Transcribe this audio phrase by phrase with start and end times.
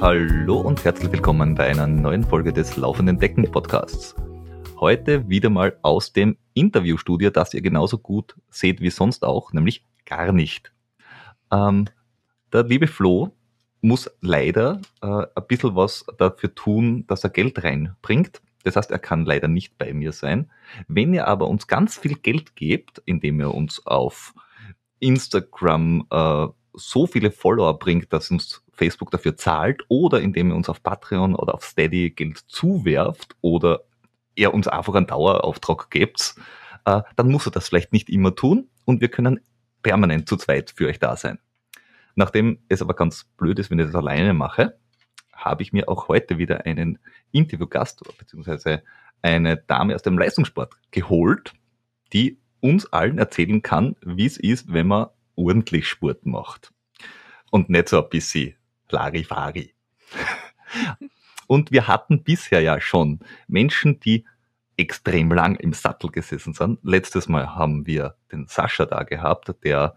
[0.00, 4.14] Hallo und herzlich willkommen bei einer neuen Folge des Laufenden Decken Podcasts.
[4.78, 9.84] Heute wieder mal aus dem Interviewstudio, das ihr genauso gut seht wie sonst auch, nämlich
[10.06, 10.72] gar nicht.
[11.52, 11.84] Ähm,
[12.50, 13.36] der liebe Flo
[13.82, 18.40] muss leider äh, ein bisschen was dafür tun, dass er Geld reinbringt.
[18.64, 20.50] Das heißt, er kann leider nicht bei mir sein.
[20.88, 24.32] Wenn ihr aber uns ganz viel Geld gebt, indem ihr uns auf
[24.98, 30.70] Instagram äh, so viele Follower bringt, dass uns Facebook dafür zahlt, oder indem ihr uns
[30.70, 33.82] auf Patreon oder auf Steady Geld zuwerft oder
[34.34, 36.34] ihr uns einfach einen Dauerauftrag gebt,
[36.86, 39.40] äh, dann muss er das vielleicht nicht immer tun und wir können
[39.82, 41.38] permanent zu zweit für euch da sein.
[42.14, 44.78] Nachdem es aber ganz blöd ist, wenn ich das alleine mache,
[45.34, 46.98] habe ich mir auch heute wieder einen
[47.32, 48.82] Interviewgast beziehungsweise
[49.20, 51.52] eine Dame aus dem Leistungssport geholt,
[52.14, 56.72] die uns allen erzählen kann, wie es ist, wenn man ordentlich Sport macht.
[57.50, 58.54] Und nicht so ein bisschen
[58.90, 59.74] Larifari.
[61.46, 64.24] Und wir hatten bisher ja schon Menschen, die
[64.76, 66.78] extrem lang im Sattel gesessen sind.
[66.82, 69.94] Letztes Mal haben wir den Sascha da gehabt, der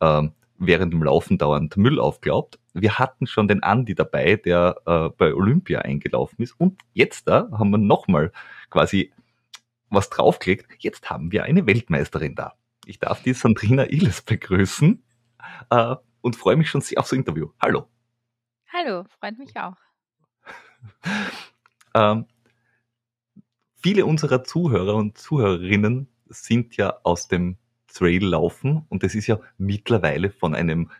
[0.00, 2.58] ähm, während dem Laufen dauernd Müll aufglaubt.
[2.74, 6.52] Wir hatten schon den Andi dabei, der äh, bei Olympia eingelaufen ist.
[6.58, 8.30] Und jetzt da haben wir nochmal
[8.68, 9.12] quasi
[9.88, 10.66] was draufgelegt.
[10.78, 12.54] Jetzt haben wir eine Weltmeisterin da.
[12.86, 15.02] Ich darf die Sandrina Illes begrüßen
[15.70, 17.50] äh, und freue mich schon sehr aufs Interview.
[17.60, 17.88] Hallo.
[18.72, 19.76] Hallo, freut mich auch.
[21.94, 22.26] ähm,
[23.74, 27.56] viele unserer Zuhörer und Zuhörerinnen sind ja aus dem
[27.88, 30.92] Trail laufen und das ist ja mittlerweile von einem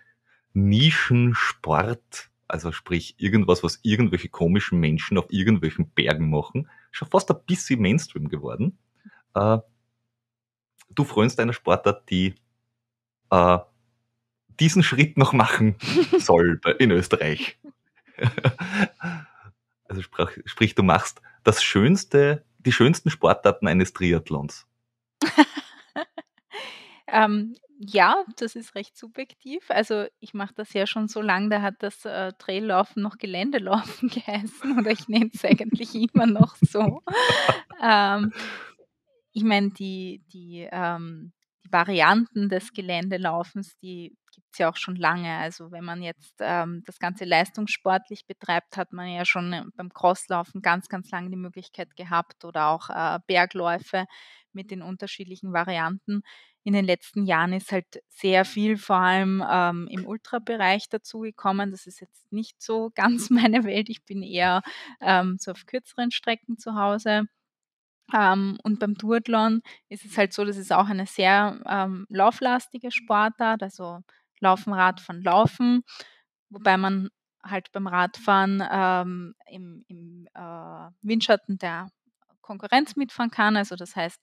[0.52, 7.38] Nischensport, also sprich irgendwas, was irgendwelche komischen Menschen auf irgendwelchen Bergen machen, schon fast ein
[7.46, 8.78] bisschen Mainstream geworden.
[9.34, 9.58] Äh,
[10.88, 12.34] du freust einer Sportart, die
[13.30, 13.58] äh,
[14.61, 15.77] diesen Schritt noch machen
[16.19, 17.58] soll in Österreich.
[19.89, 24.66] also sprich, sprich, du machst das schönste, die schönsten Sportarten eines Triathlons.
[27.12, 29.71] Ähm, ja, das ist recht subjektiv.
[29.71, 34.09] Also ich mache das ja schon so lange, da hat das äh, Traillaufen noch Geländelaufen
[34.10, 37.03] geheißen oder ich nenne es eigentlich immer noch so.
[37.82, 38.32] ähm,
[39.32, 41.32] ich meine, die, die, ähm,
[41.65, 45.36] die Varianten des Geländelaufens, die gibt es ja auch schon lange.
[45.36, 49.92] Also wenn man jetzt ähm, das Ganze leistungssportlich betreibt, hat man ja schon äh, beim
[49.92, 54.06] Crosslaufen ganz, ganz lange die Möglichkeit gehabt oder auch äh, Bergläufe
[54.52, 56.22] mit den unterschiedlichen Varianten
[56.62, 61.70] in den letzten Jahren ist halt sehr viel vor allem ähm, im Ultrabereich dazugekommen.
[61.70, 63.88] Das ist jetzt nicht so ganz meine Welt.
[63.88, 64.62] Ich bin eher
[65.00, 67.24] ähm, so auf kürzeren Strecken zu Hause.
[68.12, 72.91] Ähm, und beim Duathlon ist es halt so, das ist auch eine sehr ähm, lauflastige
[72.91, 74.00] Sportart, also
[74.41, 75.83] Laufen, Radfahren, Laufen,
[76.49, 77.11] wobei man
[77.43, 81.89] halt beim Radfahren ähm, im, im äh, Windschatten der
[82.41, 83.56] Konkurrenz mitfahren kann.
[83.56, 84.21] Also das heißt,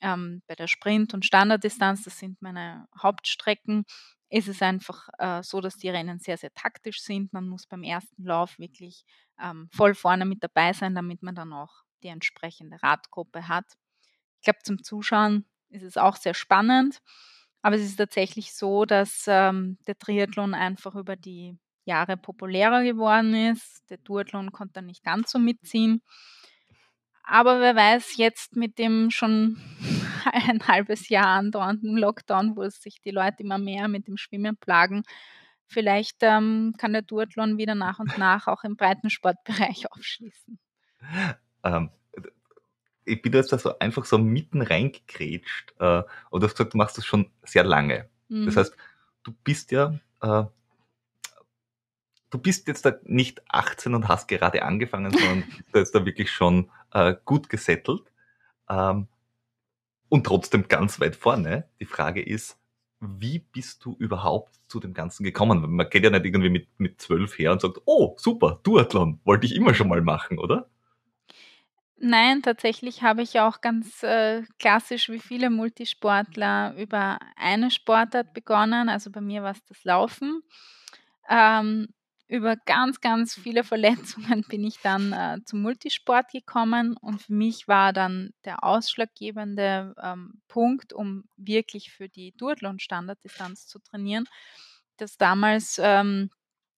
[0.00, 3.84] ähm, bei der Sprint- und Standarddistanz, das sind meine Hauptstrecken,
[4.30, 7.32] ist es einfach äh, so, dass die Rennen sehr, sehr taktisch sind.
[7.32, 9.04] Man muss beim ersten Lauf wirklich
[9.40, 13.66] ähm, voll vorne mit dabei sein, damit man dann auch die entsprechende Radgruppe hat.
[14.38, 17.00] Ich glaube, zum Zuschauen ist es auch sehr spannend,
[17.62, 23.34] aber es ist tatsächlich so, dass ähm, der Triathlon einfach über die Jahre populärer geworden
[23.34, 23.88] ist.
[23.90, 26.02] Der Duathlon konnte dann nicht ganz so mitziehen.
[27.22, 29.60] Aber wer weiß, jetzt mit dem schon
[30.32, 35.02] ein halbes Jahr andauernden Lockdown, wo sich die Leute immer mehr mit dem Schwimmen plagen,
[35.66, 40.58] vielleicht ähm, kann der Duathlon wieder nach und nach auch im Breitensportbereich aufschließen.
[41.62, 41.90] Ähm,
[43.10, 45.74] ich bin jetzt da so einfach so mitten reingekrätscht.
[45.78, 48.08] Äh, und du hast gesagt, du machst das schon sehr lange.
[48.28, 48.46] Mhm.
[48.46, 48.76] Das heißt,
[49.22, 50.44] du bist ja äh,
[52.30, 56.30] du bist jetzt da nicht 18 und hast gerade angefangen, sondern du bist da wirklich
[56.30, 58.12] schon äh, gut gesettelt
[58.68, 59.08] ähm,
[60.08, 61.68] und trotzdem ganz weit vorne.
[61.80, 62.58] Die Frage ist,
[63.00, 65.60] wie bist du überhaupt zu dem Ganzen gekommen?
[65.74, 69.46] Man geht ja nicht irgendwie mit, mit zwölf her und sagt, oh, super, Duathlon, wollte
[69.46, 70.68] ich immer schon mal machen, oder?
[72.02, 78.88] Nein, tatsächlich habe ich auch ganz äh, klassisch wie viele Multisportler über eine Sportart begonnen.
[78.88, 80.42] Also bei mir war es das Laufen.
[81.28, 81.88] Ähm,
[82.26, 87.68] über ganz, ganz viele Verletzungen bin ich dann äh, zum Multisport gekommen und für mich
[87.68, 94.24] war dann der ausschlaggebende ähm, Punkt, um wirklich für die Duathlon-Standarddistanz zu trainieren,
[94.96, 96.30] dass damals ähm,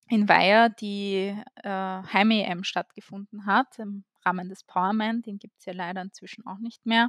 [0.09, 5.73] in Weiher die äh, Heim-EM stattgefunden hat, im Rahmen des Powerman, den gibt es ja
[5.73, 7.09] leider inzwischen auch nicht mehr.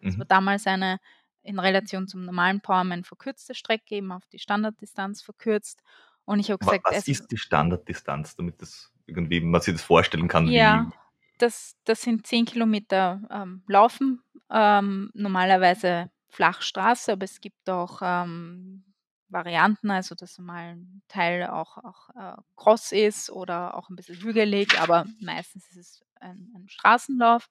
[0.00, 0.28] Das war mhm.
[0.28, 0.98] damals eine
[1.42, 5.82] in Relation zum normalen Powerman verkürzte Strecke, eben auf die Standarddistanz verkürzt.
[6.24, 10.28] Und ich habe gesagt, was ist die Standarddistanz, damit das irgendwie man sich das vorstellen
[10.28, 10.48] kann.
[10.48, 10.90] Ja,
[11.38, 18.84] das, das sind zehn Kilometer ähm, Laufen, ähm, normalerweise Flachstraße, aber es gibt auch ähm,
[19.28, 24.20] Varianten, also dass mal ein Teil auch, auch äh, cross ist oder auch ein bisschen
[24.20, 27.48] hügelig, aber meistens ist es ein, ein Straßenlauf.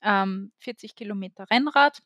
[0.00, 2.02] Ähm, 40 Kilometer Rennrad,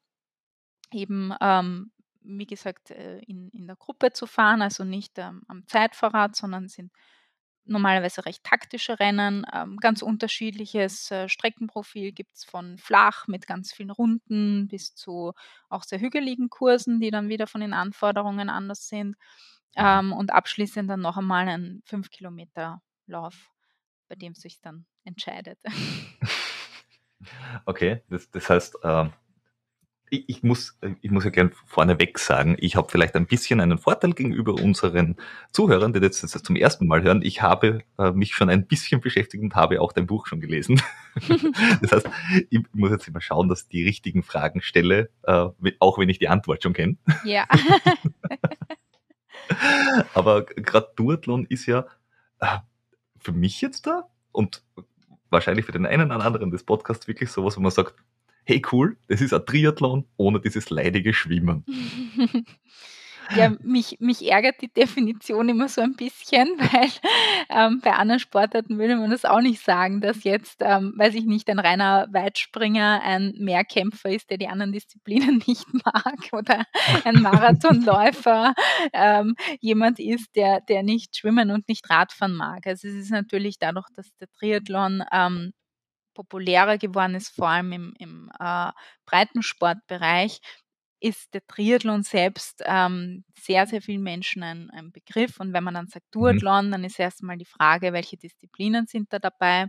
[0.91, 5.67] eben ähm, wie gesagt äh, in, in der Gruppe zu fahren, also nicht ähm, am
[5.67, 6.93] Zeitvorrat, sondern sind
[7.65, 13.73] normalerweise recht taktische Rennen, ähm, ganz unterschiedliches äh, Streckenprofil gibt es von flach mit ganz
[13.73, 15.33] vielen Runden bis zu
[15.69, 19.17] auch sehr hügeligen Kursen, die dann wieder von den Anforderungen anders sind.
[19.77, 23.51] Ähm, und abschließend dann noch einmal ein 5 Kilometer Lauf,
[24.09, 25.59] bei dem sich dann entscheidet.
[27.67, 29.09] Okay, das, das heißt, äh,
[30.13, 33.79] ich, ich, muss, ich muss ja gern vorneweg sagen, ich habe vielleicht ein bisschen einen
[33.79, 35.17] Vorteil gegenüber unseren
[35.53, 37.23] Zuhörern, die das jetzt zum ersten Mal hören.
[37.23, 40.83] Ich habe äh, mich schon ein bisschen beschäftigt und habe auch dein Buch schon gelesen.
[41.81, 42.11] das heißt,
[42.51, 45.49] ich muss jetzt immer schauen, dass ich die richtigen Fragen stelle, äh,
[45.79, 46.99] auch wenn ich die Antwort schon kenne.
[47.25, 47.47] Ja.
[50.13, 51.87] Aber gerade Duathlon ist ja
[52.41, 52.59] äh,
[53.19, 54.63] für mich jetzt da und
[55.31, 57.95] wahrscheinlich für den einen oder anderen des Podcasts wirklich sowas, wo man sagt,
[58.45, 61.65] hey cool, das ist ein Triathlon ohne dieses leidige Schwimmen.
[63.37, 66.91] Ja, mich, mich ärgert die Definition immer so ein bisschen, weil
[67.49, 71.25] ähm, bei anderen Sportarten würde man das auch nicht sagen, dass jetzt, ähm, weiß ich
[71.25, 76.65] nicht, ein reiner Weitspringer ein Mehrkämpfer ist, der die anderen Disziplinen nicht mag oder
[77.05, 78.55] ein Marathonläufer
[78.93, 82.67] ähm, jemand ist, der, der nicht schwimmen und nicht Radfahren mag.
[82.67, 85.53] Also es ist natürlich dadurch, dass der Triathlon ähm,
[86.15, 88.71] populärer geworden ist, vor allem im, im äh,
[89.07, 90.41] Breitensportbereich,
[91.03, 95.41] ist der Triathlon selbst ähm, sehr, sehr vielen Menschen ein, ein, Begriff.
[95.41, 96.21] Und wenn man dann sagt mhm.
[96.21, 99.67] Duathlon, dann ist erstmal die Frage, welche Disziplinen sind da dabei.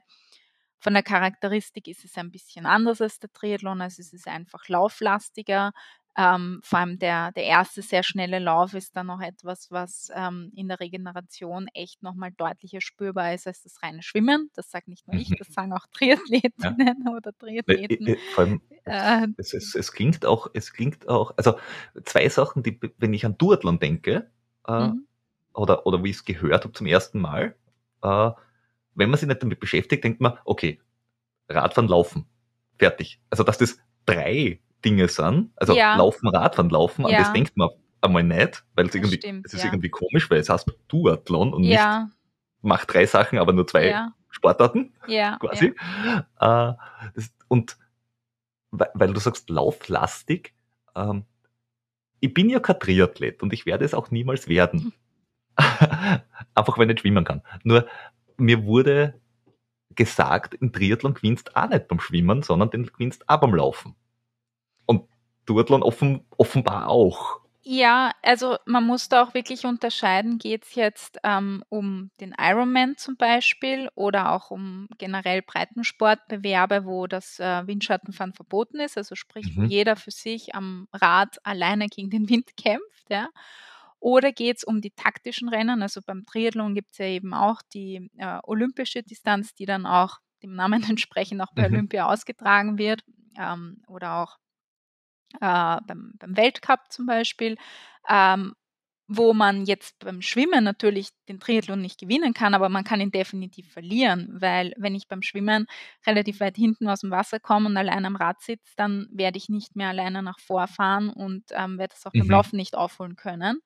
[0.79, 4.67] Von der Charakteristik ist es ein bisschen anders als der Triathlon, also es ist einfach
[4.67, 5.71] lauflastiger.
[6.15, 10.51] Ähm, vor allem der, der erste sehr schnelle Lauf ist dann noch etwas, was ähm,
[10.55, 14.51] in der Regeneration echt nochmal deutlicher spürbar ist als das reine Schwimmen.
[14.53, 15.35] Das sagt nicht nur ich, mhm.
[15.39, 17.11] das sagen auch Triathletinnen ja.
[17.17, 18.07] oder Triathleten.
[18.07, 21.57] Äh, vor allem, äh, es, es, es, klingt auch, es klingt auch, also
[22.03, 24.29] zwei Sachen, die, wenn ich an Duathlon denke,
[24.67, 25.07] äh, mhm.
[25.53, 27.55] oder, oder wie ich es gehört habe zum ersten Mal,
[28.03, 28.31] äh,
[28.93, 30.79] wenn man sich nicht damit beschäftigt, denkt man, okay,
[31.49, 32.27] Radfahren, Laufen,
[32.77, 33.19] fertig.
[33.31, 35.51] Also dass das drei Dinge sind.
[35.55, 35.95] Also ja.
[35.95, 37.17] Laufen, Radfahren, Laufen, ja.
[37.17, 37.69] an das denkt man
[38.01, 39.69] einmal nicht, weil es irgendwie, stimmt, es ist ja.
[39.69, 41.79] irgendwie komisch, weil es heißt Duathlon und nicht
[42.61, 44.11] macht drei Sachen, aber nur zwei.
[44.29, 44.93] Sportarten.
[45.07, 45.37] Ja.
[45.37, 45.75] Quasi.
[46.39, 46.73] Äh,
[47.15, 47.77] das, und
[48.71, 50.55] weil, weil, du sagst lauflastig,
[50.95, 51.25] ähm,
[52.19, 54.93] ich bin ja kein Triathlet und ich werde es auch niemals werden.
[55.55, 57.43] Einfach weil ich nicht schwimmen kann.
[57.63, 57.85] Nur
[58.37, 59.21] mir wurde
[59.95, 63.95] gesagt, im Triathlon gewinnst auch nicht beim Schwimmen, sondern den gewinnst auch beim Laufen.
[65.45, 67.43] Duathlon offen, offenbar auch.
[67.65, 72.97] Ja, also man muss da auch wirklich unterscheiden, geht es jetzt ähm, um den Ironman
[72.97, 79.55] zum Beispiel oder auch um generell Breitensportbewerbe, wo das äh, Windschattenfahren verboten ist, also sprich,
[79.55, 79.61] mhm.
[79.61, 83.29] wo jeder für sich am Rad alleine gegen den Wind kämpft, ja.
[84.01, 85.81] Oder geht es um die taktischen Rennen?
[85.81, 90.17] Also beim Triathlon gibt es ja eben auch die äh, olympische Distanz, die dann auch
[90.41, 91.75] dem Namen entsprechend auch bei mhm.
[91.75, 93.05] Olympia ausgetragen wird.
[93.39, 94.37] Ähm, oder auch
[95.41, 97.57] äh, beim, beim, Weltcup zum Beispiel,
[98.09, 98.53] ähm,
[99.07, 103.11] wo man jetzt beim Schwimmen natürlich den Triathlon nicht gewinnen kann, aber man kann ihn
[103.11, 105.67] definitiv verlieren, weil wenn ich beim Schwimmen
[106.07, 109.49] relativ weit hinten aus dem Wasser komme und allein am Rad sitze, dann werde ich
[109.49, 112.19] nicht mehr alleine nach vorfahren und ähm, werde es auch mhm.
[112.19, 113.59] beim Laufen nicht aufholen können.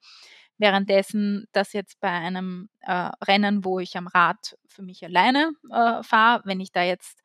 [0.57, 6.01] Währenddessen das jetzt bei einem äh, Rennen, wo ich am Rad für mich alleine äh,
[6.01, 7.21] fahre, wenn ich da jetzt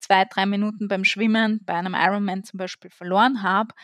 [0.00, 3.74] zwei, drei Minuten beim Schwimmen bei einem Ironman zum Beispiel verloren habe,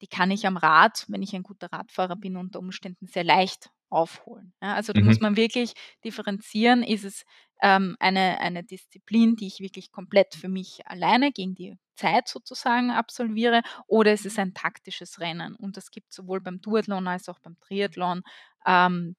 [0.00, 3.70] die kann ich am Rad, wenn ich ein guter Radfahrer bin, unter Umständen sehr leicht
[3.90, 4.52] aufholen.
[4.62, 5.06] Ja, also da mhm.
[5.06, 5.74] muss man wirklich
[6.04, 7.24] differenzieren, ist es
[7.60, 12.90] ähm, eine, eine Disziplin, die ich wirklich komplett für mich alleine gegen die Zeit sozusagen
[12.90, 15.54] absolviere, oder ist es ein taktisches Rennen?
[15.56, 18.22] Und das gibt es sowohl beim Duathlon als auch beim Triathlon.
[18.64, 19.16] Ähm,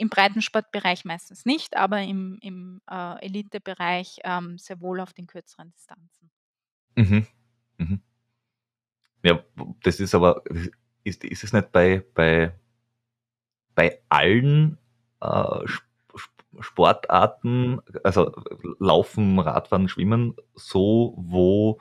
[0.00, 5.70] im Breitensportbereich meistens nicht, aber im, im äh, Elitebereich ähm, sehr wohl auf den kürzeren
[5.72, 6.30] Distanzen.
[6.96, 7.26] Mhm.
[7.76, 8.00] Mhm.
[9.22, 9.44] Ja,
[9.82, 10.42] das ist aber,
[11.04, 12.54] ist, ist es nicht bei, bei,
[13.74, 14.78] bei allen
[15.20, 15.66] äh,
[16.60, 18.32] Sportarten, also
[18.78, 21.78] Laufen, Radfahren, Schwimmen, so, wo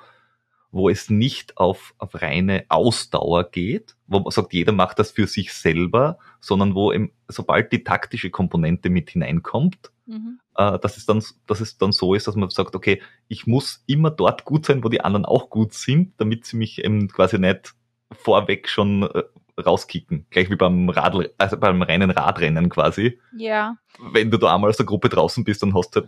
[0.72, 5.28] wo es nicht auf, auf reine Ausdauer geht, wo man sagt, jeder macht das für
[5.28, 10.40] sich selber, sondern wo eben, sobald die taktische Komponente mit hineinkommt, mhm.
[10.56, 13.84] äh, dass, es dann, dass es dann so ist, dass man sagt, okay, ich muss
[13.88, 17.40] immer dort gut sein, wo die anderen auch gut sind, damit sie mich eben quasi
[17.40, 17.74] nicht
[18.12, 19.24] vorweg schon äh,
[19.60, 20.26] rauskicken.
[20.30, 23.20] Gleich wie beim Radl, also beim reinen Radrennen quasi.
[23.36, 23.78] Ja.
[24.12, 26.02] Wenn du da einmal aus der Gruppe draußen bist, dann hast du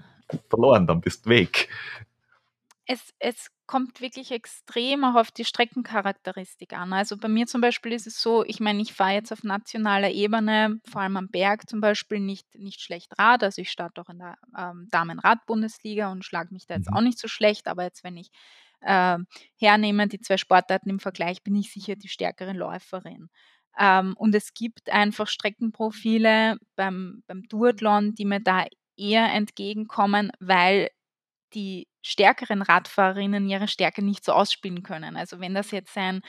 [0.49, 1.67] verloren, dann bist du weg.
[2.87, 6.91] Es, es kommt wirklich extrem auch auf die Streckencharakteristik an.
[6.93, 10.09] Also bei mir zum Beispiel ist es so, ich meine, ich fahre jetzt auf nationaler
[10.11, 13.43] Ebene, vor allem am Berg zum Beispiel, nicht, nicht schlecht Rad.
[13.43, 16.95] Also ich starte auch in der ähm, Damenrad-Bundesliga und schlage mich da jetzt Mhm.
[16.97, 17.67] auch nicht so schlecht.
[17.67, 18.29] Aber jetzt, wenn ich
[18.81, 19.19] äh,
[19.57, 23.29] hernehme, die zwei Sportarten im Vergleich, bin ich sicher die stärkere Läuferin.
[23.79, 28.65] Ähm, und es gibt einfach Streckenprofile beim, beim Duathlon, die mir da
[28.97, 30.89] eher entgegenkommen, weil
[31.53, 35.15] die stärkeren Radfahrerinnen ihre Stärke nicht so ausspielen können.
[35.17, 36.21] Also wenn das jetzt ein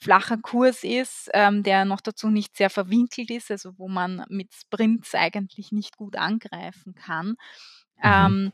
[0.00, 4.52] flacher Kurs ist, ähm, der noch dazu nicht sehr verwinkelt ist, also wo man mit
[4.52, 7.36] Sprints eigentlich nicht gut angreifen kann,
[8.02, 8.34] Mhm.
[8.36, 8.52] ähm,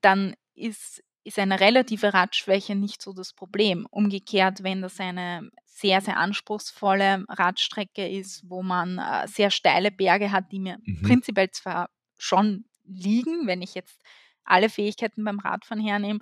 [0.00, 3.86] dann ist, ist eine relative Radschwäche nicht so das Problem.
[3.90, 10.32] Umgekehrt, wenn das eine sehr, sehr anspruchsvolle Radstrecke ist, wo man äh, sehr steile Berge
[10.32, 11.02] hat, die mir Mhm.
[11.02, 14.00] prinzipiell zwar schon liegen, wenn ich jetzt
[14.48, 16.20] alle Fähigkeiten beim Radfahren hernehme,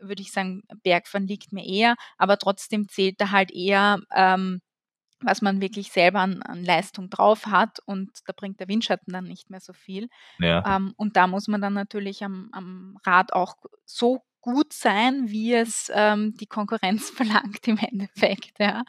[0.00, 4.60] würde ich sagen, Bergfahren liegt mir eher, aber trotzdem zählt da halt eher, ähm,
[5.20, 9.24] was man wirklich selber an, an Leistung drauf hat und da bringt der Windschatten dann
[9.24, 10.08] nicht mehr so viel.
[10.38, 10.76] Ja.
[10.76, 15.54] Ähm, und da muss man dann natürlich am, am Rad auch so gut sein, wie
[15.54, 18.58] es ähm, die Konkurrenz verlangt im Endeffekt.
[18.58, 18.84] Ja.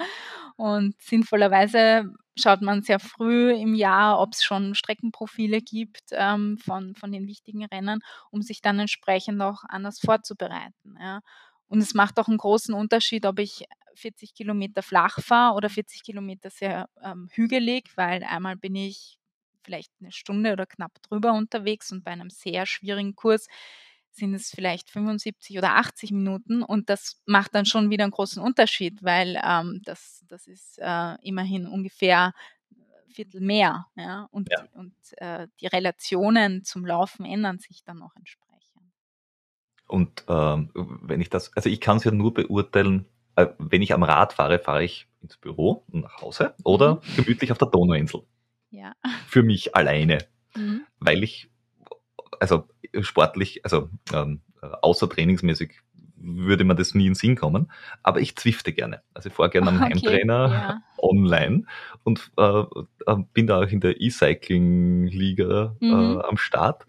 [0.60, 6.96] Und sinnvollerweise schaut man sehr früh im Jahr, ob es schon Streckenprofile gibt ähm, von,
[6.96, 10.98] von den wichtigen Rennen, um sich dann entsprechend auch anders vorzubereiten.
[11.00, 11.22] Ja.
[11.70, 13.64] Und es macht auch einen großen Unterschied, ob ich
[13.96, 19.18] 40 Kilometer flach fahre oder 40 Kilometer sehr ähm, hügelig, weil einmal bin ich
[19.64, 23.48] vielleicht eine Stunde oder knapp drüber unterwegs und bei einem sehr schwierigen Kurs
[24.20, 28.42] sind es vielleicht 75 oder 80 Minuten und das macht dann schon wieder einen großen
[28.44, 32.34] Unterschied, weil ähm, das, das ist äh, immerhin ungefähr
[32.72, 33.88] ein Viertel mehr.
[33.96, 34.28] Ja?
[34.32, 34.66] Und, Ja.
[34.74, 38.94] und äh, die Relationen zum Laufen ändern sich dann auch entsprechend.
[39.88, 40.70] Und ähm,
[41.02, 44.34] wenn ich das, also ich kann es ja nur beurteilen, äh, wenn ich am Rad
[44.34, 47.16] fahre, fahre ich ins Büro und nach Hause oder Mhm.
[47.16, 48.22] gemütlich auf der Donauinsel.
[48.70, 48.94] Ja.
[49.28, 50.20] Für mich alleine.
[50.56, 50.82] Mhm.
[51.00, 51.48] weil ich,
[52.40, 52.68] also
[53.02, 55.74] sportlich, also ähm, äh, außer trainingsmäßig
[56.22, 57.72] würde mir das nie in den Sinn kommen,
[58.04, 59.02] aber ich zwifte gerne.
[59.14, 60.82] Also ich fahre gerne am Okay, Heimtrainer ja.
[60.98, 61.64] online
[62.04, 62.64] und äh,
[63.06, 65.92] äh, bin da auch in der E-Cycling-Liga Mhm.
[65.92, 66.86] äh, am Start.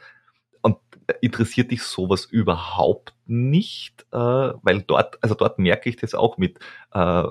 [0.63, 0.77] Und
[1.23, 6.59] interessiert dich sowas überhaupt nicht, äh, weil dort, also dort merke ich das auch mit,
[6.93, 7.25] äh,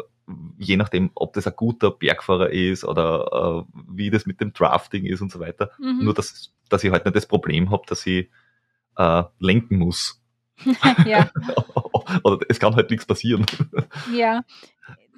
[0.58, 5.06] je nachdem, ob das ein guter Bergfahrer ist oder äh, wie das mit dem Drafting
[5.06, 5.72] ist und so weiter.
[5.80, 6.06] Mhm.
[6.06, 8.30] Nur, dass, dass ich halt nicht das Problem habe, dass ich
[9.00, 10.22] äh, lenken muss.
[11.06, 11.32] ja.
[12.24, 13.46] Oder es kann halt nichts passieren.
[14.14, 14.44] Ja,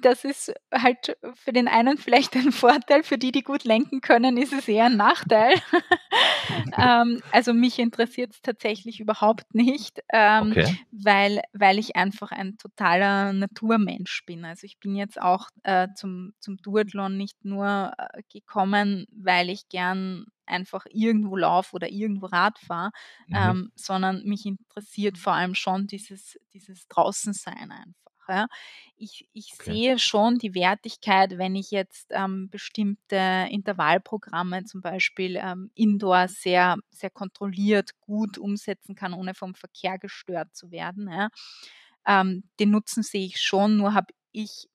[0.04, 4.36] das ist halt für den einen vielleicht ein Vorteil, für die, die gut lenken können,
[4.36, 5.54] ist es eher ein Nachteil.
[6.78, 10.78] ähm, also mich interessiert es tatsächlich überhaupt nicht, ähm, Okay.
[10.90, 14.44] weil, weil ich einfach ein totaler Naturmensch bin.
[14.44, 19.68] Also ich bin jetzt auch äh, zum, zum Duathlon nicht nur äh, gekommen, weil ich
[19.68, 22.90] gern einfach irgendwo laufe oder irgendwo Rad fahre,
[23.28, 23.36] Mhm.
[23.36, 28.01] ähm, sondern mich interessiert vor allem schon dieses, dieses Draußensein einfach.
[28.28, 28.46] Ja.
[28.96, 29.76] Ich, ich Okay.
[29.76, 36.76] sehe schon die Wertigkeit, wenn ich jetzt ähm, bestimmte Intervallprogramme zum Beispiel ähm, indoor sehr,
[36.90, 41.08] sehr kontrolliert gut umsetzen kann, ohne vom Verkehr gestört zu werden.
[41.10, 41.28] Ja.
[42.06, 44.68] Ähm, den Nutzen sehe ich schon, nur habe ich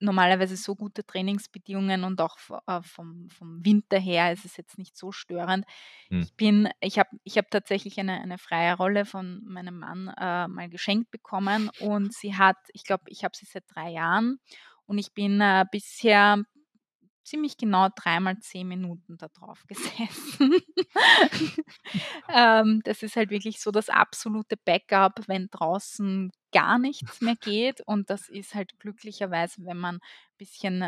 [0.00, 2.36] normalerweise so gute Trainingsbedingungen und auch
[2.66, 5.64] äh, vom, vom Winter her ist es jetzt nicht so störend.
[6.08, 6.20] Hm.
[6.20, 10.48] Ich bin, ich habe ich hab tatsächlich eine, eine freie Rolle von meinem Mann äh,
[10.48, 14.38] mal geschenkt bekommen und sie hat, ich glaube, ich habe sie seit drei Jahren
[14.86, 16.44] und ich bin äh, bisher
[17.28, 20.54] ziemlich genau dreimal zehn Minuten da drauf gesessen.
[22.32, 27.80] ähm, das ist halt wirklich so das absolute Backup, wenn draußen gar nichts mehr geht.
[27.82, 30.86] Und das ist halt glücklicherweise, wenn man ein bisschen äh,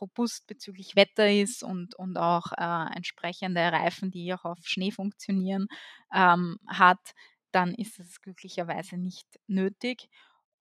[0.00, 5.66] robust bezüglich Wetter ist und, und auch äh, entsprechende Reifen, die auch auf Schnee funktionieren,
[6.14, 7.12] ähm, hat,
[7.52, 10.08] dann ist es glücklicherweise nicht nötig.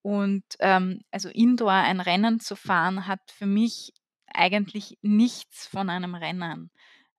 [0.01, 3.93] Und ähm, also indoor ein Rennen zu fahren, hat für mich
[4.33, 6.71] eigentlich nichts von einem Rennen.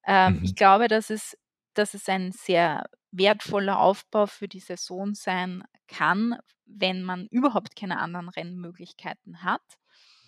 [0.07, 0.57] Ähm, ich Mhm.
[0.57, 1.37] glaube, dass es,
[1.75, 7.99] dass es ein sehr wertvoller Aufbau für die Saison sein kann, wenn man überhaupt keine
[8.01, 9.63] anderen Rennmöglichkeiten hat.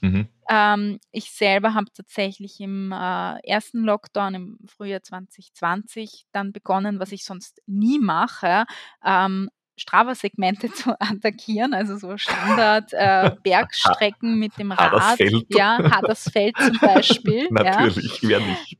[0.02, 0.26] Mhm.
[0.48, 7.10] Ähm, ich selber habe tatsächlich im äh, ersten Lockdown im Frühjahr 2020 dann begonnen, was
[7.12, 8.64] ich sonst nie mache,
[9.04, 14.92] ähm, Strava-Segmente zu attackieren, also so Standard äh, Bergstrecken mit dem Rad.
[14.92, 15.46] Hadersfeld.
[15.48, 17.48] Ja, Hadersfeld zum Beispiel.
[17.50, 18.28] Natürlich, ja.
[18.28, 18.78] wer nicht.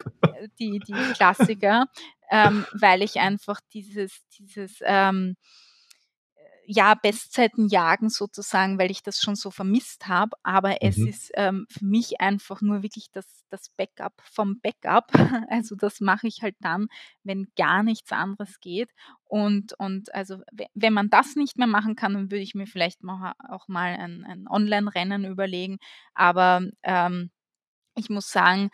[0.59, 1.87] Die, die Klassiker,
[2.31, 5.37] ähm, weil ich einfach dieses, dieses ähm,
[6.67, 10.37] ja, Bestzeiten jagen sozusagen, weil ich das schon so vermisst habe.
[10.43, 10.77] Aber mhm.
[10.81, 15.13] es ist ähm, für mich einfach nur wirklich das, das Backup vom Backup.
[15.49, 16.89] Also das mache ich halt dann,
[17.23, 18.91] wenn gar nichts anderes geht.
[19.25, 20.41] Und, und also
[20.75, 24.25] wenn man das nicht mehr machen kann, dann würde ich mir vielleicht auch mal ein,
[24.25, 25.79] ein Online-Rennen überlegen.
[26.15, 27.31] Aber ähm,
[27.97, 28.71] ich muss sagen,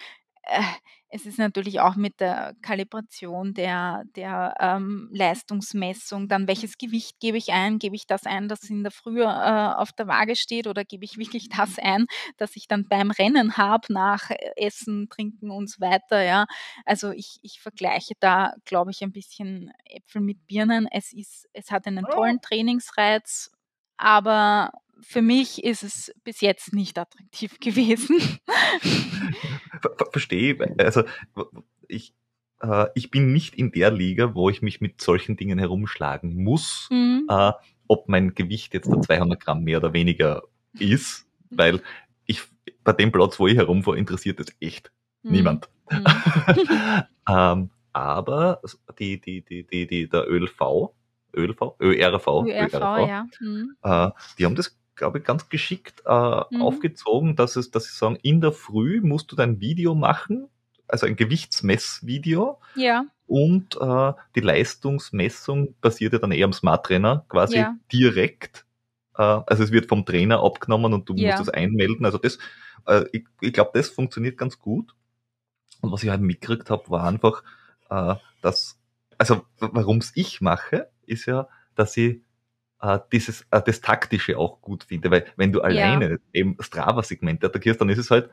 [1.09, 7.37] es ist natürlich auch mit der Kalibration der der, ähm, Leistungsmessung dann welches Gewicht gebe
[7.37, 7.79] ich ein?
[7.79, 11.05] Gebe ich das ein, das in der Früh, äh, auf der Waage steht oder gebe
[11.05, 12.07] ich wirklich das ein,
[12.39, 16.47] das ich dann beim Rennen habe nach äh, Essen, Trinken und so weiter, ja?
[16.85, 20.89] Also, ich ich vergleiche da, glaube ich, ein bisschen Äpfel mit Birnen.
[20.91, 23.53] Es ist es hat einen tollen Trainingsreiz,
[23.99, 28.19] aber für mich ist es bis jetzt nicht attraktiv gewesen.
[30.13, 30.57] Verstehe.
[30.79, 31.05] Also
[31.89, 32.15] ich,
[32.61, 36.89] äh, ich bin nicht in der Liga, wo ich mich mit solchen Dingen herumschlagen muss,
[36.91, 37.27] mhm.
[37.29, 37.53] äh,
[37.89, 40.43] ob mein Gewicht jetzt da 200 Gramm mehr oder weniger
[40.79, 41.83] ist, weil
[42.27, 42.43] ich
[42.85, 44.91] bei dem Platz, wo ich herumfahre, interessiert es echt
[45.23, 45.33] mhm.
[45.33, 45.69] niemand.
[45.91, 46.05] Mhm.
[47.29, 48.63] ähm, aber
[48.99, 50.93] die, die, die, die, die, der ÖLV,
[51.37, 53.27] ÖLV, ÖRV, ÖRV, ÖRV ja.
[53.41, 53.77] Mhm.
[53.83, 56.11] Äh, die haben das glaube ich, ganz geschickt äh,
[56.51, 56.63] mhm.
[56.63, 60.49] aufgezogen, dass, es, dass sie sagen, in der Früh musst du dein Video machen,
[60.89, 62.61] also ein Gewichtsmessvideo.
[62.75, 63.05] Ja.
[63.27, 67.77] Und äh, die Leistungsmessung basiert ja dann eher am Smart Trainer, quasi ja.
[67.91, 68.67] direkt.
[69.17, 71.37] Äh, also es wird vom Trainer abgenommen und du ja.
[71.37, 72.05] musst das einmelden.
[72.05, 72.39] Also das,
[72.87, 74.95] äh, ich, ich glaube, das funktioniert ganz gut.
[75.81, 77.43] Und was ich halt mitgekriegt habe, war einfach,
[77.89, 78.79] äh, dass,
[79.17, 82.21] also warum es ich mache, ist ja, dass ich
[82.83, 86.17] äh, dieses, äh, das Taktische auch gut finde, weil wenn du alleine ja.
[86.33, 88.31] eben Strava-Segmente attackierst, dann ist es halt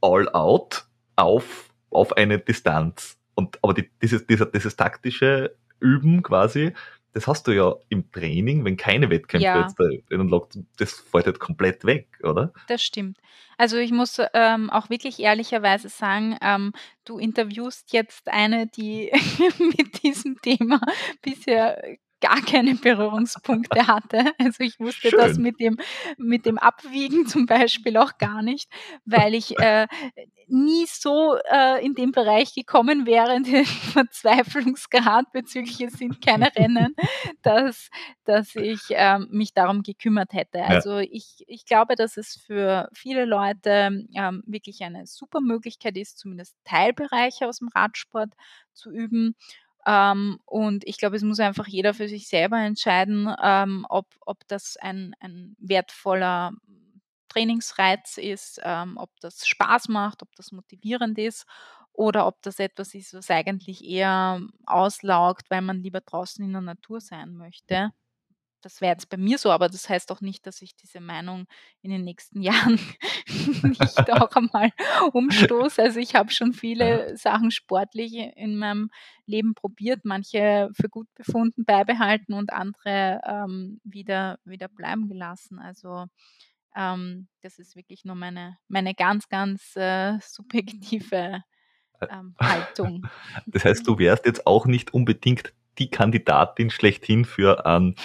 [0.00, 0.84] all out
[1.16, 3.16] auf, auf eine Distanz.
[3.34, 6.72] Und, aber die, dieses, dieser, dieses taktische Üben quasi,
[7.12, 9.62] das hast du ja im Training, wenn keine Wettkämpfe ja.
[9.62, 9.84] jetzt da
[10.78, 12.52] das fällt halt komplett weg, oder?
[12.66, 13.18] Das stimmt.
[13.56, 16.72] Also ich muss ähm, auch wirklich ehrlicherweise sagen, ähm,
[17.04, 19.12] du interviewst jetzt eine, die
[19.58, 20.80] mit diesem Thema
[21.22, 21.80] bisher
[22.24, 24.32] gar keine Berührungspunkte hatte.
[24.38, 25.18] Also ich wusste Schön.
[25.18, 25.76] das mit dem,
[26.16, 28.70] mit dem Abwiegen zum Beispiel auch gar nicht,
[29.04, 29.86] weil ich äh,
[30.48, 36.94] nie so äh, in den Bereich gekommen wäre, den Verzweiflungsgrad bezüglich es sind keine Rennen,
[37.42, 37.90] dass,
[38.24, 40.64] dass ich äh, mich darum gekümmert hätte.
[40.64, 41.08] Also ja.
[41.10, 46.56] ich, ich glaube, dass es für viele Leute ähm, wirklich eine super Möglichkeit ist, zumindest
[46.64, 48.32] Teilbereiche aus dem Radsport
[48.72, 49.36] zu üben
[49.86, 54.46] ähm, und ich glaube, es muss einfach jeder für sich selber entscheiden, ähm, ob, ob
[54.48, 56.52] das ein, ein wertvoller
[57.28, 61.46] Trainingsreiz ist, ähm, ob das Spaß macht, ob das motivierend ist
[61.92, 66.62] oder ob das etwas ist, was eigentlich eher auslaugt, weil man lieber draußen in der
[66.62, 67.92] Natur sein möchte
[68.64, 71.46] das wäre jetzt bei mir so, aber das heißt auch nicht, dass ich diese Meinung
[71.82, 72.78] in den nächsten Jahren
[73.62, 74.70] nicht auch einmal
[75.12, 75.82] umstoße.
[75.82, 78.90] Also ich habe schon viele Sachen sportlich in meinem
[79.26, 85.58] Leben probiert, manche für gut befunden, beibehalten und andere ähm, wieder, wieder bleiben gelassen.
[85.58, 86.06] Also
[86.74, 91.42] ähm, das ist wirklich nur meine, meine ganz, ganz äh, subjektive
[92.00, 93.06] äh, ähm, Haltung.
[93.46, 97.96] Das heißt, du wärst jetzt auch nicht unbedingt die Kandidatin schlechthin für ein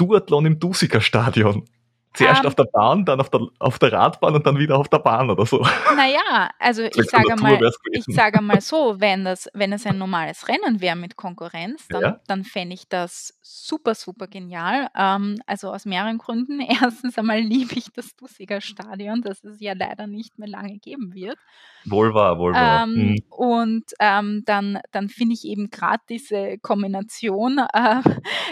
[0.00, 1.64] Duathlon im Dusiker Stadion.
[2.12, 2.48] Zuerst um, ähm.
[2.48, 5.30] auf der Bahn, dann auf der, auf der Radbahn und dann wieder auf der Bahn
[5.30, 5.64] oder so.
[5.94, 7.60] Naja, also ich sage, mal,
[7.92, 12.02] ich sage mal so, wenn, das, wenn es ein normales Rennen wäre mit Konkurrenz, dann,
[12.02, 12.20] ja.
[12.26, 14.88] dann fände ich das super, super genial.
[14.96, 16.60] Ähm, also aus mehreren Gründen.
[16.82, 21.14] Erstens einmal liebe ich das Dusiger Stadion, das es ja leider nicht mehr lange geben
[21.14, 21.38] wird.
[21.84, 22.84] Wohl wahr, wohl wahr.
[22.84, 23.16] Ähm, hm.
[23.30, 28.02] Und ähm, dann, dann finde ich eben gerade diese Kombination, äh,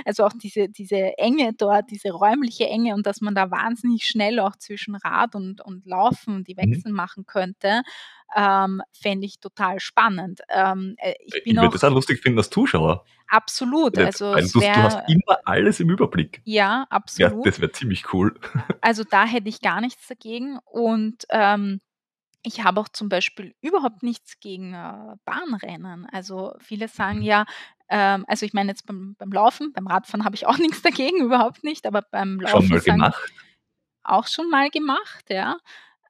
[0.05, 4.41] also auch diese, diese Enge dort, diese räumliche Enge und dass man da wahnsinnig schnell
[4.41, 6.59] auch zwischen Rad und, und Laufen die mhm.
[6.59, 6.97] Wechsel mhm.
[6.97, 7.83] machen könnte,
[8.37, 10.41] ähm, fände ich total spannend.
[10.49, 13.05] Ähm, äh, ich ich würde das auch lustig finden als Zuschauer.
[13.29, 13.99] Absolut.
[13.99, 16.41] Also Weil du, wär, du hast immer alles im Überblick.
[16.45, 17.45] Ja, absolut.
[17.45, 18.35] Ja, das wäre ziemlich cool.
[18.81, 20.59] Also da hätte ich gar nichts dagegen.
[20.65, 21.81] Und ähm,
[22.43, 26.07] ich habe auch zum Beispiel überhaupt nichts gegen äh, Bahnrennen.
[26.13, 27.25] Also viele sagen mhm.
[27.25, 27.47] ja,
[27.89, 31.19] ähm, also ich meine jetzt beim, beim Laufen, beim Radfahren habe ich auch nichts dagegen,
[31.19, 33.33] überhaupt nicht, aber beim Laufen Schon mal gemacht?
[34.05, 35.59] auch schon mal gemacht, ja.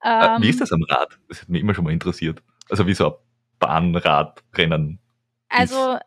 [0.02, 1.18] Ähm, wie ist das am Rad?
[1.28, 2.42] Das hat mich immer schon mal interessiert.
[2.70, 3.14] Also wie so ein
[3.58, 5.00] Bahnradrennen.
[5.48, 5.98] Also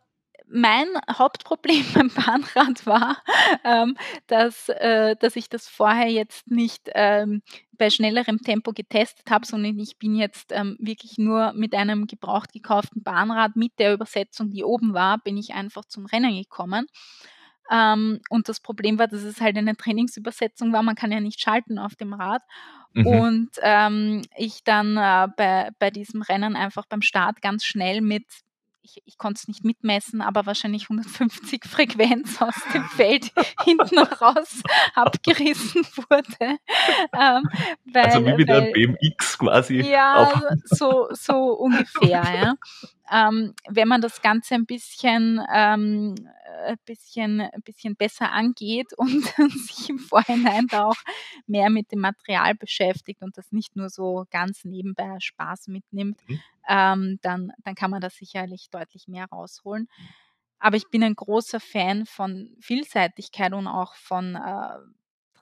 [0.51, 3.17] mein Hauptproblem beim Bahnrad war,
[3.63, 7.41] ähm, dass, äh, dass ich das vorher jetzt nicht ähm,
[7.77, 12.53] bei schnellerem Tempo getestet habe, sondern ich bin jetzt ähm, wirklich nur mit einem gebraucht
[12.53, 16.87] gekauften Bahnrad mit der Übersetzung, die oben war, bin ich einfach zum Rennen gekommen.
[17.71, 20.83] Ähm, und das Problem war, dass es halt eine Trainingsübersetzung war.
[20.83, 22.41] Man kann ja nicht schalten auf dem Rad.
[22.93, 23.07] Mhm.
[23.07, 28.25] Und ähm, ich dann äh, bei, bei diesem Rennen einfach beim Start ganz schnell mit
[28.83, 33.31] ich, ich konnte es nicht mitmessen, aber wahrscheinlich 150 Frequenz aus dem Feld
[33.63, 34.61] hinten raus
[34.95, 36.57] abgerissen wurde.
[37.13, 37.43] Ähm,
[37.85, 39.81] weil, also wie mit weil, einem BMX quasi.
[39.81, 42.09] Ja, so, so ungefähr.
[42.09, 42.55] ja.
[43.11, 46.15] Ähm, wenn man das Ganze ein bisschen, ähm,
[46.65, 51.01] ein bisschen, ein bisschen besser angeht und sich im Vorhinein da auch
[51.45, 56.39] mehr mit dem Material beschäftigt und das nicht nur so ganz nebenbei Spaß mitnimmt, mhm.
[56.69, 59.89] ähm, dann, dann kann man da sicherlich deutlich mehr rausholen.
[60.59, 64.77] Aber ich bin ein großer Fan von Vielseitigkeit und auch von äh,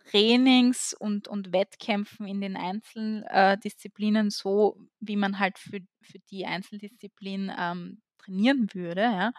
[0.09, 6.45] Trainings und, und Wettkämpfen in den Einzeldisziplinen äh, so, wie man halt für, für die
[6.45, 9.01] Einzeldisziplin ähm, trainieren würde.
[9.01, 9.31] Ja?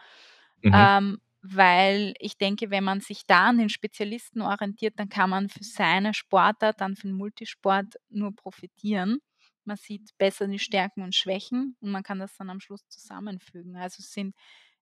[0.63, 0.73] Mhm.
[0.75, 5.49] Ähm, weil ich denke, wenn man sich da an den Spezialisten orientiert, dann kann man
[5.49, 9.21] für seine Sportart, dann für den Multisport nur profitieren.
[9.65, 13.77] Man sieht besser die Stärken und Schwächen und man kann das dann am Schluss zusammenfügen.
[13.77, 14.35] Also es sind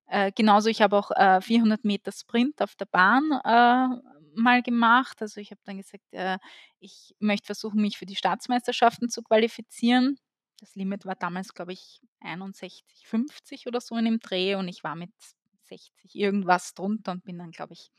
[0.06, 5.20] äh, genauso, ich habe auch äh, 400 Meter Sprint auf der Bahn äh, mal gemacht.
[5.22, 6.38] Also ich habe dann gesagt, äh,
[6.80, 10.18] ich möchte versuchen, mich für die Staatsmeisterschaften zu qualifizieren.
[10.60, 14.96] Das Limit war damals, glaube ich, 61,50 oder so in dem Dreh und ich war
[14.96, 15.12] mit
[15.64, 17.90] 60 irgendwas drunter und bin dann, glaube ich,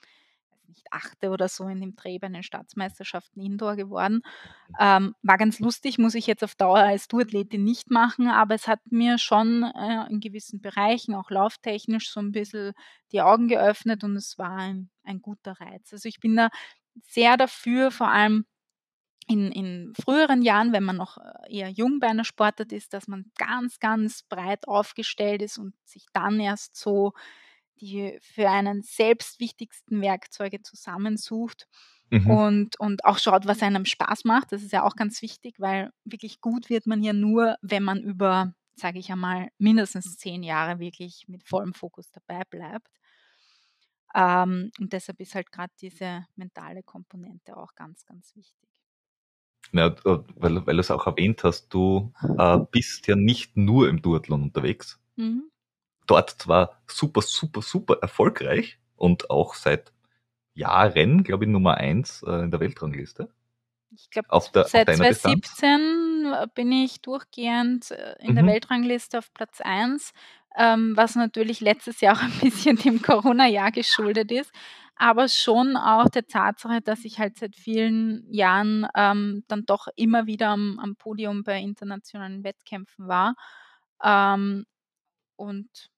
[0.69, 4.21] nicht achte oder so in dem Dreh bei den Staatsmeisterschaften Indoor geworden.
[4.79, 8.67] Ähm, war ganz lustig, muss ich jetzt auf Dauer als Duathletin nicht machen, aber es
[8.67, 12.73] hat mir schon äh, in gewissen Bereichen, auch lauftechnisch, so ein bisschen
[13.11, 15.91] die Augen geöffnet und es war ein, ein guter Reiz.
[15.91, 16.49] Also ich bin da
[17.01, 18.45] sehr dafür, vor allem
[19.27, 23.07] in, in, früheren Jahren, wenn man noch äh, eher jung bei einer Sportart ist, dass
[23.07, 27.13] man ganz, ganz breit aufgestellt ist und sich dann erst so
[27.81, 31.67] die für einen selbst wichtigsten Werkzeuge zusammensucht
[32.09, 32.29] mhm.
[32.29, 34.51] und, und auch schaut, was einem Spaß macht.
[34.51, 38.01] Das ist ja auch ganz wichtig, weil wirklich gut wird man ja nur, wenn man
[38.01, 42.87] über, sage ich einmal, mindestens zehn Jahre wirklich mit vollem Fokus dabei bleibt.
[44.15, 48.69] Ähm, und deshalb ist halt gerade diese mentale Komponente auch ganz, ganz wichtig.
[49.71, 53.87] Ja, äh, weil, weil du es auch erwähnt hast, du äh, bist ja nicht nur
[53.87, 54.99] im Duathlon unterwegs.
[55.15, 55.51] Mhm
[56.09, 59.91] dort zwar super, super, super erfolgreich und auch seit
[60.53, 63.29] Jahren, glaube ich, Nummer eins äh, in der Weltrangliste.
[63.91, 66.53] Ich glaube, seit 2017 Distanz.
[66.53, 68.35] bin ich durchgehend äh, in mhm.
[68.35, 70.11] der Weltrangliste auf Platz 1,
[70.57, 74.51] ähm, was natürlich letztes Jahr auch ein bisschen dem Corona-Jahr geschuldet ist,
[74.95, 80.27] aber schon auch der Tatsache, dass ich halt seit vielen Jahren ähm, dann doch immer
[80.27, 83.35] wieder am, am, Podium bei internationalen Wettkämpfen war.
[84.03, 84.65] Ähm,
[85.37, 85.89] und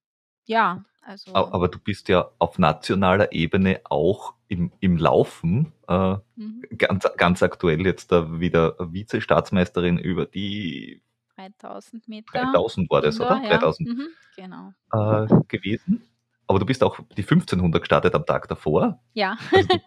[0.46, 1.34] ja, also.
[1.34, 6.64] Aber du bist ja auf nationaler Ebene auch im, im Laufen äh, mhm.
[6.78, 11.02] ganz, ganz aktuell jetzt da wieder Vize-Staatsmeisterin über die
[11.38, 12.32] 3000 Meter.
[12.32, 13.42] 3000 war das, oder?
[13.44, 13.58] Ja.
[13.58, 14.74] 3000 mhm, genau.
[14.94, 16.04] Äh, gewesen.
[16.48, 19.02] Aber du bist auch die 1500 gestartet am Tag davor.
[19.14, 19.38] Ja.
[19.52, 19.70] Also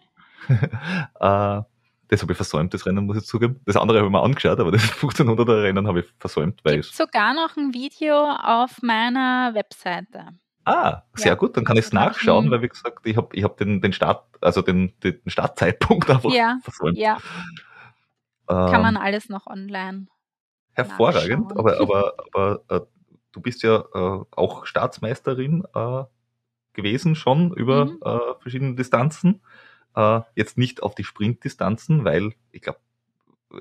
[0.49, 1.61] äh,
[2.07, 3.61] das habe ich versäumt, das Rennen, muss ich zugeben.
[3.65, 6.59] Das andere habe ich mir angeschaut, aber das 1500er Rennen habe ich versäumt.
[6.63, 10.29] Weil Gibt sogar noch ein Video auf meiner Webseite.
[10.65, 11.35] Ah, sehr ja.
[11.35, 13.93] gut, dann kann ich es nachschauen, weil wie gesagt, ich habe ich hab den, den
[13.93, 16.97] Start, also den, den Startzeitpunkt einfach ja, versäumt.
[16.97, 17.17] Ja.
[18.49, 20.07] Ähm, kann man alles noch online.
[20.73, 22.81] Hervorragend, aber, aber, aber äh,
[23.31, 26.03] du bist ja äh, auch Staatsmeisterin äh,
[26.73, 27.99] gewesen schon über mhm.
[28.03, 29.41] Äh, verschiedene Distanzen.
[29.95, 32.79] Äh, jetzt nicht auf die Sprintdistanzen, weil ich glaube,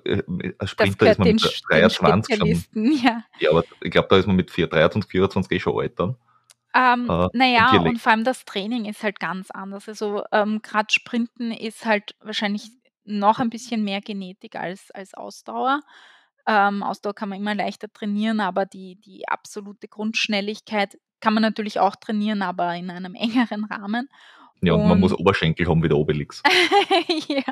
[0.04, 0.22] äh,
[0.58, 2.48] als Sprinter ist man mit 23 schon.
[3.02, 3.24] Ja.
[3.38, 6.16] ja, aber ich glaube, da ist man mit 4, 23, 24 eh schon alt dann.
[6.74, 9.88] Ähm, äh, naja, und vor allem das Training ist halt ganz anders.
[9.88, 12.70] Also ähm, gerade Sprinten ist halt wahrscheinlich
[13.04, 15.80] noch ein bisschen mehr Genetik als, als Ausdauer.
[16.46, 21.80] Ähm, Ausdauer kann man immer leichter trainieren, aber die, die absolute Grundschnelligkeit kann man natürlich
[21.80, 24.08] auch trainieren, aber in einem engeren Rahmen.
[24.62, 26.42] Ja, und, man muss Oberschenkel haben wie der Obelix.
[27.28, 27.42] ja,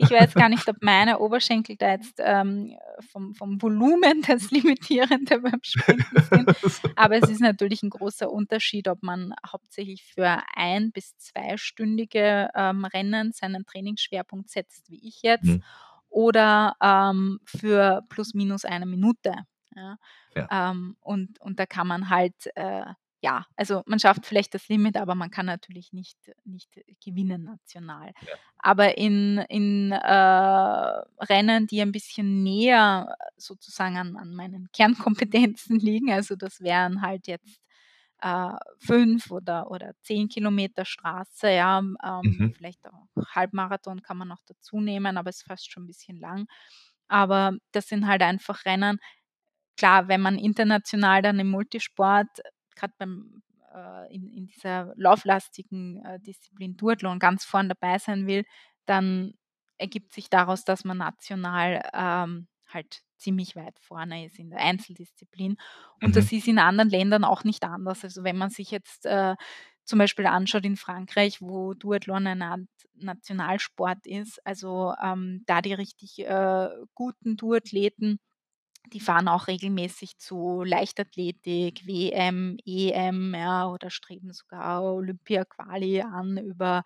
[0.00, 2.76] ich weiß gar nicht, ob meine Oberschenkel da jetzt ähm,
[3.10, 6.96] vom, vom Volumen das Limitierende beim Sprinten sind.
[6.96, 12.84] Aber es ist natürlich ein großer Unterschied, ob man hauptsächlich für ein- bis zweistündige ähm,
[12.84, 15.44] Rennen seinen Trainingsschwerpunkt setzt, wie ich jetzt.
[15.44, 15.62] Mhm
[16.12, 19.34] oder ähm, für plus minus eine Minute.
[19.74, 19.96] Ja.
[20.36, 20.70] Ja.
[20.70, 22.84] Ähm, und, und da kann man halt äh,
[23.22, 26.68] ja, also man schafft vielleicht das Limit, aber man kann natürlich nicht, nicht
[27.02, 28.08] gewinnen national.
[28.26, 28.34] Ja.
[28.58, 36.10] Aber in, in äh, Rennen, die ein bisschen näher sozusagen an, an meinen Kernkompetenzen liegen,
[36.10, 37.62] also das wären halt jetzt
[38.22, 42.54] äh, fünf oder, oder zehn Kilometer Straße, ja, ähm, mhm.
[42.56, 43.06] vielleicht auch
[43.36, 46.46] Halbmarathon kann man noch dazu nehmen, aber es ist fast schon ein bisschen lang.
[47.06, 48.98] Aber das sind halt einfach Rennen,
[49.76, 52.28] klar, wenn man international dann im Multisport
[52.76, 53.42] gerade beim
[53.74, 58.44] äh, in, in dieser lauflastigen äh, Disziplin Duathlon ganz vorn dabei sein will,
[58.86, 59.34] dann
[59.78, 65.56] ergibt sich daraus, dass man national ähm, halt ziemlich weit vorne ist in der Einzeldisziplin.
[66.00, 66.12] Und mhm.
[66.12, 68.04] das ist in anderen Ländern auch nicht anders.
[68.04, 69.36] Also wenn man sich jetzt äh,
[69.84, 72.60] zum Beispiel anschaut in Frankreich, wo Duathlon eine Art
[72.94, 78.18] Nationalsport ist, also ähm, da die richtig äh, guten Duathleten
[78.92, 86.82] die fahren auch regelmäßig zu Leichtathletik, WM, EM, ja, oder streben sogar Olympia-Quali an über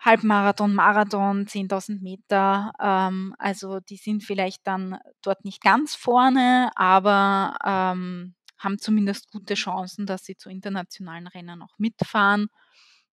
[0.00, 2.72] Halbmarathon, Marathon, 10.000 Meter.
[2.80, 9.54] Ähm, also die sind vielleicht dann dort nicht ganz vorne, aber ähm, haben zumindest gute
[9.54, 12.48] Chancen, dass sie zu internationalen Rennen auch mitfahren.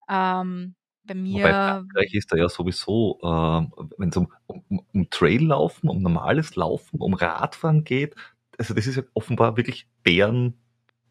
[0.09, 1.40] Ähm, bei mir.
[1.40, 6.57] Wobei Frankreich ist da ja sowieso, äh, wenn es um, um, um Traillaufen, um normales
[6.57, 8.14] Laufen, um Radfahren geht,
[8.59, 10.55] also das ist ja offenbar wirklich deren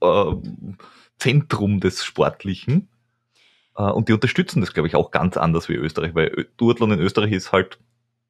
[0.01, 0.33] äh,
[1.17, 2.89] Zentrum des Sportlichen.
[3.75, 6.99] Äh, und die unterstützen das, glaube ich, auch ganz anders wie Österreich, weil Duathlon in
[6.99, 7.79] Österreich ist halt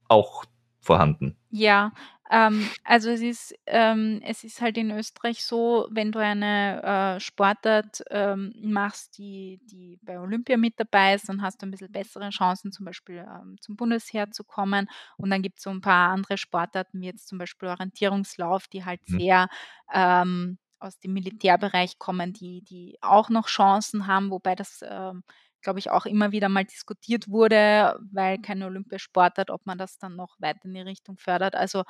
[0.08, 0.46] auch
[0.80, 1.36] vorhanden.
[1.50, 1.92] Ja,
[2.32, 7.20] ähm, also es ist, ähm, es ist halt in Österreich so, wenn du eine äh,
[7.20, 11.92] Sportart ähm, machst, die, die bei Olympia mit dabei ist, dann hast du ein bisschen
[11.92, 14.88] bessere Chancen, zum Beispiel ähm, zum Bundesheer zu kommen.
[15.18, 18.84] Und dann gibt es so ein paar andere Sportarten, wie jetzt zum Beispiel Orientierungslauf, die
[18.86, 19.20] halt mhm.
[19.20, 19.48] sehr
[19.94, 25.24] ähm, aus dem Militärbereich kommen, die, die auch noch Chancen haben, wobei das ähm,
[25.66, 29.98] glaube ich, auch immer wieder mal diskutiert wurde, weil keine Olympiasport hat, ob man das
[29.98, 31.56] dann noch weiter in die Richtung fördert.
[31.56, 31.84] Also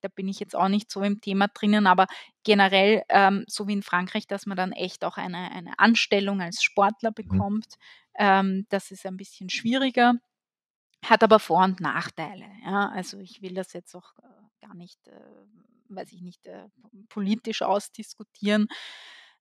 [0.00, 2.08] da bin ich jetzt auch nicht so im Thema drinnen, aber
[2.42, 6.64] generell, ähm, so wie in Frankreich, dass man dann echt auch eine, eine Anstellung als
[6.64, 7.14] Sportler mhm.
[7.14, 8.18] bekommt, mhm.
[8.18, 10.14] ähm, das ist ein bisschen schwieriger,
[11.04, 12.46] hat aber Vor- und Nachteile.
[12.64, 12.90] Ja?
[12.90, 15.20] Also ich will das jetzt auch äh, gar nicht, äh,
[15.90, 16.66] weiß ich nicht, äh,
[17.08, 18.66] politisch ausdiskutieren.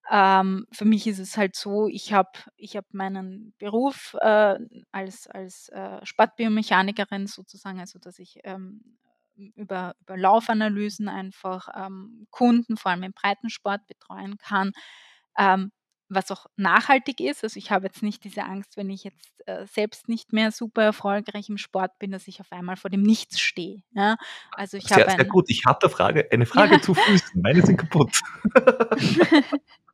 [0.10, 4.58] Ähm, für mich ist es halt so, ich habe ich hab meinen Beruf äh,
[4.92, 8.98] als, als äh, Sportbiomechanikerin sozusagen, also dass ich ähm,
[9.56, 14.72] über, über Laufanalysen einfach ähm, Kunden, vor allem im Breitensport, betreuen kann.
[15.38, 15.72] Ähm,
[16.14, 17.44] was auch nachhaltig ist.
[17.44, 20.84] Also ich habe jetzt nicht diese Angst, wenn ich jetzt äh, selbst nicht mehr super
[20.84, 23.82] erfolgreich im Sport bin, dass ich auf einmal vor dem Nichts stehe.
[23.92, 24.18] Ja?
[24.52, 25.50] Also ich sehr, sehr gut.
[25.50, 26.82] Ich hatte Frage, eine Frage ja.
[26.82, 27.42] zu Füßen.
[27.42, 28.12] Meine sind kaputt.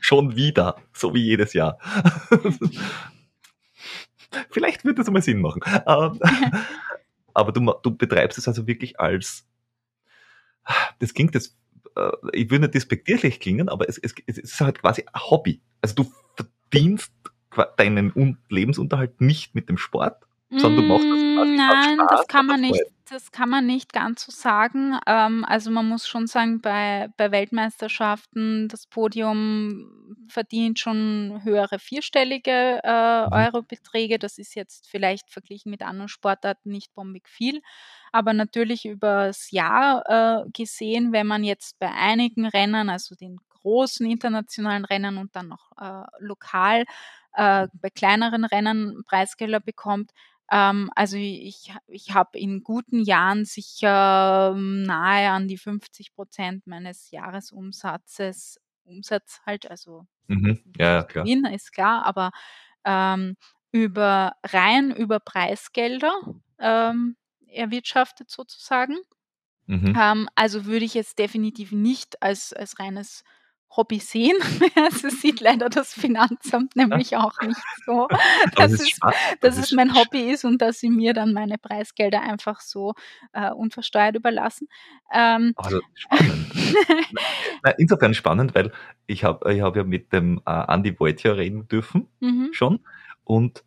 [0.00, 1.78] Schon wieder, so wie jedes Jahr.
[4.50, 5.62] Vielleicht wird das mal Sinn machen.
[5.86, 6.20] Ähm,
[7.34, 9.46] aber du, du betreibst es also wirklich als,
[10.98, 11.56] das klingt jetzt,
[11.96, 15.60] äh, ich würde nicht despektierlich klingen, aber es, es, es ist halt quasi ein Hobby.
[15.80, 17.12] Also du verdienst
[17.76, 22.46] deinen Lebensunterhalt nicht mit dem Sport, sondern du machst das quasi Nein, Spaß, das kann
[22.46, 24.98] man nicht das kann man nicht ganz so sagen.
[25.06, 32.80] Ähm, also man muss schon sagen, bei, bei Weltmeisterschaften, das Podium verdient schon höhere vierstellige
[32.82, 33.32] äh, mhm.
[33.32, 34.18] Eurobeträge.
[34.18, 37.60] Das ist jetzt vielleicht verglichen mit anderen Sportarten nicht bombig viel.
[38.12, 44.08] Aber natürlich übers Jahr äh, gesehen, wenn man jetzt bei einigen Rennen, also den großen
[44.08, 46.84] internationalen Rennen und dann noch äh, lokal
[47.34, 50.12] äh, bei kleineren Rennen Preisgelder bekommt,
[50.50, 56.66] ähm, also ich, ich habe in guten Jahren sicher ähm, nahe an die 50 Prozent
[56.66, 60.60] meines Jahresumsatzes Umsatz halt, also mhm.
[60.76, 61.24] ja, klar.
[61.24, 62.30] Gewinn, ist klar, aber
[62.84, 63.36] ähm,
[63.72, 66.12] über rein über Preisgelder
[66.58, 67.16] ähm,
[67.48, 68.96] erwirtschaftet sozusagen.
[69.66, 69.96] Mhm.
[69.98, 73.24] Ähm, also würde ich jetzt definitiv nicht als, als reines
[73.76, 74.36] Hobby sehen.
[74.76, 78.08] Also sieht leider das Finanzamt nämlich auch nicht so,
[78.56, 78.98] dass, es,
[79.40, 82.94] dass es mein Hobby ist und dass sie mir dann meine Preisgelder einfach so
[83.32, 84.68] äh, unversteuert überlassen.
[85.12, 86.52] Ähm, also spannend.
[87.62, 88.72] Na, insofern spannend, weil
[89.06, 92.50] ich habe ich hab ja mit dem äh, Andy Wojtja reden dürfen mhm.
[92.52, 92.80] schon
[93.24, 93.64] und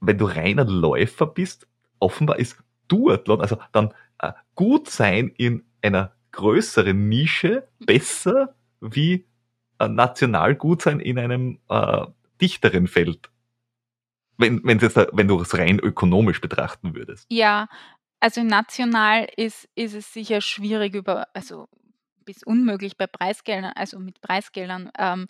[0.00, 1.66] wenn du reiner Läufer bist,
[1.98, 9.26] offenbar ist Duathlon, also dann äh, gut sein in einer größeren Nische besser wie
[9.84, 12.06] äh, national gut sein in einem äh,
[12.40, 13.30] dichteren Feld.
[14.36, 17.26] Wenn, jetzt, wenn du es rein ökonomisch betrachten würdest.
[17.30, 17.68] Ja,
[18.24, 21.68] Also national ist, ist es sicher schwierig über, also
[22.24, 25.28] bis unmöglich bei Preisgeldern, also mit Preisgeldern, ähm,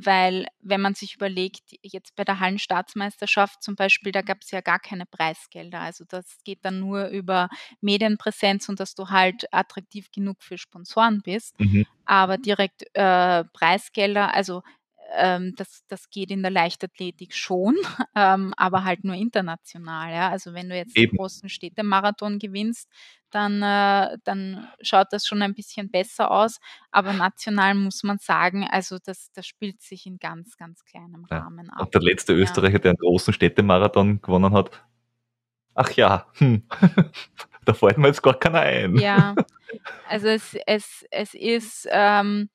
[0.00, 4.60] weil wenn man sich überlegt, jetzt bei der Hallenstaatsmeisterschaft zum Beispiel, da gab es ja
[4.60, 5.80] gar keine Preisgelder.
[5.80, 7.48] Also das geht dann nur über
[7.80, 11.58] Medienpräsenz und dass du halt attraktiv genug für Sponsoren bist.
[11.58, 11.84] Mhm.
[12.04, 14.62] Aber direkt äh, Preisgelder, also
[15.14, 17.76] ähm, das, das geht in der Leichtathletik schon,
[18.14, 20.12] ähm, aber halt nur international.
[20.12, 20.30] Ja?
[20.30, 21.12] Also wenn du jetzt Eben.
[21.12, 22.88] den großen Städtemarathon gewinnst,
[23.30, 26.58] dann, äh, dann schaut das schon ein bisschen besser aus.
[26.90, 31.26] Aber national muss man sagen, also das, das spielt sich in ganz, ganz kleinem.
[31.30, 31.86] Rahmen ab.
[31.86, 32.40] Und der letzte Ja.
[32.40, 34.70] Österreicher, der einen großen Städtemarathon gewonnen hat,
[35.74, 36.62] ach ja, hm.
[37.64, 38.96] da fällt mir jetzt gar keiner ein.
[38.96, 39.34] Ja,
[40.08, 42.48] also es, es, es ist, ähm,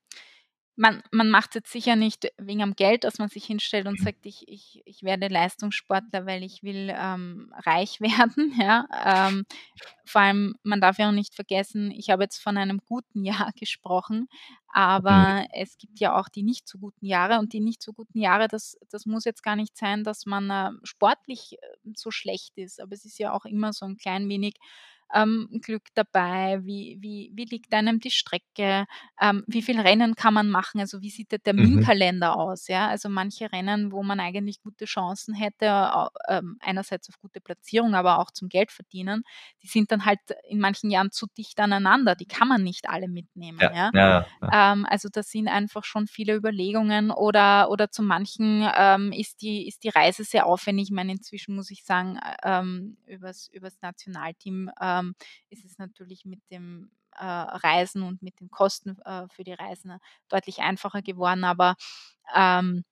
[0.75, 3.99] man, man macht es jetzt sicher nicht wegen am Geld, dass man sich hinstellt und
[3.99, 4.01] Mhm.
[4.01, 8.53] sagt, ich, ich, ich werde Leistungssportler, weil ich will ähm, reich werden.
[8.59, 8.88] Ja?
[9.29, 9.45] Ähm,
[10.05, 13.51] vor allem, man darf ja auch nicht vergessen, ich habe jetzt von einem guten Jahr
[13.59, 14.27] gesprochen,
[15.07, 15.33] Mhm.
[15.47, 18.19] aber es gibt ja auch die nicht so guten Jahre und die nicht so guten
[18.19, 22.57] Jahre, das, das muss jetzt gar nicht sein, dass man äh, sportlich äh, so schlecht
[22.57, 24.55] ist, aber es ist ja auch immer so ein klein wenig
[25.13, 28.86] ähm, Glück dabei, wie, wie, wie liegt einem die Strecke,
[29.21, 31.43] ähm, wie viel Rennen kann man machen, also wie sieht der Mhm.
[31.43, 35.65] Terminkalender aus, ja, also manche Rennen, wo man eigentlich gute Chancen hätte,
[36.28, 39.23] ähm, einerseits auf gute Platzierung, aber auch zum Geld verdienen,
[39.62, 43.08] die sind dann halt in manchen Jahren zu dicht aneinander, die kann man nicht alle
[43.08, 43.91] mitnehmen, Ja, ja.
[43.93, 44.54] ja, ja.
[44.73, 49.67] Ähm, also das sind einfach schon viele Überlegungen oder, oder zu manchen ähm, ist, die,
[49.67, 50.86] ist die Reise sehr aufwendig.
[50.89, 55.02] Ich meine, inzwischen muss ich sagen, äh, ähm, übers, übers Nationalteam ähm,
[55.49, 59.97] ist es natürlich mit dem äh, Reisen und mit den Kosten äh, für die Reisen
[60.29, 61.75] deutlich einfacher geworden, aber
[62.35, 62.83] ähm,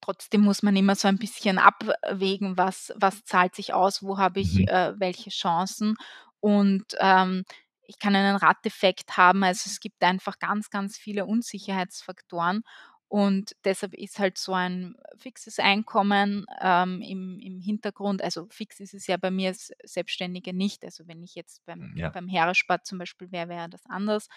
[0.00, 4.40] trotzdem muss man immer so ein bisschen abwägen, was, was zahlt sich aus, wo habe
[4.40, 4.68] ich Mhm.
[4.68, 5.96] äh, welche Chancen
[6.40, 7.44] und ähm,
[7.86, 9.44] ich kann einen Radeffekt haben.
[9.44, 12.62] Also es gibt einfach ganz, ganz viele Unsicherheitsfaktoren
[13.08, 18.94] und deshalb ist halt so ein fixes Einkommen ähm, im, im Hintergrund, also fix ist
[18.94, 20.84] es ja bei mir als Selbstständige nicht.
[20.84, 22.08] Also wenn ich jetzt beim, Ja.
[22.10, 24.28] beim Heeresport zum Beispiel wäre, wäre das anders.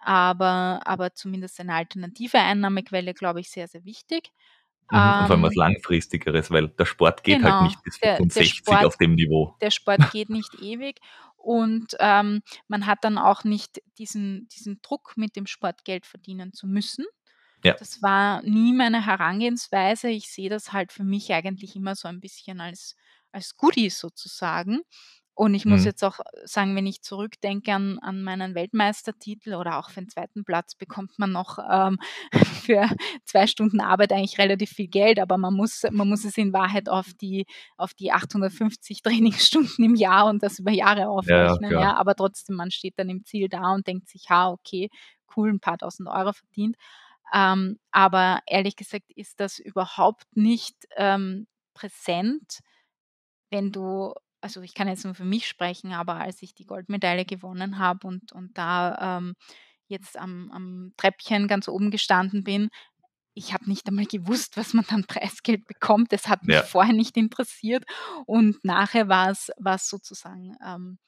[0.00, 4.30] Aber, aber zumindest eine alternative Einnahmequelle, glaube ich, sehr, sehr wichtig.
[4.90, 4.98] Mhm.
[4.98, 8.10] Und vor allem was Ähm, Langfristigeres, weil der Sport geht halt genau, nicht bis der,
[8.12, 9.56] der 65 Sport auf dem Niveau.
[9.62, 11.00] der Sport geht nicht ewig
[11.36, 16.52] und ähm, man hat dann auch nicht diesen, diesen Druck, mit dem Sport Geld verdienen
[16.52, 17.06] zu müssen.
[17.64, 17.76] Ja.
[17.76, 20.08] Das war nie meine Herangehensweise.
[20.08, 22.94] Ich sehe das halt für mich eigentlich immer so ein bisschen als,
[23.32, 24.80] als Goodie sozusagen.
[25.36, 25.86] Und ich muss Mhm.
[25.86, 30.44] jetzt auch sagen, wenn ich zurückdenke an, an meinen Weltmeistertitel oder auch für den zweiten
[30.44, 31.98] Platz bekommt man noch ähm,
[32.68, 32.88] für
[33.24, 36.88] zwei Stunden Arbeit eigentlich relativ viel Geld, aber man muss, man muss es in Wahrheit
[36.88, 37.46] auf die,
[37.76, 41.76] auf die 850 Trainingsstunden im Jahr und das über Jahre Ja, ja, aufrechnen.
[41.76, 41.96] Ja, klar.
[41.96, 44.88] aber trotzdem, man steht dann im Ziel da und denkt sich, ha, okay,
[45.36, 46.76] cool, ein paar tausend Euro verdient.
[47.32, 52.60] Ähm, aber ehrlich gesagt ist das überhaupt nicht ähm, präsent,
[53.50, 57.24] wenn du, also ich kann jetzt nur für mich sprechen, aber als ich die Goldmedaille
[57.24, 59.34] gewonnen habe und, und da ähm,
[59.88, 62.70] jetzt am, am Treppchen ganz oben gestanden bin,
[63.34, 66.12] ich habe nicht einmal gewusst, was man dann Preisgeld bekommt.
[66.12, 66.62] Das hat mich Ja.
[66.62, 67.84] vorher nicht interessiert.
[68.26, 69.50] Und nachher war es,
[69.88, 70.98] sozusagen ähm,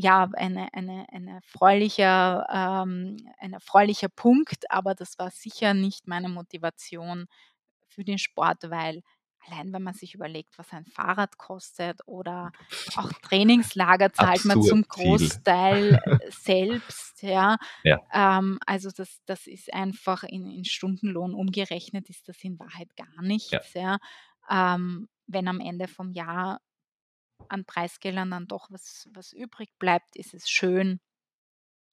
[0.00, 6.28] ja eine, eine, eine erfreulicher, ähm, ein erfreulicher Punkt, aber das war sicher nicht meine
[6.28, 7.26] Motivation
[7.88, 9.02] für den Sport, weil
[9.46, 12.52] allein wenn man sich überlegt, was ein Fahrrad kostet oder
[12.94, 15.30] auch Trainingslager zahlt man Absurd zum viel.
[15.40, 17.56] Großteil äh, selbst, ja.
[17.82, 18.00] Ja.
[18.12, 23.22] Ähm, also das, das ist einfach in, in Stundenlohn umgerechnet, ist das in Wahrheit gar
[23.50, 23.60] Ja.
[23.60, 23.98] nichts, ja.
[24.50, 26.60] Ähm, wenn am Ende vom Jahr
[27.48, 31.00] an Preisgeldern dann doch was, was übrig bleibt, ist es schön,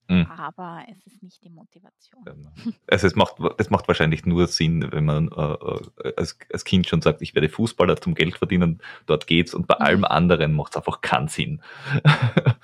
[0.10, 0.28] Mhm.
[0.30, 2.30] aber es ist nicht die Motivation.
[2.88, 5.42] Also es macht, es macht wahrscheinlich nur Sinn, wenn man äh,
[6.10, 9.68] äh, als, als Kind schon sagt, ich werde Fußballer zum Geld verdienen, dort geht's und
[9.68, 9.86] bei Mhm.
[9.86, 11.62] allem anderen macht es einfach keinen Sinn.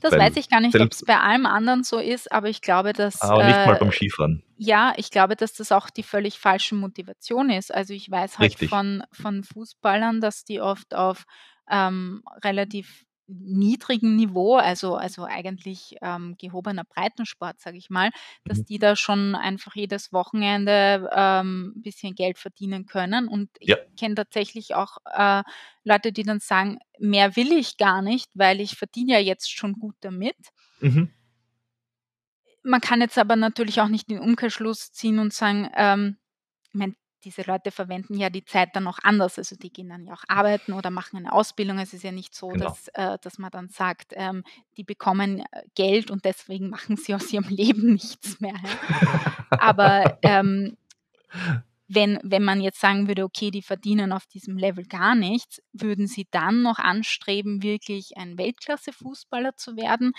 [0.00, 2.60] Das Weil weiß ich gar nicht, ob es bei allem anderen so ist, aber ich
[2.62, 4.42] glaube, dass aber nicht mal beim äh, Skifahren.
[4.56, 7.72] ja, ich glaube, dass das auch die völlig falsche Motivation ist.
[7.74, 8.68] Also ich weiß halt Richtig.
[8.68, 11.24] von, von Fußballern, dass die oft auf
[11.70, 18.10] ähm, relativ niedrigem Niveau, also, also eigentlich ähm, gehobener Breitensport, sage ich mal,
[18.46, 18.64] dass Mhm.
[18.64, 23.28] die da schon einfach jedes Wochenende ähm, ein bisschen Geld verdienen können.
[23.28, 25.42] Und ich Ja, kenne tatsächlich auch äh,
[25.84, 29.74] Leute, die dann sagen, mehr will ich gar nicht, weil ich verdiene ja jetzt schon
[29.74, 30.36] gut damit.
[30.80, 31.04] mhm.
[32.62, 36.18] Man kann jetzt aber natürlich auch nicht den Umkehrschluss ziehen und sagen, ähm,
[36.68, 36.94] ich meine,
[37.24, 39.38] diese Leute verwenden ja die Zeit dann auch anders.
[39.38, 41.78] Also die gehen dann ja auch arbeiten oder machen eine Ausbildung.
[41.78, 42.66] Es ist ja nicht so, Genau.
[42.66, 44.44] dass, äh, dass man dann sagt, ähm,
[44.76, 48.56] die bekommen äh, Geld und deswegen machen sie aus ihrem Leben nichts mehr.
[49.50, 50.76] Aber ähm,
[51.88, 56.06] wenn, wenn man jetzt sagen würde, okay, die verdienen auf diesem Level gar nichts, würden
[56.06, 60.12] sie dann noch anstreben, wirklich ein Weltklasse-Fußballer zu werden?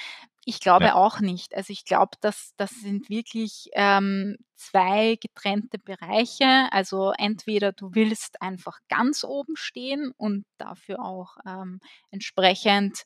[0.45, 0.93] Ich glaube Ja.
[0.93, 1.53] auch nicht.
[1.55, 6.67] Also ich glaube, dass das sind wirklich ähm, zwei getrennte Bereiche.
[6.71, 11.79] Also entweder du willst einfach ganz oben stehen und dafür auch ähm,
[12.11, 13.03] entsprechend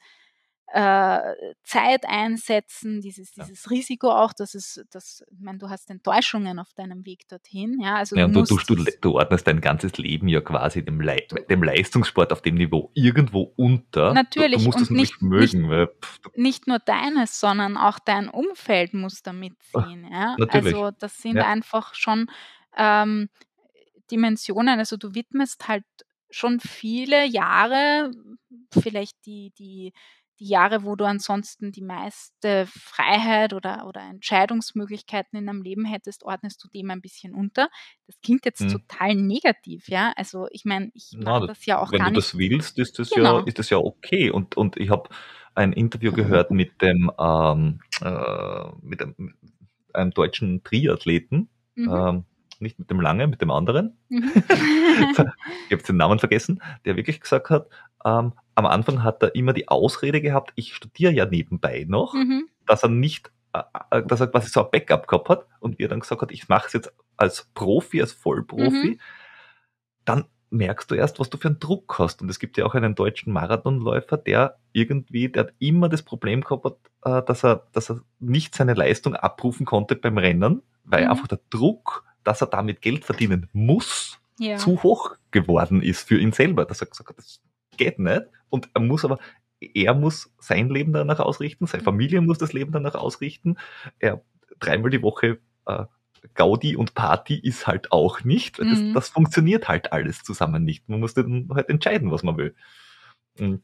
[0.71, 3.43] Zeit einsetzen, dieses, Ja.
[3.45, 7.79] dieses Risiko auch, dass es, dass, ich meine, du hast Enttäuschungen auf deinem Weg dorthin,
[7.79, 10.83] ja, also Ja, du du, du, du, es, du ordnest dein ganzes Leben ja quasi
[10.83, 14.09] dem, Lei dem Leistungssport auf dem Niveau irgendwo unter.
[14.09, 16.79] Du, du natürlich musst es und natürlich nicht, nicht, mögen, weil pff, du, nicht nur
[16.79, 20.73] deines, sondern auch dein Umfeld muss da mitziehen, ja, natürlich.
[20.73, 21.45] also das sind Ja.
[21.47, 22.31] einfach schon
[22.77, 23.29] ähm,
[24.11, 25.83] Dimensionen, also du widmest halt
[26.29, 28.11] schon viele Jahre,
[28.71, 29.93] vielleicht die, die,
[30.39, 36.23] die Jahre, wo du ansonsten die meiste Freiheit oder, oder Entscheidungsmöglichkeiten in deinem Leben hättest,
[36.23, 37.69] ordnest du dem ein bisschen unter.
[38.07, 38.69] Das klingt jetzt Hm.
[38.69, 40.11] total negativ, ja.
[40.15, 42.25] Also ich meine, ich mache das ja auch wenn gar du nicht.
[42.33, 43.39] das willst, ist das ja, Genau.
[43.45, 44.29] ist das ja okay.
[44.31, 45.09] Und, und ich habe
[45.55, 49.35] ein Interview gehört mit dem, ähm, äh, mit einem,
[49.93, 51.89] einem deutschen Triathleten, Mhm.
[51.91, 52.25] ähm,
[52.59, 53.97] nicht mit dem Lange, mit dem anderen.
[54.09, 54.31] Mhm.
[55.69, 57.67] ich habe den Namen vergessen, der wirklich gesagt hat,
[58.05, 62.47] ähm, am Anfang hat er immer die Ausrede gehabt, ich studiere ja nebenbei noch, mhm.
[62.65, 65.83] dass er nicht, äh, äh, dass er quasi so ein Backup gehabt hat und wie
[65.83, 68.99] er dann gesagt hat, ich mache es jetzt als Profi, als Vollprofi, Mhm.
[70.05, 72.21] dann merkst du erst, was du für einen Druck hast.
[72.21, 76.41] Und es gibt ja auch einen deutschen Marathonläufer, der irgendwie, der hat immer das Problem
[76.41, 81.09] gehabt, äh, dass er, dass er nicht seine Leistung abrufen konnte beim Rennen, weil Mhm.
[81.11, 84.57] einfach der Druck, dass er damit Geld verdienen muss, Ja.
[84.57, 86.65] zu hoch geworden ist für ihn selber.
[86.65, 87.41] Dass er gesagt hat, das
[87.77, 88.23] geht nicht.
[88.53, 89.17] Und er muss aber,
[89.59, 91.85] er muss sein Leben danach ausrichten, seine Mhm.
[91.85, 93.57] Familie muss das Leben danach ausrichten.
[93.97, 94.21] Er
[94.59, 95.85] dreimal die Woche äh,
[96.35, 98.59] Gaudi und Party ist halt auch nicht.
[98.59, 98.93] Das, Mhm.
[98.93, 100.87] das funktioniert halt alles zusammen nicht.
[100.87, 102.55] Man muss dann halt entscheiden, was man will.
[103.39, 103.63] Und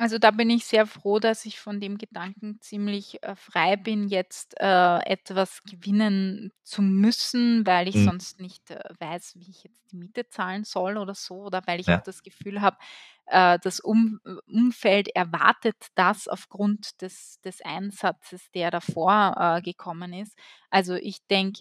[0.00, 4.08] Also da bin ich sehr froh, dass ich von dem Gedanken ziemlich äh, frei bin,
[4.08, 8.00] jetzt äh, etwas gewinnen zu müssen, weil ich Mhm.
[8.00, 11.80] sonst nicht äh, weiß, wie ich jetzt die Miete zahlen soll oder so, oder weil
[11.80, 12.78] ich auch ja, das Gefühl habe,
[13.26, 20.14] äh, das um äh, Umfeld erwartet das aufgrund des, des Einsatzes, der davor äh, gekommen
[20.14, 20.34] ist.
[20.70, 21.60] Also ich denke,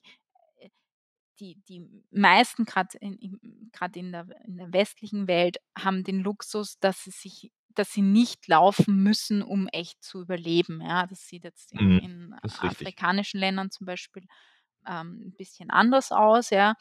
[1.40, 3.40] die, die meisten, gerade in, in,
[3.94, 8.48] in, der, in der westlichen Welt, haben den Luxus, dass sie sich dass sie nicht
[8.48, 10.82] laufen müssen, um echt zu überleben.
[10.82, 12.62] Ja, das sieht jetzt in, mhm, in richtig.
[12.64, 14.24] afrikanischen Ländern zum Beispiel
[14.88, 16.76] ähm, ein bisschen anders aus, ja.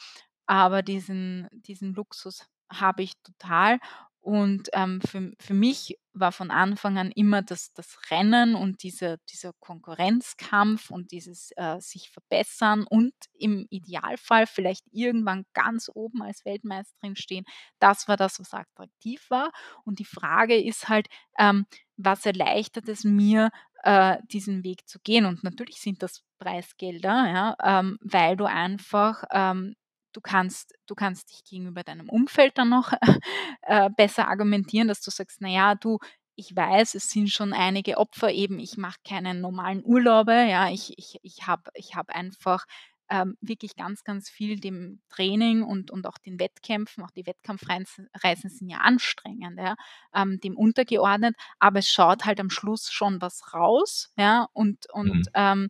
[0.46, 3.78] Aber diesen, diesen Luxus habe ich total.
[4.20, 9.18] Und ähm, für, für mich war von Anfang an immer das, das Rennen und diese,
[9.30, 16.44] dieser Konkurrenzkampf und dieses äh, sich verbessern und im Idealfall vielleicht irgendwann ganz oben als
[16.44, 17.44] Weltmeisterin stehen.
[17.78, 19.50] Das war das, was attraktiv war.
[19.84, 21.06] Und die Frage ist halt,
[21.38, 21.66] ähm,
[21.96, 23.50] was erleichtert es mir,
[23.82, 25.24] äh, diesen Weg zu gehen?
[25.24, 29.74] Und natürlich sind das Preisgelder, ja, ähm, weil du einfach ähm,
[30.12, 32.92] du kannst, du kannst dich gegenüber deinem Umfeld dann noch
[33.62, 35.98] äh, besser argumentieren, dass du sagst, naja, du,
[36.36, 40.96] ich weiß, es sind schon einige Opfer eben, ich mache keinen normalen Urlaube, ja, ich,
[40.98, 42.64] ich, ich habe ich hab einfach
[43.10, 48.08] ähm, wirklich ganz, ganz viel dem Training und, und auch den Wettkämpfen, auch die Wettkampfreisen
[48.22, 49.76] Reisen sind ja anstrengend, ja,
[50.14, 55.08] ähm, dem untergeordnet, aber es schaut halt am Schluss schon was raus, ja, und, und
[55.08, 55.22] Mhm.
[55.34, 55.68] ähm,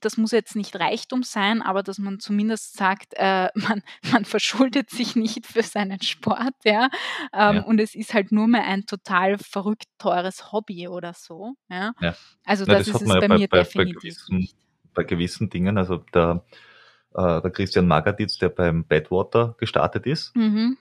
[0.00, 4.90] das muss jetzt nicht Reichtum sein, aber dass man zumindest sagt, äh, man, man verschuldet
[4.90, 6.88] sich nicht für seinen Sport, ja.
[7.34, 11.54] Ähm, Ja, und es ist halt nur mehr ein total verrückt teures Hobby oder so,
[11.68, 11.92] ja.
[12.00, 12.14] ja.
[12.44, 14.56] Also Na, das das ist es bei bei, mir bei, bei, definitiv gewissen, nicht.
[14.94, 16.44] bei gewissen Dingen, also der,
[17.14, 20.78] äh, der Christian Magaditz, der beim Badwater gestartet ist, Mhm.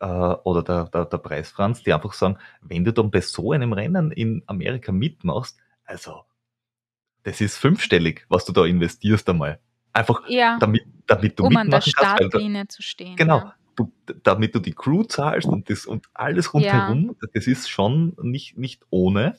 [0.00, 3.52] äh, oder der, der, der Preis Franz, die einfach sagen, wenn du dann bei so
[3.52, 6.24] einem Rennen in Amerika mitmachst, also
[7.22, 9.60] das ist fünfstellig, was du da investierst einmal.
[9.92, 13.54] Einfach Ja, damit, damit du um an der mitmachen kannst, Startlinie zu stehen, genau, ja.
[13.76, 13.92] du,
[14.22, 18.56] damit du die Crew zahlst und das und alles Ja, rundherum, das ist schon nicht,
[18.56, 19.36] nicht ohne,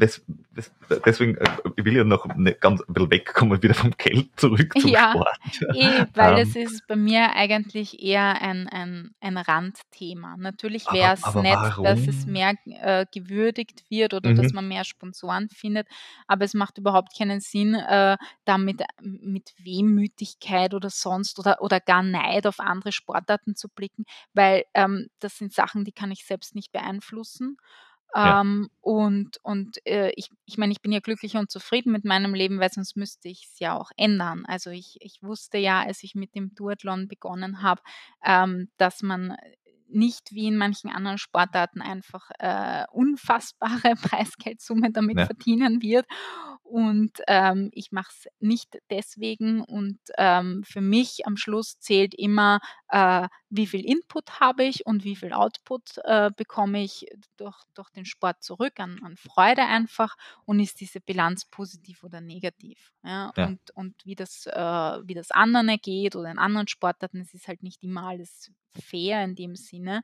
[0.00, 0.24] des,
[0.56, 0.72] des,
[1.04, 1.46] deswegen äh,
[1.76, 4.96] ich will ja noch ne, ganz ein bisschen wegkommen, wieder vom Geld zurück zum Ja,
[4.96, 5.38] Sport.
[5.70, 10.36] eh, weil Ähm, das ist bei mir eigentlich eher ein, ein, ein Randthema.
[10.38, 12.26] Natürlich wäre es nett, dass es warum?
[12.26, 14.54] mehr äh, gewürdigt wird oder dass Mhm.
[14.54, 15.88] man mehr Sponsoren findet,
[16.26, 21.80] aber es macht überhaupt keinen Sinn, äh, da mit, mit Wehmütigkeit oder sonst oder, oder
[21.80, 26.24] gar Neid auf andere Sportarten zu blicken, weil ähm, das sind Sachen, die kann ich
[26.26, 27.56] selbst nicht beeinflussen.
[28.22, 32.04] Ja, Ähm, und und äh, ich, ich meine, ich bin ja glücklich und zufrieden mit
[32.04, 34.44] meinem Leben, weil sonst müsste ich es ja auch ändern.
[34.46, 37.82] Also ich, ich wusste ja, als ich mit dem Duathlon begonnen habe,
[38.24, 39.36] ähm, dass man
[39.92, 46.06] nicht wie in manchen anderen Sportarten einfach äh, unfassbare Preisgeldsummen damit ja, verdienen wird.
[46.62, 49.60] Und ähm, ich mache es nicht deswegen.
[49.60, 55.02] Und ähm, für mich am Schluss zählt immer, äh, wie viel Input habe ich und
[55.02, 60.16] wie viel Output äh, bekomme ich durch, durch den Sport zurück an, an Freude einfach
[60.44, 62.92] und ist diese Bilanz positiv oder negativ.
[63.02, 63.32] Ja?
[63.36, 63.46] ja.
[63.46, 67.48] Und, und wie, das, äh, wie das anderen geht oder in anderen Sportarten, es ist
[67.48, 70.02] halt nicht immer alles fair in dem Sinne.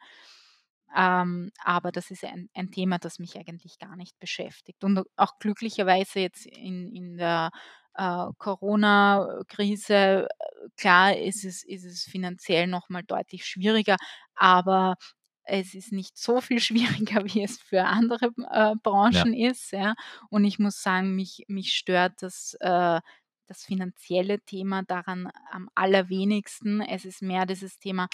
[0.96, 4.84] Ähm, aber das ist ein, ein Thema, das mich eigentlich gar nicht beschäftigt.
[4.84, 7.50] Und auch glücklicherweise jetzt in, in der
[7.94, 13.96] äh, Corona-Krise, äh, klar ist es, ist es finanziell nochmal deutlich schwieriger,
[14.34, 14.96] aber
[15.44, 16.60] es ist nicht so viel
[17.10, 18.74] schwieriger, wie es für andere äh, ja.
[18.82, 19.72] Branchen ist.
[19.72, 19.94] Ja.
[20.30, 23.00] Und ich muss sagen, mich, mich stört das, äh,
[23.46, 26.80] das finanzielle Thema daran am allerwenigsten.
[26.80, 28.08] Es ist mehr dieses Thema,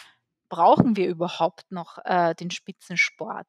[0.53, 3.47] brauchen wir überhaupt noch äh, den Spitzensport?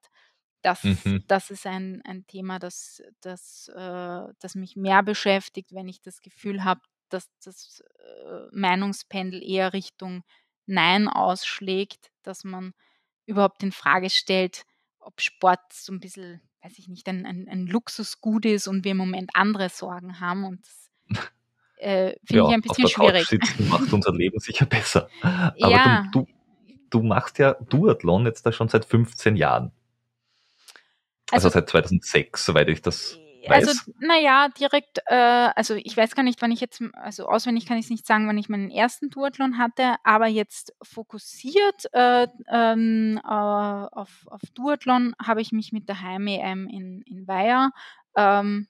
[0.61, 1.25] Das, Mhm.
[1.27, 6.21] das ist ein, ein Thema, das, das, äh, das mich mehr beschäftigt, wenn ich das
[6.21, 6.79] Gefühl habe,
[7.09, 10.23] dass das äh, Meinungspendel eher Richtung
[10.65, 12.73] Nein ausschlägt, dass man
[13.25, 14.63] überhaupt in Frage stellt,
[14.99, 18.91] ob Sport so ein bisschen, weiß ich nicht, ein, ein, ein Luxusgut ist und wir
[18.91, 20.45] im Moment andere Sorgen haben.
[20.45, 20.89] Und das
[21.79, 23.27] äh, finde ich Ja, ein auf bisschen der Couch schwierig.
[23.27, 25.09] sitzen macht unser Leben sicher besser.
[25.21, 26.33] Aber Ja, du, du
[27.01, 29.71] machst ja Duathlon jetzt da schon seit 15 Jahren.
[31.31, 33.17] Also also seit 2006, soweit ich das
[33.47, 33.91] Also, weiß.
[33.99, 35.15] naja, direkt, äh,
[35.55, 38.27] also ich weiß gar nicht, wann ich jetzt, also auswendig kann ich es nicht sagen,
[38.27, 45.15] wann ich meinen ersten Duathlon hatte, aber jetzt fokussiert äh, ähm, äh, auf, auf Duathlon
[45.21, 47.71] habe ich mich mit der Heim-EM in, in Weiher.
[48.15, 48.67] Ähm,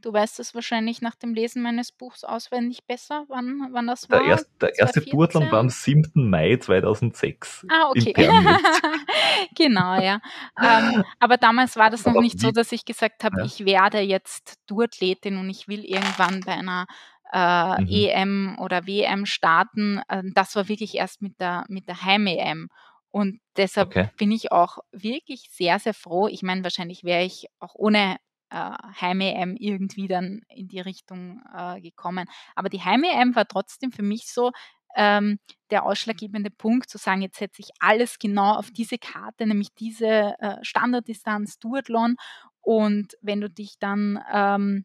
[0.00, 4.20] du weißt es wahrscheinlich nach dem Lesen meines Buchs auswendig besser, wann, wann das Der,
[4.20, 4.26] war.
[4.26, 6.28] erst, der erste Duathlon war am 7.
[6.28, 8.14] Mai 2006 Ah, okay.
[9.56, 10.20] Genau, ja.
[10.60, 13.64] Ähm, aber damals war das noch Aber nicht so, dass ich gesagt habe, ja, ich
[13.64, 16.86] werde jetzt Duathletin und ich will irgendwann bei einer
[17.32, 20.02] äh, mhm, EM oder WM starten.
[20.08, 22.68] Ähm, das war wirklich erst mit der, mit der Heim-EM.
[23.10, 24.08] Und deshalb okay.
[24.18, 26.28] bin ich auch wirklich sehr, sehr froh.
[26.28, 28.16] Ich meine, wahrscheinlich wäre ich auch ohne
[28.50, 32.28] äh, Heim-EM irgendwie dann in die Richtung äh, gekommen.
[32.54, 34.52] Aber die Heim-EM war trotzdem für mich so,
[34.96, 35.38] ähm,
[35.70, 40.34] der ausschlaggebende Punkt, zu sagen, jetzt setze ich alles genau auf diese Karte, nämlich diese
[40.38, 42.16] äh, Standarddistanz Duathlon.
[42.60, 44.84] Und wenn du dich dann ähm,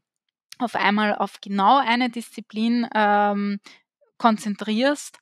[0.59, 3.59] auf einmal auf genau eine Disziplin ähm,
[4.18, 5.18] konzentrierst,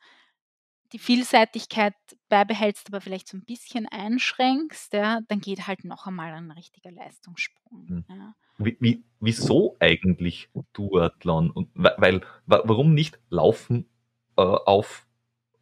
[0.94, 1.96] die Vielseitigkeit
[2.30, 6.92] beibehältst, aber vielleicht so ein bisschen einschränkst, ja, dann geht halt noch einmal ein richtiger
[6.92, 7.88] Leistungssprung.
[7.88, 8.06] Hm.
[8.10, 8.36] Ja.
[8.60, 11.50] Wie, wie, wieso eigentlich Duathlon?
[11.50, 13.90] Und, weil, warum nicht Laufen
[14.38, 15.08] äh, auf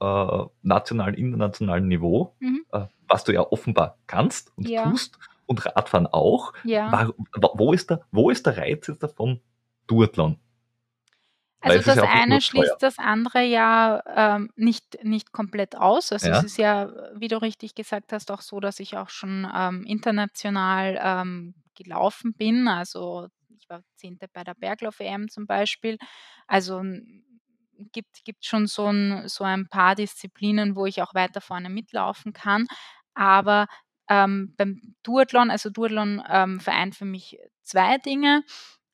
[0.01, 2.65] äh, nationalen, internationalen Niveau, Mhm.
[2.73, 6.53] äh, was du ja offenbar kannst und Ja, tust, und Radfahren auch.
[6.63, 6.91] ja.
[6.91, 9.39] War, wa- wo, ist der, wo ist der Reiz jetzt davon
[9.87, 10.37] Duathlon?
[11.61, 14.01] Also es das ja eine schließt das andere ja
[14.35, 16.11] ähm, nicht, nicht komplett aus.
[16.11, 19.09] Also es Ja, ist ja, wie du richtig gesagt hast, auch so, dass ich auch
[19.09, 22.67] schon ähm, international ähm, gelaufen bin.
[22.67, 25.97] Also ich war Zehnte bei der Berglauf-EM zum Beispiel.
[26.47, 26.81] Also
[27.91, 32.33] gibt, gibt schon so ein, so ein paar Disziplinen, wo ich auch weiter vorne mitlaufen
[32.33, 32.67] kann.
[33.13, 33.67] Aber
[34.09, 38.43] ähm, beim Duathlon, also Duathlon ähm, vereint für mich zwei Dinge.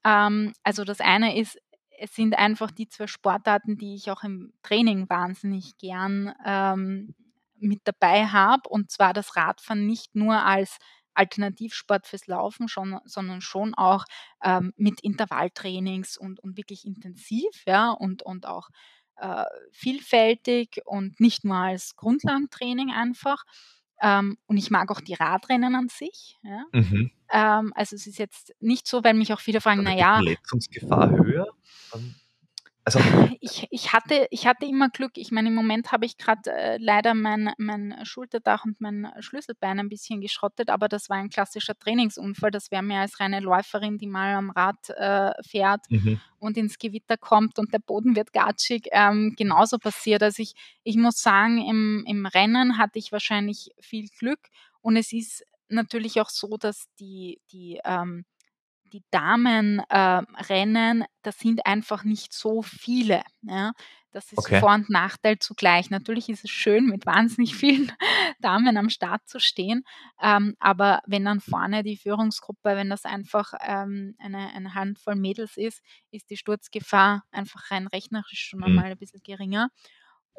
[0.03, 1.57] Ähm, also das eine ist,
[1.97, 7.15] es sind einfach die zwei Sportarten, die ich auch im Training wahnsinnig gern ähm,
[7.59, 8.69] mit dabei habe.
[8.69, 10.77] Und zwar das Radfahren nicht nur als
[11.15, 14.05] Alternativsport fürs Laufen, schon, sondern schon auch
[14.43, 18.69] ähm, mit Intervalltrainings und, und wirklich intensiv, ja, und, und auch
[19.17, 23.43] äh, vielfältig und nicht nur als Grundlagentraining einfach.
[24.01, 26.37] Ähm, und ich mag auch die Radrennen an sich.
[26.43, 26.63] Ja.
[26.71, 27.11] mhm.
[27.31, 31.47] Ähm, also es ist jetzt nicht so, weil mich auch viele fragen, naja, Verletzungsgefahr höher?
[31.93, 32.15] Ähm,
[32.87, 33.01] Also
[33.41, 35.17] ich, ich, hatte, ich hatte immer Glück.
[35.17, 39.81] Ich meine, im Moment habe ich gerade äh, leider mein, mein Schulterdach und mein Schlüsselbein
[39.81, 42.49] ein bisschen geschrottet, aber das war ein klassischer Trainingsunfall.
[42.49, 46.21] Das wäre mir als reine Läuferin, die mal am Rad äh, fährt mhm.
[46.39, 50.23] und ins Gewitter kommt und der Boden wird gatschig, ähm, genauso passiert.
[50.23, 50.53] Also ich,
[50.85, 54.39] ich muss sagen, im, im Rennen hatte ich wahrscheinlich viel Glück
[54.79, 58.23] und es ist natürlich auch so, dass die, die ähm,
[58.93, 63.21] die Damenrennen, äh, das sind einfach nicht so viele.
[63.41, 63.73] Ja?
[64.11, 64.59] Das ist okay.
[64.59, 65.89] Vor- und Nachteil zugleich.
[65.89, 67.91] Natürlich ist es schön, mit wahnsinnig vielen
[68.39, 69.83] Damen am Start zu stehen,
[70.21, 75.57] ähm, aber wenn dann vorne die Führungsgruppe, wenn das einfach ähm, eine, eine, Handvoll Mädels
[75.57, 78.75] ist, ist die Sturzgefahr einfach rein rechnerisch schon mhm.
[78.75, 79.69] mal ein bisschen geringer.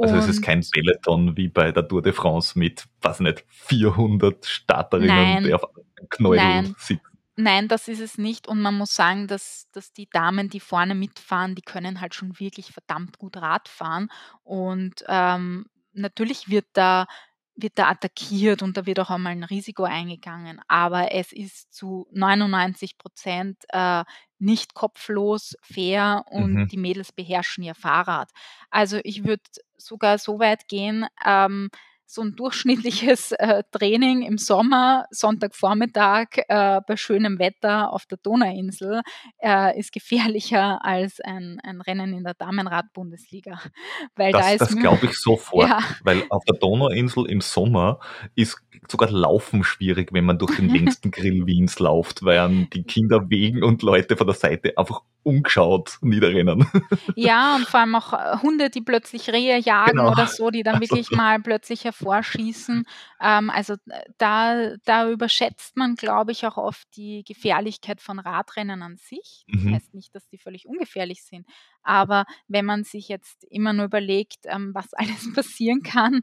[0.00, 4.46] Also es ist kein Peloton wie bei der Tour de France mit, was nicht, 400
[4.46, 5.44] Starterinnen, Nein.
[5.44, 7.17] die auf einem Knäuel sitzen.
[7.40, 8.48] Nein, das ist es nicht.
[8.48, 12.40] Und man muss sagen, dass, dass die Damen, die vorne mitfahren, die können halt schon
[12.40, 14.10] wirklich verdammt gut Rad fahren.
[14.42, 17.06] Und ähm, natürlich wird da,
[17.54, 20.60] wird da attackiert und da wird auch einmal ein Risiko eingegangen.
[20.66, 24.02] Aber es ist zu 99 Prozent äh,
[24.40, 26.66] nicht kopflos, fair und mhm.
[26.66, 28.32] die Mädels beherrschen ihr Fahrrad.
[28.68, 29.44] Also ich würde
[29.76, 31.70] sogar so weit gehen, ähm,
[32.10, 39.02] so ein durchschnittliches äh, Training im Sommer, Sonntagvormittag äh, bei schönem Wetter auf der Donauinsel
[39.42, 43.60] äh, ist gefährlicher als ein, ein Rennen in der Damenrad-Bundesliga.
[44.16, 45.80] Weil das, da das glaube ich sofort, ja.
[46.02, 48.00] weil auf der Donauinsel im Sommer
[48.34, 53.28] ist sogar Laufen schwierig, wenn man durch den längsten Grill Wiens läuft, weil die Kinder
[53.28, 56.66] wegen und Leute von der Seite einfach umgeschaut niederrennen.
[57.14, 60.12] Ja, und vor allem auch äh, Hunde, die plötzlich Rehe jagen genau.
[60.12, 62.84] oder so, die dann also, wirklich mal plötzlich hervorschießen.
[63.20, 68.82] Ähm, also äh, da, da überschätzt man, glaube ich, auch oft die Gefährlichkeit von Radrennen
[68.82, 69.44] an sich.
[69.48, 69.74] Das mhm.
[69.74, 71.46] heißt nicht, dass die völlig ungefährlich sind.
[71.82, 76.20] Aber wenn man sich jetzt immer nur überlegt, ähm, was alles passieren kann,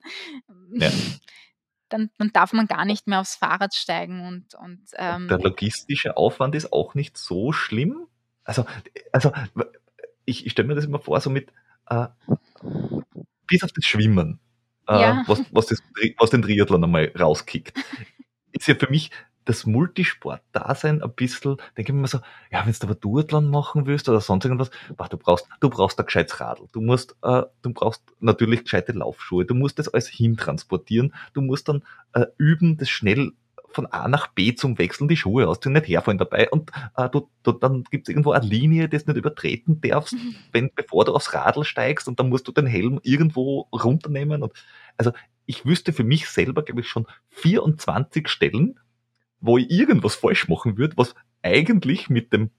[0.72, 0.92] ja.
[1.90, 6.18] Dann, dann, darf man gar nicht mehr aufs Fahrrad steigen und, und ähm, der logistische
[6.18, 8.08] Aufwand ist auch nicht so schlimm.
[8.46, 8.66] Also,
[9.12, 9.34] also
[10.24, 11.52] ich, ich stelle mir das immer vor, so mit
[11.90, 12.08] äh,
[13.48, 14.40] bis auf das Schwimmen,
[14.88, 15.24] äh, ja.
[15.28, 15.84] was, was, das,
[16.18, 17.74] was den Triathlon einmal rauskickt,
[18.52, 19.12] ist ja für mich
[19.46, 22.20] das Multisport-Dasein ein bisschen, denke ich mir so,
[22.52, 26.00] ja, wenn du aber Duathlon machen willst oder sonst irgendwas, boah, du brauchst, du brauchst
[26.00, 30.08] ein gescheites Radl, du musst, äh, du brauchst natürlich gescheite Laufschuhe, du musst das alles
[30.08, 31.84] hintransportieren, du musst dann
[32.14, 33.34] äh, üben, das schnell
[33.76, 37.30] von A nach B zum Wechseln die Schuhe ausziehen, nicht herfallen dabei und äh, du,
[37.44, 40.36] du, dann gibt es irgendwo eine Linie, die du nicht übertreten darfst, mhm.
[40.54, 44.42] wenn, bevor du aufs Radl steigst und dann musst du den Helm irgendwo runternehmen.
[44.44, 44.54] Und,
[44.98, 45.12] also
[45.46, 48.80] ich wüsste für mich selber, glaube ich, schon 24 Stellen,
[49.42, 51.14] wo ich irgendwas falsch machen würde, was
[51.44, 52.52] eigentlich mit dem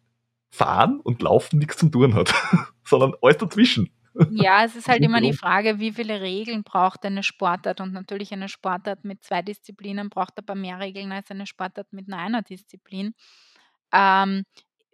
[0.51, 2.35] Fahren und Laufen nichts zu tun hat,
[2.85, 3.91] sondern alles dazwischen.
[4.31, 7.81] Ja, es ist halt immer die Frage, wie viele Regeln braucht eine Sportart?
[7.81, 12.09] Und natürlich eine Sportart mit zwei Disziplinen braucht aber mehr Regeln als eine Sportart mit
[12.09, 13.15] nur einer Disziplin.
[13.93, 14.45] Ähm,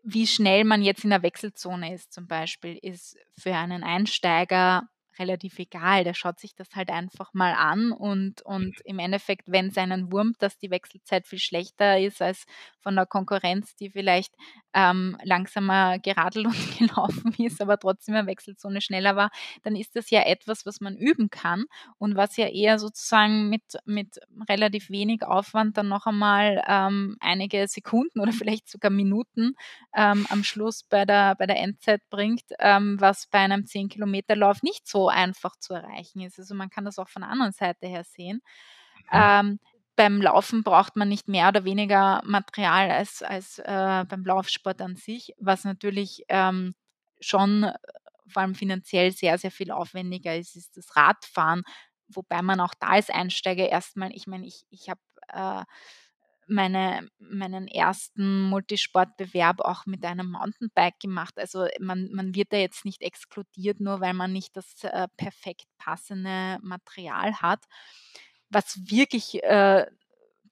[0.03, 4.89] wie schnell man jetzt in der Wechselzone ist zum Beispiel, ist für einen Einsteiger
[5.23, 6.05] relativ egal.
[6.05, 10.13] Der schaut sich das halt einfach mal an und, und im Endeffekt, wenn es einen
[10.13, 12.45] wurmt, dass die Wechselzeit viel schlechter ist als
[12.81, 14.35] von der Konkurrenz, die vielleicht
[14.75, 19.31] ähm, langsamer geradelt und gelaufen ist, aber trotzdem eine Wechselzone schneller war,
[19.63, 21.65] dann ist das ja etwas, was man üben kann
[21.99, 24.19] und was ja eher sozusagen mit, mit
[24.49, 29.55] relativ wenig Aufwand dann noch einmal ähm, einige Sekunden oder vielleicht sogar Minuten
[29.95, 34.89] ähm, am Schluss bei der, bei der Endzeit bringt, ähm, was bei einem 10-Kilometer-Lauf nicht
[34.89, 36.39] so einfach zu erreichen ist.
[36.39, 38.43] Also man kann das auch von der anderen Seite her sehen.
[39.11, 39.21] Mhm.
[39.21, 39.61] Ähm,
[39.97, 44.97] beim Laufen braucht man nicht mehr oder weniger Material als, als äh, beim Laufsport an
[44.97, 46.75] sich, was natürlich ähm,
[47.21, 47.75] schon äh,
[48.27, 51.63] vor allem finanziell sehr, sehr viel aufwendiger ist, ist das Radfahren,
[52.09, 55.65] wobei man auch da als Einsteiger erstmal, ich meine, ich, ich habe äh,
[56.53, 61.39] meine, meinen ersten Multisportbewerb auch mit einem Mountainbike gemacht.
[61.39, 65.67] Also man, man wird da jetzt nicht exkludiert, nur weil man nicht das äh, perfekt
[65.79, 67.65] passende Material hat.
[68.51, 69.87] Was wirklich äh,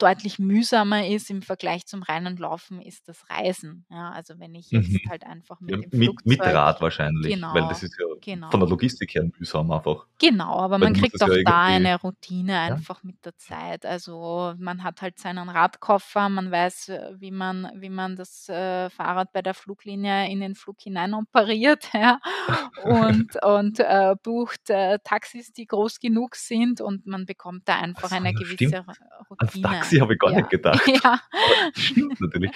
[0.01, 3.85] deutlich mühsamer ist im Vergleich zum reinen Laufen, ist das Reisen.
[3.91, 5.01] Ja, also wenn ich jetzt mhm.
[5.09, 8.51] halt einfach mit ja, dem mit, mit Rad wahrscheinlich, genau, weil das ist ja genau.
[8.51, 10.07] von der Logistik her mühsam einfach.
[10.19, 13.85] Genau, aber man kriegt auch ja da eine Routine einfach mit der Zeit.
[13.85, 18.91] Also man hat halt seinen Radkoffer, man weiß, äh, wie man, wie man das äh,
[18.91, 22.19] Fahrrad bei der Fluglinie in den Flug hinein operiert ja,
[22.85, 28.13] und, und äh, bucht äh, Taxis, die groß genug sind und man bekommt da einfach
[28.13, 28.87] eine gewisse stimmt.
[29.31, 29.83] Routine.
[29.91, 30.37] Taxi habe ich gar ja.
[30.39, 30.81] nicht gedacht.
[31.03, 31.21] Ja.
[31.75, 32.51] stimmt natürlich.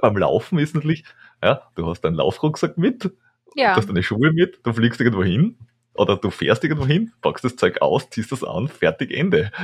[0.00, 1.04] Beim Laufen ist natürlich,
[1.42, 3.10] ja, du hast deinen Laufrucksack mit
[3.54, 3.72] ja.
[3.72, 5.58] du hast deine Schuhe mit, du fliegst irgendwo hin
[5.94, 9.52] oder du fährst irgendwo hin, packst das Zeug aus, ziehst das an, fertig, Ende.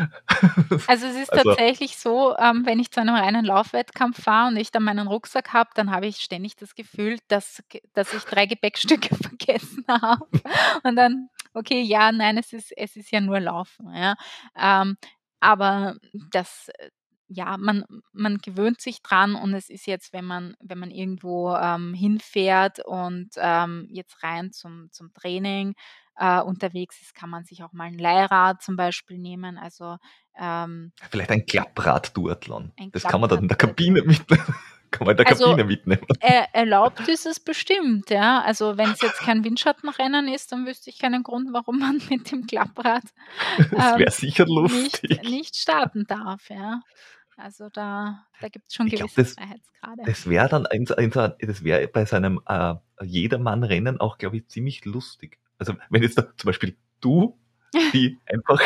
[0.87, 4.57] Also es ist also, tatsächlich so, ähm, wenn ich zu einem reinen Laufwettkampf fahre und
[4.57, 7.63] ich dann meinen Rucksack habe, dann habe ich ständig das Gefühl, dass,
[7.95, 10.27] dass ich drei Gepäckstücke vergessen habe.
[10.85, 13.93] Und dann, okay, ja, nein, es ist, es ist ja nur Laufen.
[13.95, 14.15] Ja.
[14.57, 14.97] Ähm,
[15.41, 15.97] aber
[16.31, 16.71] das,
[17.29, 21.55] ja, man, man gewöhnt sich dran und es ist jetzt, wenn man, wenn man irgendwo
[21.55, 25.75] ähm, hinfährt und ähm, jetzt rein zum, zum Training
[26.17, 29.59] äh, unterwegs ist, kann man sich auch mal ein Leihrad zum Beispiel nehmen.
[29.59, 29.97] Also
[30.39, 32.73] ähm, vielleicht ein Klapprad-Duathlon.
[32.93, 34.55] Das kann man dann in der Kabine mitnehmen.
[34.91, 36.07] kann man in der also, Kabine mitnehmen.
[36.21, 38.43] Er, erlaubt ist es bestimmt, ja.
[38.43, 42.31] Also wenn es jetzt kein Windschattenrennen ist, dann wüsste ich keinen Grund, warum man mit
[42.31, 43.05] dem Klapprad
[43.59, 43.99] ähm.
[44.73, 46.81] Nicht, nicht starten darf, ja.
[47.37, 50.03] Also da, da gibt es schon ich gewisse glaub, das, Freiheitsgrade.
[50.05, 54.85] Das wäre dann ein, ein, das wäre bei seinem äh, Jedermann-Rennen auch, glaube ich, ziemlich
[54.85, 55.39] lustig.
[55.59, 57.40] Also wenn jetzt da zum Beispiel du
[57.93, 58.61] die einfach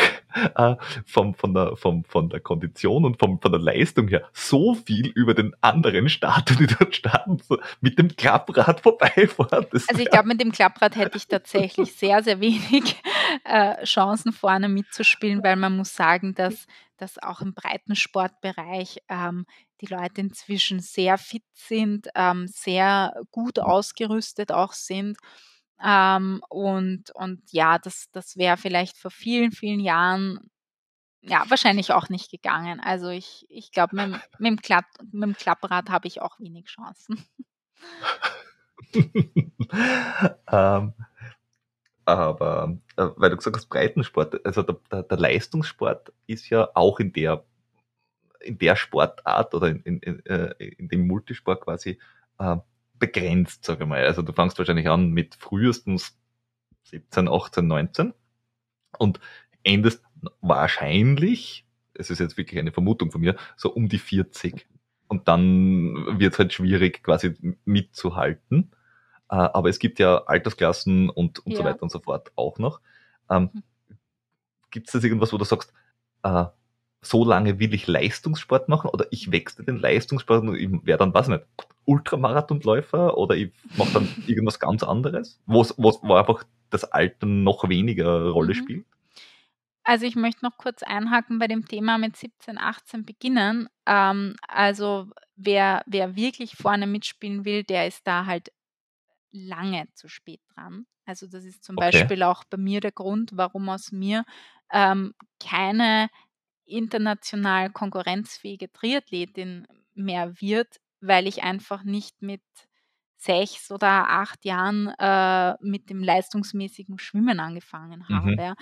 [0.55, 0.75] äh,
[1.05, 5.07] vom, von, der, vom, von der Kondition und vom, von der Leistung her so viel
[5.07, 9.67] über den anderen Starter, die dort starten, so mit dem Klapprad vorbeifahren.
[9.71, 13.01] Also ich glaube, mit dem Klapprad hätte ich tatsächlich sehr, sehr wenig
[13.43, 16.65] äh, Chancen vorne mitzuspielen, weil man muss sagen, dass,
[16.97, 19.45] dass auch im Breitensportbereich ähm,
[19.81, 25.17] die Leute inzwischen sehr fit sind, ähm, sehr gut ausgerüstet auch sind.
[25.83, 30.49] Ähm, und, und ja, das, das wäre vielleicht vor vielen, vielen Jahren
[31.27, 32.79] ja, wahrscheinlich auch nicht gegangen.
[32.79, 36.65] Also ich, ich glaube, mit, mit, dem Klapp, mit dem Klapprad habe ich auch wenig
[36.65, 37.25] Chancen.
[40.51, 40.93] ähm,
[42.05, 46.99] aber äh, weil du gesagt hast, Breitensport, also der, der, der, Leistungssport ist ja auch
[46.99, 47.43] in der
[48.41, 51.99] in der Sportart oder in, in, in, äh, in dem Multisport quasi
[52.37, 52.57] äh,
[52.99, 54.05] begrenzt, sage ich mal.
[54.05, 56.17] Also du fangst wahrscheinlich an mit frühestens
[56.83, 58.13] 17, 18, 19
[58.97, 59.19] und
[59.63, 60.03] endest
[60.41, 64.67] wahrscheinlich, es ist jetzt wirklich eine Vermutung von mir, so um die 40.
[65.07, 67.35] Und dann wird es halt schwierig, quasi
[67.65, 68.71] mitzuhalten.
[69.29, 71.59] Äh, aber es gibt ja Altersklassen und, und ja.
[71.59, 72.81] so weiter und so fort auch noch.
[73.29, 73.63] Ähm, hm.
[74.71, 75.73] gibt es das irgendwas, wo du sagst,
[76.23, 76.45] äh,
[77.05, 81.13] so lange will ich Leistungssport machen oder ich wechsle den Leistungssport und ich wäre dann,
[81.13, 81.43] weiß nicht,
[81.85, 88.29] Ultramarathonläufer oder ich mache dann irgendwas ganz anderes, wo, wo einfach das Alter noch weniger
[88.29, 88.57] Rolle mhm.
[88.57, 88.85] spielt?
[89.83, 93.69] Also ich möchte noch kurz einhaken bei dem Thema mit 17, 18 beginnen.
[93.85, 98.51] Ähm, also wer, wer wirklich vorne mitspielen will, der ist da halt
[99.31, 100.87] lange zu spät dran.
[101.05, 101.91] Also das ist zum okay.
[101.91, 104.25] Beispiel auch bei mir der Grund, warum aus mir
[104.71, 106.09] ähm, keine
[106.65, 112.41] international konkurrenzfähige Triathletin mehr wird, weil ich einfach nicht mit
[113.17, 118.31] sechs oder acht Jahren äh, mit dem leistungsmäßigen Schwimmen angefangen habe.
[118.31, 118.55] Mhm.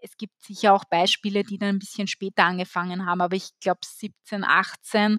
[0.00, 3.80] Es gibt sicher auch Beispiele, die dann ein bisschen später angefangen haben, aber ich glaube
[3.84, 5.18] 17, 18,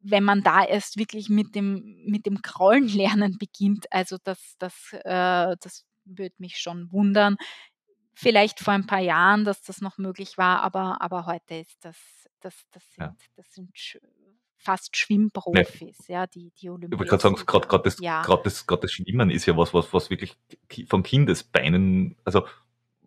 [0.00, 4.92] wenn man da erst wirklich mit dem, mit dem Krollen lernen beginnt, also das, das,
[4.92, 7.36] äh, das würde mich schon wundern
[8.18, 11.96] vielleicht vor ein paar Jahren, dass das noch möglich war, aber, aber heute ist das,
[12.40, 13.16] das, das sind, ja.
[13.36, 13.70] das sind
[14.56, 16.92] fast Schwimmprofis, ja, die, die Olympias.
[16.92, 18.22] Ich wollte gerade sagen, gerade das, ja.
[18.42, 20.36] das, das Schwimmen ist ja was, was, was wirklich
[20.88, 22.44] von Kindesbeinen, also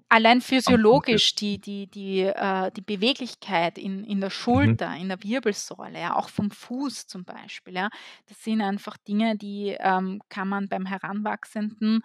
[0.08, 4.34] Allein physiologisch die, die, die, äh, die Beweglichkeit in, in der mhm.
[4.34, 5.02] Schulter, mhm.
[5.02, 7.90] in der Wirbelsäule, ja, auch vom Fuß zum Beispiel, ja,
[8.28, 12.02] das sind einfach Dinge, die ähm, kann man beim Heranwachsenden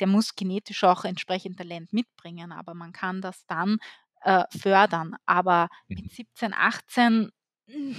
[0.00, 3.78] der muss genetisch auch entsprechend Talent mitbringen, aber man kann das dann
[4.22, 5.16] äh, fördern.
[5.26, 5.96] Aber mhm.
[5.96, 7.30] mit 17, 18,
[7.66, 7.96] hm,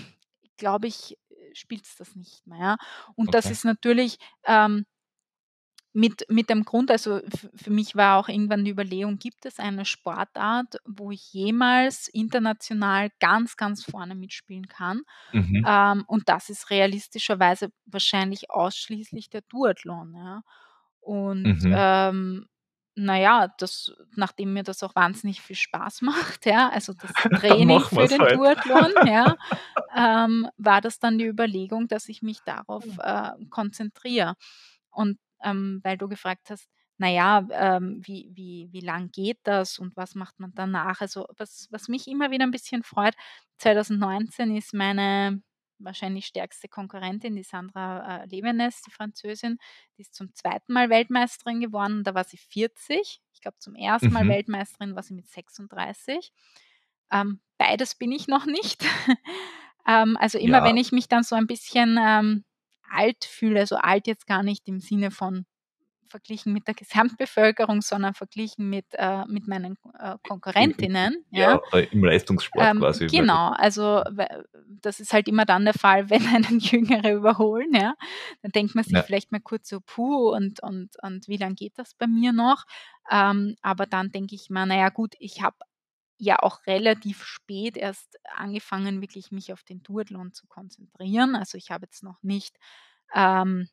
[0.58, 2.78] glaube ich, äh, spielt es das nicht mehr.
[3.16, 3.38] Und okay.
[3.38, 4.86] das ist natürlich ähm,
[5.94, 7.20] mit, mit dem Grund, also
[7.54, 13.10] für mich war auch irgendwann die Überlegung, gibt es eine Sportart, wo ich jemals international
[13.20, 15.02] ganz, ganz vorne mitspielen kann?
[15.34, 15.66] Mhm.
[15.68, 20.16] Ähm, und das ist realistischerweise wahrscheinlich ausschließlich der Duathlon.
[20.16, 20.44] Ja?
[21.02, 21.74] Und Mhm.
[21.76, 22.48] ähm,
[22.96, 23.18] na
[23.58, 26.02] das nachdem mir das auch wahnsinnig viel Spaß
[26.40, 28.36] macht, ja, also das Training für den halt.
[28.36, 29.36] Duathlon, ja,
[29.96, 34.36] ähm, war das dann die Überlegung, dass ich mich darauf äh, konzentriere.
[34.92, 39.98] Und ähm, weil du gefragt hast, naja, ähm, wie, wie, wie lang geht das und
[39.98, 41.02] was macht man danach?
[41.02, 43.16] Also was, was mich immer wieder ein bisschen freut,
[43.58, 45.42] 2019 ist meine
[45.84, 49.58] wahrscheinlich stärkste Konkurrentin, die Sandra äh, Levenes, die Französin,
[49.98, 52.04] die ist zum zweiten Mal Weltmeisterin geworden.
[52.04, 53.22] Da war sie 40.
[53.34, 54.14] Ich glaube, zum ersten mhm.
[54.14, 56.32] Mal Weltmeisterin war sie mit 36.
[57.12, 58.84] Ähm, beides bin ich noch nicht.
[59.88, 60.64] ähm, also immer, ja.
[60.64, 62.46] wenn ich mich dann so ein bisschen ähm,
[62.90, 65.46] alt fühle, so alt jetzt gar nicht im Sinne von
[66.12, 71.26] verglichen mit der Gesamtbevölkerung, sondern verglichen mit, äh, mit meinen äh, Konkurrentinnen.
[71.32, 73.08] Ja, ja, im Leistungssport ähm, quasi.
[73.08, 74.04] Genau, also
[74.68, 77.74] das ist halt immer dann der Fall, wenn einen Jüngere überholen.
[77.74, 77.96] Ja.
[78.42, 79.04] Dann denkt man sich ja.
[79.04, 82.66] vielleicht mal kurz so, puh, und, und, und wie lange geht das bei mir noch?
[83.10, 85.58] Ähm, aber dann denke ich mir, naja gut, ich habe
[86.18, 91.36] ja auch relativ spät erst angefangen, wirklich mich auf den Duathlon zu konzentrieren.
[91.36, 92.58] Also ich habe jetzt noch nicht
[93.16, 93.68] ähm,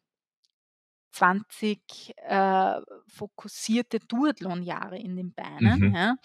[1.19, 5.89] 20 äh, fokussierte Duathlon-Jahre in den Beinen.
[5.89, 5.95] Mhm.
[5.95, 6.17] Ja.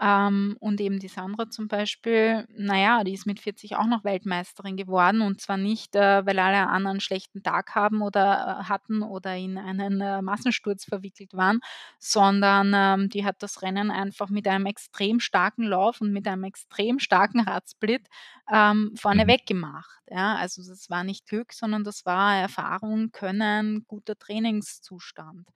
[0.00, 4.76] Ähm, und eben die Sandra zum Beispiel, naja, die ist mit 40 auch noch Weltmeisterin
[4.76, 9.02] geworden und zwar nicht, äh, weil alle anderen einen schlechten Tag haben oder äh, hatten
[9.02, 11.60] oder in einen äh, Massensturz verwickelt waren,
[11.98, 16.44] sondern ähm, die hat das Rennen einfach mit einem extrem starken Lauf und mit einem
[16.44, 18.06] extrem starken Radsplit
[18.52, 19.46] ähm, vorneweg mhm.
[19.46, 20.00] gemacht.
[20.08, 20.36] Ja?
[20.36, 25.48] Also das war nicht Glück, sondern das war Erfahrung, Können, guter Trainingszustand.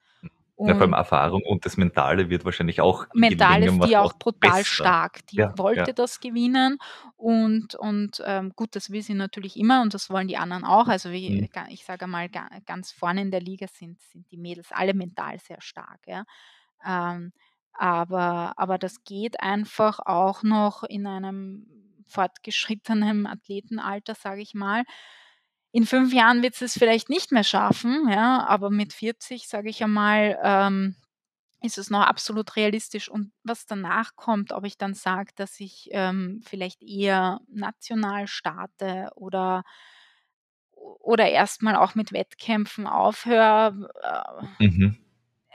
[0.55, 3.07] Und ja, vor allem Erfahrung und das Mentale wird wahrscheinlich auch.
[3.13, 4.63] Mental ist die auch brutal besser.
[4.63, 5.25] stark.
[5.27, 5.93] Die ja, wollte ja.
[5.93, 6.77] das gewinnen
[7.17, 10.87] und, und ähm, gut, das will sie natürlich immer und das wollen die anderen auch.
[10.87, 11.49] Also wie, mhm.
[11.69, 12.29] ich sage mal,
[12.65, 16.01] ganz vorne in der Liga sind, sind die Mädels alle mental sehr stark.
[16.05, 16.23] Ja.
[16.85, 17.33] Ähm,
[17.73, 21.65] aber, aber das geht einfach auch noch in einem
[22.07, 24.83] fortgeschrittenen Athletenalter, sage ich mal.
[25.75, 29.83] In fünf Jahren wird es vielleicht nicht mehr schaffen, ja, aber mit 40, sage ich
[29.83, 30.95] einmal, ähm,
[31.63, 33.09] ist es noch absolut realistisch.
[33.09, 39.09] Und was danach kommt, ob ich dann sage, dass ich ähm, vielleicht eher national starte
[39.15, 39.63] oder,
[40.75, 43.89] oder erstmal auch mit Wettkämpfen aufhöre.
[44.59, 44.99] Äh, mhm.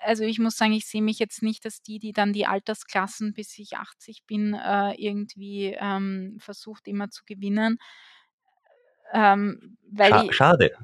[0.03, 3.35] Also ich muss sagen, ich sehe mich jetzt nicht als die, die dann die Altersklassen,
[3.35, 7.79] bis ich 80 bin, äh, irgendwie ähm, versucht immer zu gewinnen.
[9.13, 10.73] Ähm, Scha schade.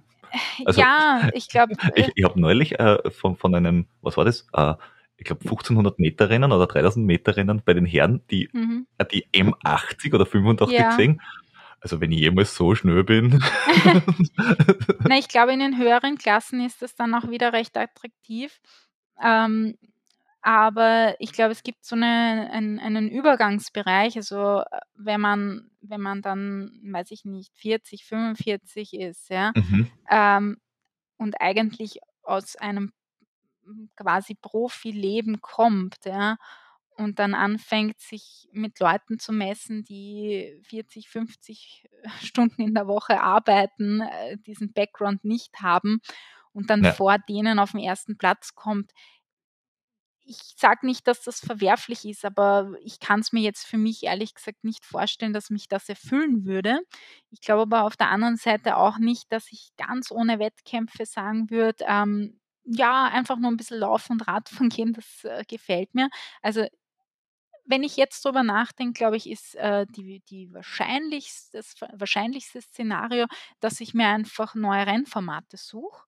[0.66, 1.74] Also, ja, ich glaube.
[1.94, 4.48] ich ich habe neulich äh, von, von einem, was war das?
[4.52, 4.74] Äh,
[5.16, 8.88] ich glaube 1500 Meter Rennen oder 3000 Meter Rennen bei den Herren, die, mhm.
[8.98, 10.90] äh, die M80 oder 85 ja.
[10.90, 11.20] gesehen.
[11.80, 13.44] Also wenn ich jemals so schnell bin.
[15.06, 18.58] Na, ich glaube, in den höheren Klassen ist das dann auch wieder recht attraktiv.
[19.22, 19.76] Ähm,
[20.44, 24.16] aber ich glaube, es gibt so eine, einen, einen Übergangsbereich.
[24.16, 29.90] Also äh, wenn man, wenn man dann, weiß ich nicht, 40, 45 ist, ja, mhm.
[30.10, 30.58] ähm,
[31.16, 32.92] und eigentlich aus einem
[33.96, 36.36] quasi Profileben kommt, ja,
[36.98, 41.88] und dann anfängt, sich mit Leuten zu messen, die 40, 50
[42.22, 46.02] Stunden in der Woche arbeiten, äh, diesen Background nicht haben
[46.52, 46.92] und dann ja.
[46.92, 48.92] vor denen auf den ersten Platz kommt,
[50.26, 54.02] ich sage nicht, dass das verwerflich ist, aber ich kann es mir jetzt für mich
[54.04, 56.80] ehrlich gesagt nicht vorstellen, dass mich das erfüllen würde.
[57.30, 61.50] Ich glaube aber auf der anderen Seite auch nicht, dass ich ganz ohne Wettkämpfe sagen
[61.50, 66.08] würde, ähm, ja, einfach nur ein bisschen Laufen und Radfahren gehen, das äh, gefällt mir.
[66.42, 66.66] Also
[67.66, 73.26] wenn ich jetzt drüber nachdenke, glaube ich, ist äh, die, die wahrscheinlichste, das wahrscheinlichste Szenario,
[73.60, 76.02] dass ich mir einfach neue Rennformate suche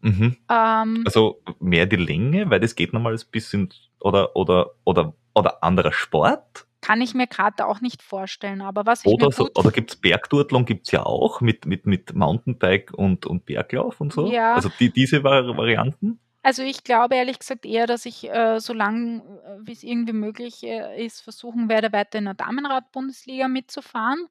[0.00, 0.36] Mhm.
[0.48, 5.62] Ähm, also mehr die Länge, weil das geht nochmal ein bisschen oder oder oder oder
[5.62, 6.66] anderer Sport.
[6.80, 9.96] Kann ich mir gerade auch nicht vorstellen, aber was ich Oder, so, oder gibt es
[9.96, 14.30] Bergdurtlung, gibt es ja auch mit, mit, mit Mountainbike und, und Berglauf und so.
[14.30, 14.54] Ja.
[14.54, 16.20] Also die, diese Varianten.
[16.42, 20.12] Also ich glaube ehrlich gesagt eher, dass ich äh, so lange, äh, wie es irgendwie
[20.12, 24.28] möglich äh, ist, versuchen werde, weiter in der Damenrad-Bundesliga mitzufahren.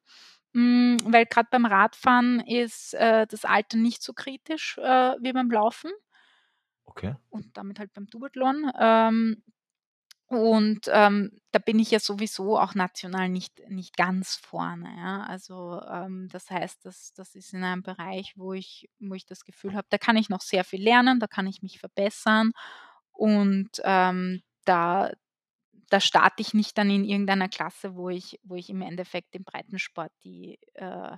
[0.56, 5.50] Hm, weil gerade beim Radfahren ist, äh, das Alter nicht so kritisch, äh, wie beim
[5.50, 5.90] Laufen.
[6.88, 7.14] Okay.
[7.30, 8.70] Und damit halt beim Duathlon.
[8.78, 9.42] Ähm,
[10.28, 15.22] und, ähm, da bin ich ja sowieso auch national nicht nicht ganz vorne, ja.
[15.24, 19.44] Also, ähm, das heißt, das das ist in einem Bereich, wo ich wo ich das
[19.44, 22.52] Gefühl habe, da kann ich noch sehr viel lernen, da kann ich mich verbessern
[23.12, 25.12] und, ähm, da
[25.90, 29.44] da starte ich nicht dann in irgendeiner Klasse, wo ich, wo ich im Endeffekt im
[29.44, 31.16] Breitensport die, äh,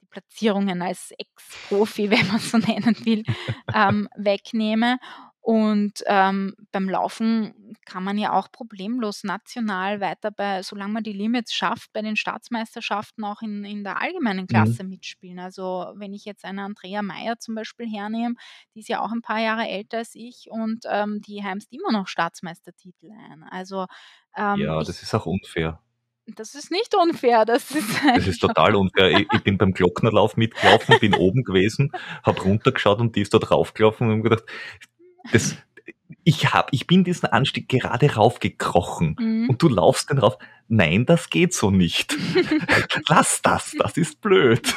[0.00, 3.24] die Platzierungen als Ex-Profi, wenn man so nennen will,
[3.74, 4.98] ähm, wegnehme.
[5.44, 11.12] Und ähm, beim Laufen kann man ja auch problemlos national weiter bei, solange man die
[11.12, 14.46] Limits schafft, bei den Staatsmeisterschaften auch in, in der allgemeinen mhm.
[14.46, 14.88] Klasse mhm.
[14.88, 15.38] mitspielen.
[15.38, 18.36] Also wenn ich jetzt eine Andrea Meyer zum Beispiel hernehme,
[18.74, 21.92] die ist ja auch ein paar Jahre älter als ich und ähm, die heimst immer
[21.92, 23.42] noch Staatsmeistertitel ein.
[23.42, 23.84] Also
[24.38, 25.78] ähm, ja, das ist auch unfair.
[26.26, 27.44] Das ist nicht unfair.
[27.44, 29.10] Das ist, das ist total unfair.
[29.10, 31.92] Ich, ich bin beim Glocknerlauf mitgelaufen, bin oben gewesen,
[32.22, 34.44] habe runtergeschaut und die ist da draufgelaufen und habe gedacht,
[35.32, 35.56] das,
[36.24, 39.50] ich hab, ich bin diesen Anstieg gerade raufgekrochen mhm.
[39.50, 40.38] und du laufst den rauf.
[40.68, 42.16] Nein, das geht so nicht.
[43.08, 44.74] Lass das, das ist blöd.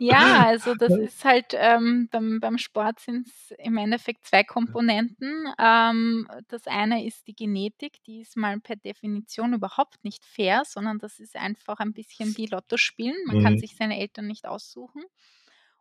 [0.00, 5.46] Ja, also das ist halt ähm, beim, beim Sport sind es im Endeffekt zwei Komponenten.
[5.58, 10.98] Ähm, das eine ist die Genetik, die ist mal per Definition überhaupt nicht fair, sondern
[10.98, 13.16] das ist einfach ein bisschen wie Lotto spielen.
[13.26, 13.58] Man kann Mhm.
[13.58, 15.02] sich seine Eltern nicht aussuchen.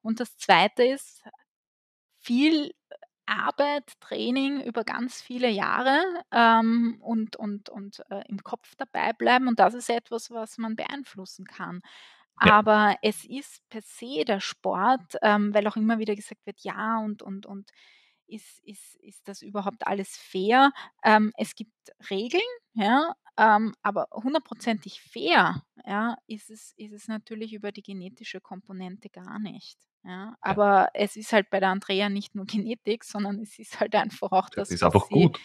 [0.02, 1.24] Und das zweite ist
[2.20, 2.72] viel
[3.28, 6.00] Arbeit, Training über ganz viele Jahre
[6.32, 9.48] ähm, und, und, und äh, im Kopf dabei bleiben.
[9.48, 11.82] Und das ist etwas, was man beeinflussen kann.
[12.42, 16.60] Ja, Aber es ist per se der Sport, ähm, weil auch immer wieder gesagt wird,
[16.62, 17.72] ja, und, und, und
[18.28, 20.72] ist, ist, ist das überhaupt alles fair?
[21.04, 21.74] Ähm, es gibt
[22.10, 22.42] Regeln,
[22.74, 29.10] ja, ähm, aber hundertprozentig fair, ja, ist es, ist es natürlich über die genetische Komponente
[29.10, 29.78] gar nicht.
[30.08, 30.12] Ja.
[30.12, 30.38] ja.
[30.42, 34.32] Aber es ist halt bei der Andrea nicht nur Genetik, sondern es ist halt einfach
[34.32, 35.40] auch Das das, ist einfach sie gut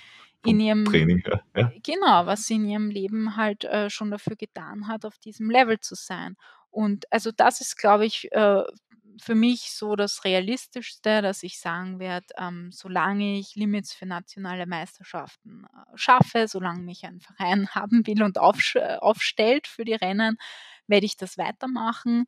[0.45, 1.23] in ihrem Training.
[1.57, 1.73] Ja.
[1.83, 5.79] Genau, was sie in ihrem Leben halt äh, schon dafür getan hat, auf diesem Level
[5.81, 6.37] zu sein.
[6.71, 8.63] Und also das ist, glaube ich, äh,
[9.21, 14.67] für mich so das Realistischste, dass ich sagen werde, ähm, solange ich Limits für nationale
[14.67, 20.39] Meisterschaften äh, schaffe, solange mich ein Verein haben will und aufstellt für die Rennen,
[20.87, 22.27] werde ich das weitermachen.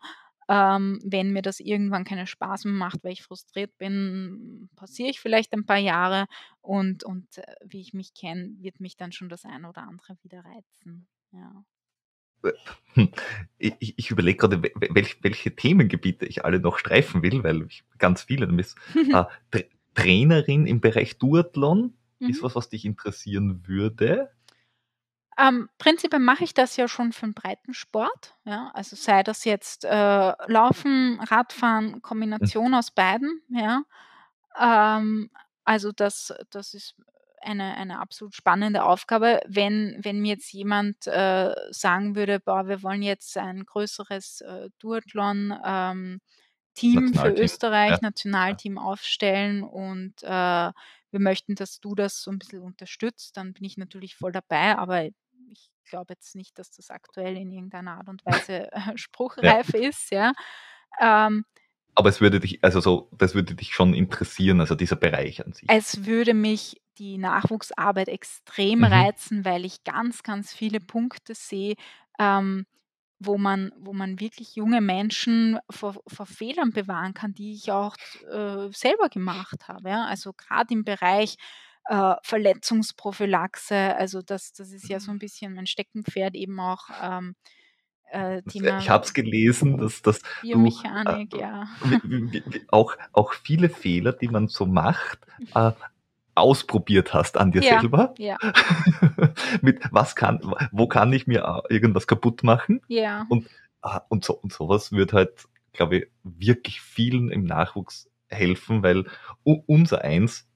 [0.48, 5.20] Ähm, wenn mir das irgendwann keinen Spaß mehr macht, weil ich frustriert bin, passiere ich
[5.20, 6.26] vielleicht ein paar Jahre
[6.60, 10.16] und, und äh, wie ich mich kenne, wird mich dann schon das eine oder andere
[10.22, 11.06] wieder reizen.
[11.32, 11.64] Ja.
[12.94, 13.08] Hm.
[13.58, 17.84] Ich, ich überlege gerade, wel- welch, welche Themengebiete ich alle noch streifen will, weil ich
[17.98, 18.74] ganz viele damit.
[19.14, 19.60] Äh, Tra
[19.94, 21.94] Trainerin im Bereich Duathlon
[22.26, 22.44] ist Mhm.
[22.44, 24.30] was, was dich interessieren würde.
[25.38, 28.70] Ähm, prinzipiell mache ich das ja schon für 'n Breitensport, ja.
[28.74, 29.88] Also sei das jetzt, äh,
[30.46, 32.02] Laufen, Radfahren,
[32.40, 33.82] Hm, Kombination aus beiden, ja.
[34.58, 35.30] Ähm,
[35.64, 36.94] also das das ist
[37.42, 39.40] eine eine absolut spannende Aufgabe.
[39.46, 44.70] Wenn wenn mir jetzt jemand, äh, sagen würde: „Boah, wir wollen jetzt ein größeres, äh,
[44.80, 46.20] Duathlon, ähm,
[46.74, 48.00] Team für Österreich,
[48.46, 48.56] ja.
[48.56, 53.64] Nationalteam aufstellen und, äh, wir möchten, dass du das so 'n bisschen unterstützt“, dann bin
[53.64, 55.08] ich natürlich voll dabei, aber
[55.50, 58.96] ich glaube jetzt nicht, dass das aktuell in irgendeiner Art und Weise, äh,
[59.40, 59.54] Ja.
[59.54, 60.32] spruchreif ist, ja.
[61.00, 61.44] Ähm
[61.96, 65.52] Aber es würde dich, also so, das würde dich schon interessieren, also dieser Bereich an
[65.52, 65.68] sich.
[65.68, 68.84] Es würde mich die Nachwuchsarbeit extrem Mhm.
[68.84, 71.74] reizen, weil ich ganz, ganz viele Punkte sehe,
[72.18, 72.66] ähm,
[73.18, 77.96] wo man wo man wirklich junge Menschen vor vor Fehlern bewahren kann, die ich auch,
[78.30, 80.04] äh, selber gemacht habe, ja.
[80.06, 81.36] Also, grad im Bereich,
[81.86, 87.34] äh, Verletzungsprophylaxe, also das das ist ja so 'n bisschen mein Steckenpferd, eben auch, ähm,
[88.10, 91.66] äh, Das, äh, ich Thema habe es gelesen, dass, dass du äh, Biomechanik, ja.
[92.70, 95.18] auch, auch viele Fehler, die man so macht,
[95.54, 95.72] äh,
[96.34, 98.14] ausprobiert hast an dir Ja, selber.
[98.18, 98.36] ja,
[99.62, 100.40] Mit was kann,
[100.72, 102.80] wo kann ich mir äh, irgendwas kaputt machen?
[102.88, 103.26] ja.
[103.28, 103.48] Und,
[103.82, 109.04] ah, und, so, und sowas wird halt, glaube ich, wirklich vielen im Nachwuchs helfen, weil
[109.44, 110.48] unser Eins,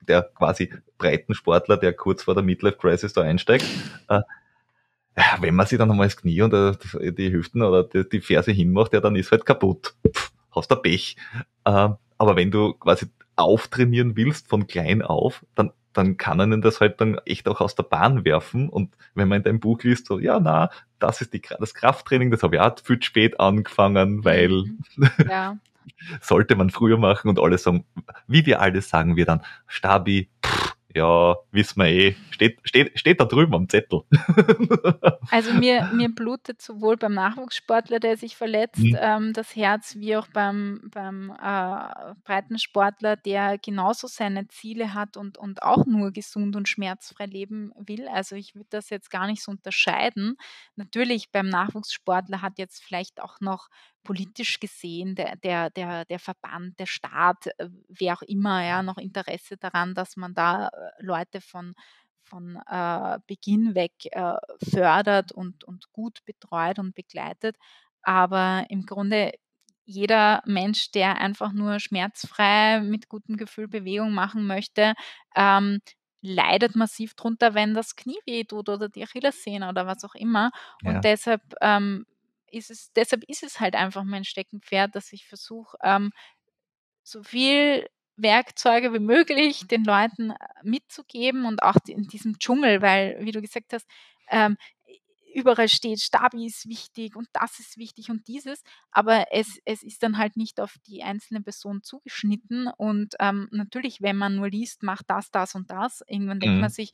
[0.00, 3.66] der quasi Breitensportler, der kurz vor der Midlife Crisis da einsteigt,
[4.08, 4.20] äh,
[5.40, 8.92] wenn man sich dann einmal das Knie und äh, die Hüften oder die, Ferse hinmacht,
[8.92, 9.94] ja, dann ist halt kaputt.
[10.08, 11.16] Pff, hast du Pech.
[11.64, 13.06] Äh, aber wenn du quasi
[13.36, 17.74] auftrainieren willst von klein auf, dann, dann kann einen das halt dann echt auch aus
[17.74, 18.68] der Bahn werfen.
[18.68, 22.30] Und wenn man in deinem Buch liest, so, ja, na, das ist die, das Krafttraining,
[22.30, 24.64] das habe ich auch viel spät angefangen, weil
[24.96, 25.10] Mhm.
[25.28, 25.58] Ja.
[26.20, 27.86] Sollte man früher machen und alle sagen,
[28.26, 33.20] wie wir alle sagen wir dann, Stabi, pff, ja, wissen wir eh, steht, steht, steht
[33.20, 34.02] da drüben am Zettel.
[35.30, 38.96] Also mir, mir blutet sowohl beim Nachwuchssportler, der sich verletzt, Mhm.
[39.00, 45.38] ähm, das Herz, wie auch beim, beim äh, Breitensportler, der genauso seine Ziele hat und,
[45.38, 48.06] und auch nur gesund und schmerzfrei leben will.
[48.06, 50.36] Also ich würde das jetzt gar nicht so unterscheiden.
[50.76, 53.68] Natürlich beim Nachwuchssportler hat jetzt vielleicht auch noch
[54.04, 58.98] politisch gesehen der, der, der, der Verband, der Staat, äh, wer auch immer, ja, noch
[58.98, 61.74] Interesse daran, dass man da äh, Leute von
[62.22, 64.36] von äh, Beginn weg äh,
[64.70, 67.56] fördert und, und gut betreut und begleitet.
[68.02, 69.32] Aber im Grunde
[69.86, 74.94] jeder Mensch, der einfach nur schmerzfrei mit gutem Gefühl Bewegung machen möchte,
[75.36, 75.80] ähm,
[76.22, 80.50] leidet massiv drunter, wenn das Knie wehtut oder die Achillessehne oder was auch immer.
[80.82, 81.04] Und Ja.
[81.04, 82.06] deshalb ähm,
[82.54, 86.10] ist es, deshalb ist es halt einfach mein Steckenpferd, dass ich versuche, ähm,
[87.02, 87.86] so viel
[88.16, 93.40] Werkzeuge wie möglich den Leuten äh, mitzugeben und auch in diesem Dschungel, weil, wie du
[93.40, 93.86] gesagt hast,
[94.30, 94.56] ähm,
[95.34, 100.02] überall steht, Stabi ist wichtig und das ist wichtig und dieses, aber es, es ist
[100.04, 104.84] dann halt nicht auf die einzelne Person zugeschnitten und ähm, natürlich, wenn man nur liest,
[104.84, 106.70] macht das, das und das, irgendwann denkt man Mhm.
[106.70, 106.92] sich,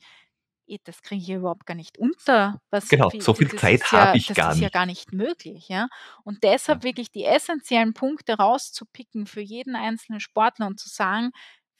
[0.83, 2.61] das kriege ich überhaupt gar nicht unter.
[2.71, 4.71] Was, Genau, so viel Zeit ja, habe ich das gar ist ja nicht.
[4.71, 5.87] gar nicht möglich, ja.
[6.23, 6.83] Und deshalb Ja.
[6.83, 11.31] wirklich die essentiellen Punkte rauszupicken für jeden einzelnen Sportler und zu sagen,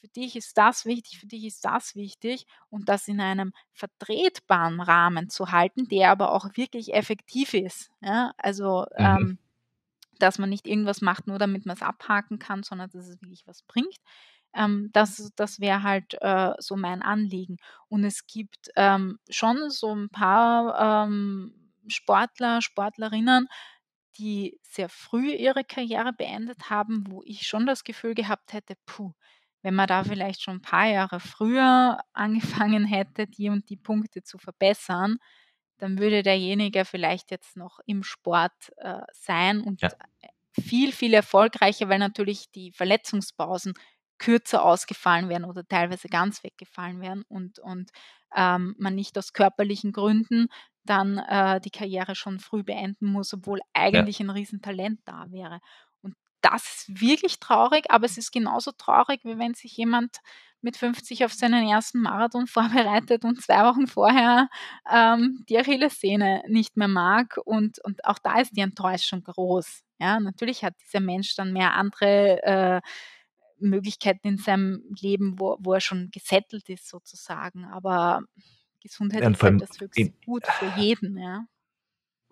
[0.02, 4.82] für dich ist das wichtig, für dich ist das wichtig und das in einem vertretbaren
[4.82, 7.92] Rahmen zu halten, der aber auch wirklich effektiv ist.
[8.02, 8.34] Ja?
[8.38, 9.06] Also, Mhm.
[9.22, 9.38] ähm,
[10.20, 13.48] dass man nicht irgendwas macht, nur damit man es abhaken kann, sondern dass es wirklich
[13.48, 13.98] was bringt.
[14.54, 17.58] Ähm, das das wäre halt äh, so mein Anliegen.
[17.89, 21.54] Und es gibt ähm, schon so ein paar ähm,
[21.88, 23.47] Sportler, Sportlerinnen,
[24.18, 29.14] die sehr früh ihre Karriere beendet haben, wo ich schon das Gefühl gehabt hätte, puh,
[29.62, 34.24] wenn man da vielleicht schon ein paar Jahre früher angefangen hätte, die und die Punkte
[34.24, 35.18] zu verbessern,
[35.80, 39.89] dann würde derjenige vielleicht jetzt noch im Sport äh, sein und Ja.
[40.54, 43.74] viel, viel erfolgreicher, weil natürlich die Verletzungspausen
[44.22, 47.90] kürzer ausgefallen wären oder teilweise ganz weggefallen wären und, und
[48.36, 50.48] ähm, man nicht aus körperlichen Gründen
[50.84, 55.60] dann äh, die Karriere schon früh beenden muss, obwohl eigentlich ein Riesentalent da wäre.
[56.02, 60.18] Und das ist wirklich traurig, aber es ist genauso traurig, wie wenn sich jemand
[60.62, 64.50] mit 50 auf seinen ersten Marathon vorbereitet und zwei Wochen vorher
[64.92, 67.38] ähm, die Achillessehne nicht mehr mag.
[67.44, 69.82] Und, und auch da ist die Enttäuschung groß.
[70.00, 72.82] Ja, natürlich hat dieser Mensch dann mehr andere äh,
[73.70, 77.66] Möglichkeiten in seinem Leben, wo, wo er schon gesettelt ist sozusagen.
[77.66, 78.22] Aber
[78.82, 81.18] Gesundheit ist halt das höchste in- Gut für jeden.
[81.18, 81.45] Ja.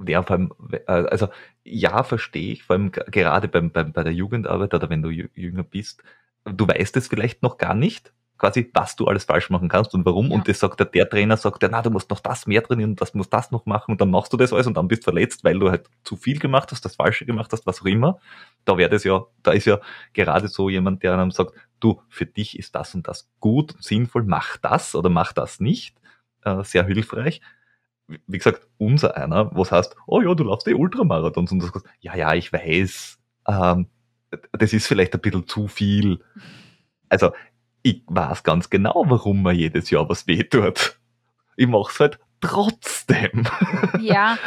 [0.07, 0.53] Ja, vor allem,
[0.87, 1.27] also
[1.65, 5.29] ja, verstehe ich, vor allem gerade beim, beim, bei der Jugendarbeit oder wenn du jü-
[5.33, 6.03] jünger bist,
[6.45, 10.05] du weißt es vielleicht noch gar nicht, quasi, was du alles falsch machen kannst und
[10.05, 10.29] warum.
[10.29, 10.35] Ja.
[10.35, 12.91] Und das sagt der, der Trainer, sagt der, na, du musst noch das mehr trainieren
[12.91, 15.03] und das musst das noch machen und dann machst du das alles und dann bist
[15.03, 17.85] du verletzt, weil du halt zu viel gemacht hast, das Falsche gemacht hast, was auch
[17.85, 18.19] immer.
[18.65, 19.79] Da wäre das ja, da ist ja
[20.13, 24.23] gerade so jemand, der einem sagt, du, für dich ist das und das gut, sinnvoll,
[24.23, 25.97] mach das oder mach das nicht,
[26.43, 27.41] äh, sehr hilfreich
[28.27, 31.85] wie gesagt, unser einer, was heißt, oh ja, du laufst eh Ultramarathons und du sagst,
[31.99, 33.87] ja, ja, ich weiß, ähm,
[34.51, 36.19] das ist vielleicht ein bisschen zu viel.
[37.09, 37.31] Also,
[37.81, 40.99] ich weiß ganz genau, warum mir jedes Jahr was weh tut.
[41.55, 43.47] Ich mach's halt trotzdem.
[43.99, 44.37] Ja,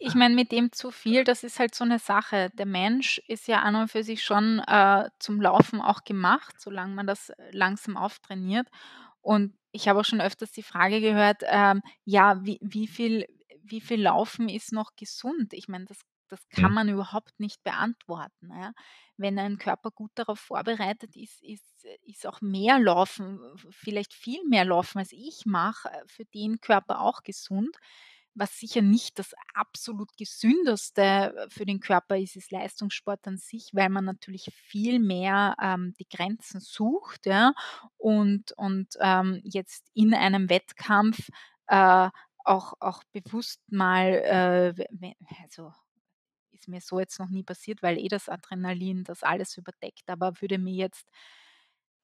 [0.00, 2.50] ich meine, mit dem zu viel, das ist halt so eine Sache.
[2.54, 6.94] Der Mensch ist ja an und für sich schon äh, zum Laufen auch gemacht, solange
[6.94, 8.66] man das langsam auftrainiert.
[9.20, 13.26] Und ich habe auch schon öfters die Frage gehört, ähm, ja, wie, wie viel,
[13.62, 15.52] wie viel Laufen ist noch gesund?
[15.52, 16.74] Ich meine, das, das kann Hm.
[16.74, 18.50] man überhaupt nicht beantworten.
[18.50, 18.72] Ja?
[19.16, 24.64] Wenn ein Körper gut darauf vorbereitet ist, ist, ist auch mehr Laufen, vielleicht viel mehr
[24.64, 27.76] Laufen, als ich mache, für den Körper auch gesund.
[28.34, 33.88] Was sicher nicht das absolut gesündeste für den Körper ist, ist Leistungssport an sich, weil
[33.88, 37.52] man natürlich viel mehr ähm, die Grenzen sucht ja,
[37.96, 41.30] und, und ähm, jetzt in einem Wettkampf
[41.66, 42.10] äh,
[42.44, 44.84] auch, auch bewusst mal, äh,
[45.42, 45.72] also
[46.60, 50.32] ist mir so jetzt noch nie passiert, weil eh das Adrenalin das alles überdeckt, aber
[50.40, 51.08] würde mir jetzt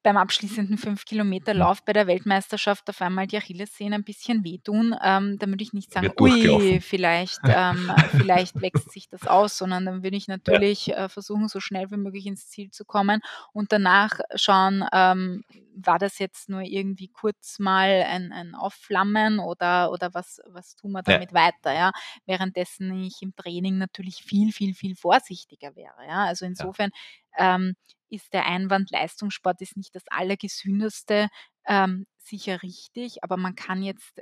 [0.05, 5.49] beim abschließenden 5-Kilometer-Lauf bei der Weltmeisterschaft auf einmal die Achillessehne ein bisschen wehtun, ähm, dann
[5.49, 10.15] würde ich nicht sagen, ui, vielleicht, ähm, vielleicht wächst sich das aus, sondern dann würde
[10.17, 14.85] ich natürlich äh, versuchen, so schnell wie möglich ins Ziel zu kommen und danach schauen,
[14.93, 15.43] ähm,
[15.77, 20.91] war das jetzt nur irgendwie kurz mal ein, ein Aufflammen oder, oder was, was tun
[20.93, 21.17] wir Ja.
[21.17, 21.91] damit weiter, ja?
[22.25, 26.25] Währenddessen ich im Training natürlich viel, viel, viel vorsichtiger wäre, ja?
[26.25, 26.91] Also insofern
[27.37, 27.75] ähm,
[28.09, 31.29] ist der Einwand, Leistungssport ist nicht das Allergesündeste,
[31.65, 34.19] ähm, sicher richtig, aber man kann jetzt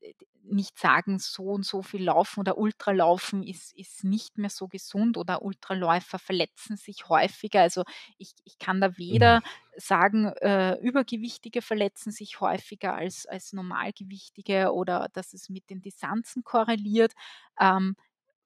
[0.00, 0.14] äh,
[0.48, 5.16] nicht sagen, so und so viel Laufen oder Ultralaufen ist, ist nicht mehr so gesund
[5.16, 7.62] oder Ultraläufer verletzen sich häufiger.
[7.62, 7.82] Also
[8.18, 9.42] ich, ich kann da weder
[9.76, 16.44] sagen, äh, Übergewichtige verletzen sich häufiger als, als Normalgewichtige oder dass es mit den Distanzen
[16.44, 17.12] korreliert.
[17.58, 17.96] Ähm,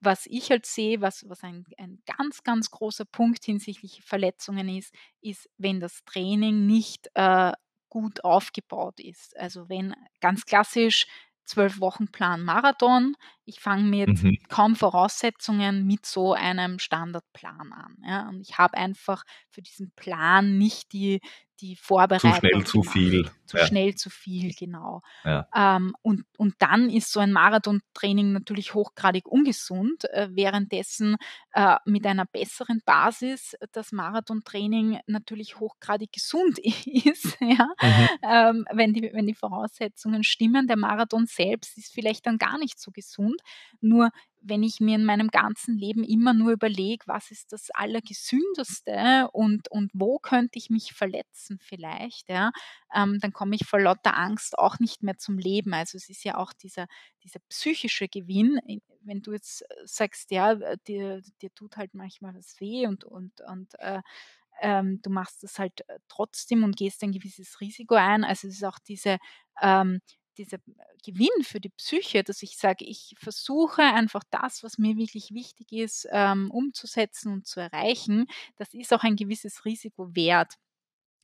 [0.00, 4.94] was ich halt sehe, was, was ein, ein ganz, ganz großer Punkt hinsichtlich Verletzungen ist,
[5.20, 7.52] ist, wenn das Training nicht äh,
[7.88, 9.36] gut aufgebaut ist.
[9.36, 11.06] Also wenn ganz klassisch
[11.44, 13.16] zwölf Wochen Plan Marathon,
[13.50, 14.38] ich fange mit Mhm.
[14.48, 17.96] kaum Voraussetzungen mit so einem Standardplan an.
[18.06, 18.28] Ja?
[18.28, 21.20] Und ich habe einfach für diesen Plan nicht die,
[21.60, 22.92] die Zu Vorbereitung schnell, zu gemacht.
[22.96, 23.30] viel.
[23.44, 23.66] Zu Ja.
[23.66, 25.02] schnell, zu viel, genau.
[25.24, 25.46] Ja.
[25.54, 31.16] Ähm, und, und dann ist so ein Marathontraining natürlich hochgradig ungesund, äh, währenddessen
[31.52, 37.68] äh, mit einer besseren Basis das Marathontraining natürlich hochgradig gesund ist, ja?
[37.82, 38.08] Mhm.
[38.22, 40.66] ähm, wenn, die, wenn die Voraussetzungen stimmen.
[40.66, 43.39] Der Marathon selbst ist vielleicht dann gar nicht so gesund.
[43.80, 44.10] Nur
[44.42, 49.70] wenn ich mir in meinem ganzen Leben immer nur überlege, was ist das Allergesündeste und,
[49.70, 52.50] und wo könnte ich mich verletzen vielleicht, ja,
[52.94, 55.74] ähm, dann komme ich vor lauter Angst auch nicht mehr zum Leben.
[55.74, 56.86] Also es ist ja auch dieser,
[57.22, 58.58] dieser psychische Gewinn,
[59.02, 60.54] wenn du jetzt sagst, ja,
[60.86, 64.00] dir, dir tut halt manchmal was weh und, und, und äh,
[64.62, 68.24] ähm, du machst das halt trotzdem und gehst ein gewisses Risiko ein.
[68.24, 69.18] Also es ist auch diese
[69.62, 70.00] ähm,
[70.44, 70.58] dieser
[71.04, 75.72] Gewinn für die Psyche, dass ich sage, ich versuche einfach das, was mir wirklich wichtig
[75.72, 78.26] ist, ähm, umzusetzen und zu erreichen,
[78.56, 80.54] das ist auch ein gewisses Risiko wert.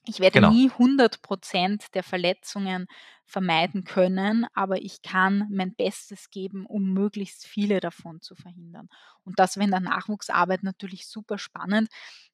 [0.09, 0.41] Ich werde Genau.
[0.41, 2.87] nie 100 Prozent der Verletzungen
[3.25, 8.89] vermeiden können, aber ich kann mein Bestes geben, um möglichst viele davon zu verhindern.
[9.25, 11.89] Und das wäre in der Nachwuchsarbeit natürlich super spannend,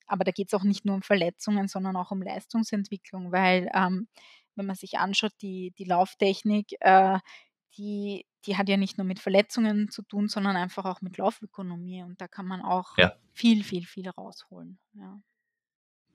[0.06, 4.08] aber da geht es auch nicht nur um Verletzungen, sondern auch um Leistungsentwicklung, weil ähm,
[4.56, 7.18] wenn man sich anschaut, die, die Lauftechnik, äh,
[7.76, 12.02] die, die hat ja nicht nur mit Verletzungen zu tun, sondern einfach auch mit Laufökonomie.
[12.02, 13.14] Und da kann man auch Ja.
[13.32, 14.78] viel, viel, viel rausholen.
[14.94, 15.20] Ja.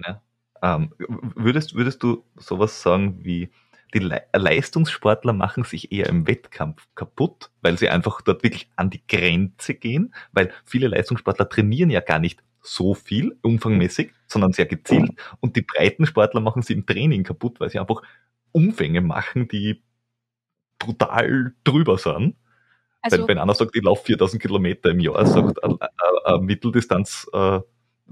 [0.05, 0.21] Ja.
[0.61, 3.49] Ähm, würdest, würdest du sowas sagen wie,
[3.93, 8.89] die Le Leistungssportler machen sich eher im Wettkampf kaputt, weil sie einfach dort wirklich an
[8.89, 14.65] die Grenze gehen, weil viele Leistungssportler trainieren ja gar nicht so viel umfangmäßig, sondern sehr
[14.65, 18.01] gezielt und die Breitensportler machen sie im Training kaputt, weil sie einfach
[18.51, 19.83] Umfänge machen, die
[20.79, 22.35] brutal drüber sind.
[23.01, 25.89] Also, wenn, wenn einer sagt, ich laufe 4000 Kilometer im Jahr, sagt ein, ein,
[26.25, 27.59] ein Mitteldistanz äh,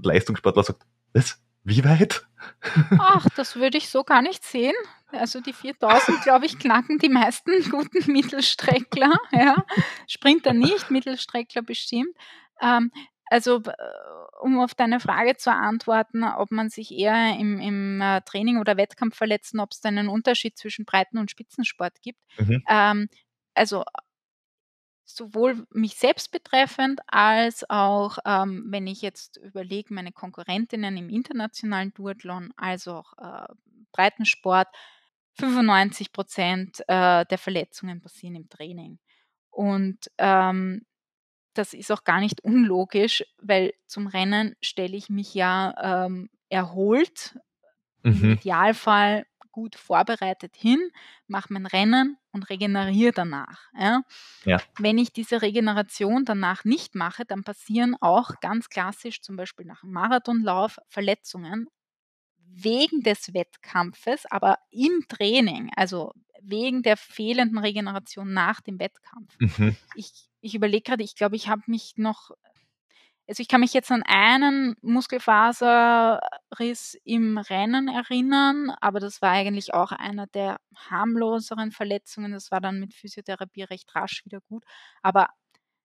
[0.02, 1.40] sagt, was?
[1.64, 2.24] Wie weit?
[2.98, 4.74] Ach, das würde ich so gar nicht sehen.
[5.08, 9.12] Also die 4000, glaube ich, knacken die meisten guten Mittelstreckler.
[9.32, 9.64] Ja.
[10.06, 12.16] Sprinter nicht, Mittelstreckler bestimmt.
[12.60, 12.92] Ähm,
[13.26, 13.62] also
[14.40, 18.76] um auf deine Frage zu antworten, ob man sich eher im, im äh, Training oder
[18.76, 22.20] Wettkampf verletzen, ob es da einen Unterschied zwischen Breiten- und Spitzensport gibt.
[22.38, 22.62] Mhm.
[22.68, 23.08] Ähm,
[23.54, 23.84] also
[25.04, 31.94] sowohl mich selbst betreffend als auch, ähm, wenn ich jetzt überlege, meine Konkurrentinnen im internationalen
[31.94, 33.46] Duathlon, als auch äh,
[33.92, 34.68] Breitensport,
[35.34, 38.98] 95 Prozent äh, der Verletzungen passieren im Training.
[39.50, 40.84] Und ähm,
[41.58, 47.38] das ist auch gar nicht unlogisch, weil zum Rennen stelle ich mich ja ähm, erholt,
[48.02, 48.12] mhm.
[48.12, 49.26] im Idealfall
[49.56, 50.90] gut vorbereitet hin,
[51.28, 53.62] mache mein Rennen und regeneriere danach.
[53.72, 54.02] Ja?
[54.44, 54.60] Ja.
[54.78, 59.82] Wenn ich diese Regeneration danach nicht mache, dann passieren auch ganz klassisch zum Beispiel nach
[59.82, 61.68] einem Marathonlauf Verletzungen
[62.38, 66.12] wegen des Wettkampfes, aber im Training, also
[66.42, 69.36] wegen der fehlenden Regeneration nach dem Wettkampf.
[69.38, 69.76] Mhm.
[69.94, 72.30] Ich, ich überlege gerade, ich glaube, ich habe mich noch
[73.28, 79.74] also ich kann mich jetzt an einen Muskelfaserriss im Rennen erinnern, aber das war eigentlich
[79.74, 82.32] auch einer der harmloseren Verletzungen.
[82.32, 84.62] Das war dann mit Physiotherapie recht rasch wieder gut.
[85.02, 85.28] Aber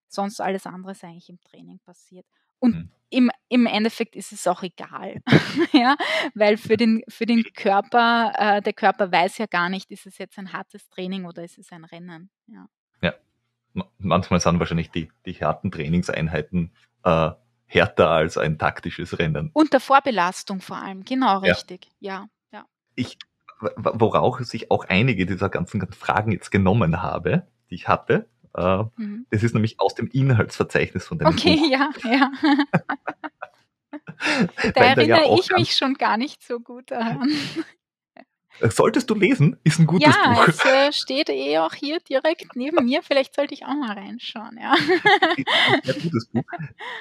[0.07, 2.27] sonst alles andere ist eigentlich im Training passiert.
[2.59, 2.91] Und mhm.
[3.09, 5.19] im, im Endeffekt ist es auch egal,
[5.73, 5.95] ja,
[6.35, 10.19] weil für den, für den Körper, äh, der Körper weiß ja gar nicht, ist es
[10.19, 12.29] jetzt ein hartes Training oder ist es ein Rennen.
[12.45, 12.67] Ja.
[13.97, 16.71] Manchmal sind wahrscheinlich die, die harten Trainingseinheiten
[17.03, 17.31] äh,
[17.65, 19.49] härter als ein taktisches Rennen.
[19.53, 21.87] Unter Vorbelastung vor allem, genau richtig.
[21.99, 22.59] Ja, ja.
[22.59, 22.65] ja.
[22.95, 23.17] Ich,
[23.77, 29.25] worauf sich auch einige dieser ganzen Fragen jetzt genommen habe, die ich hatte, äh, mhm.
[29.29, 31.71] das ist nämlich aus dem Inhaltsverzeichnis von dem Okay, Buch.
[31.71, 32.31] ja, ja.
[34.73, 37.29] da erinnere ja ich mich schon gar nicht so gut daran.
[38.69, 40.47] Solltest du lesen, ist ein gutes ja, Buch.
[40.47, 43.01] Ja, es äh, steht eh auch hier direkt neben mir.
[43.03, 44.59] Vielleicht sollte ich auch mal reinschauen.
[44.61, 44.73] Ja.
[44.73, 46.43] Ein gutes Buch.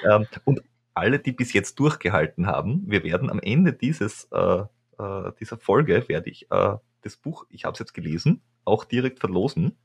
[0.05, 0.62] Ähm, und
[0.95, 4.62] alle, die bis jetzt durchgehalten haben, wir werden am Ende dieses, äh,
[4.99, 9.20] äh, dieser Folge, werde ich äh, das Buch, ich habe es jetzt gelesen, auch direkt
[9.20, 9.78] verlosen.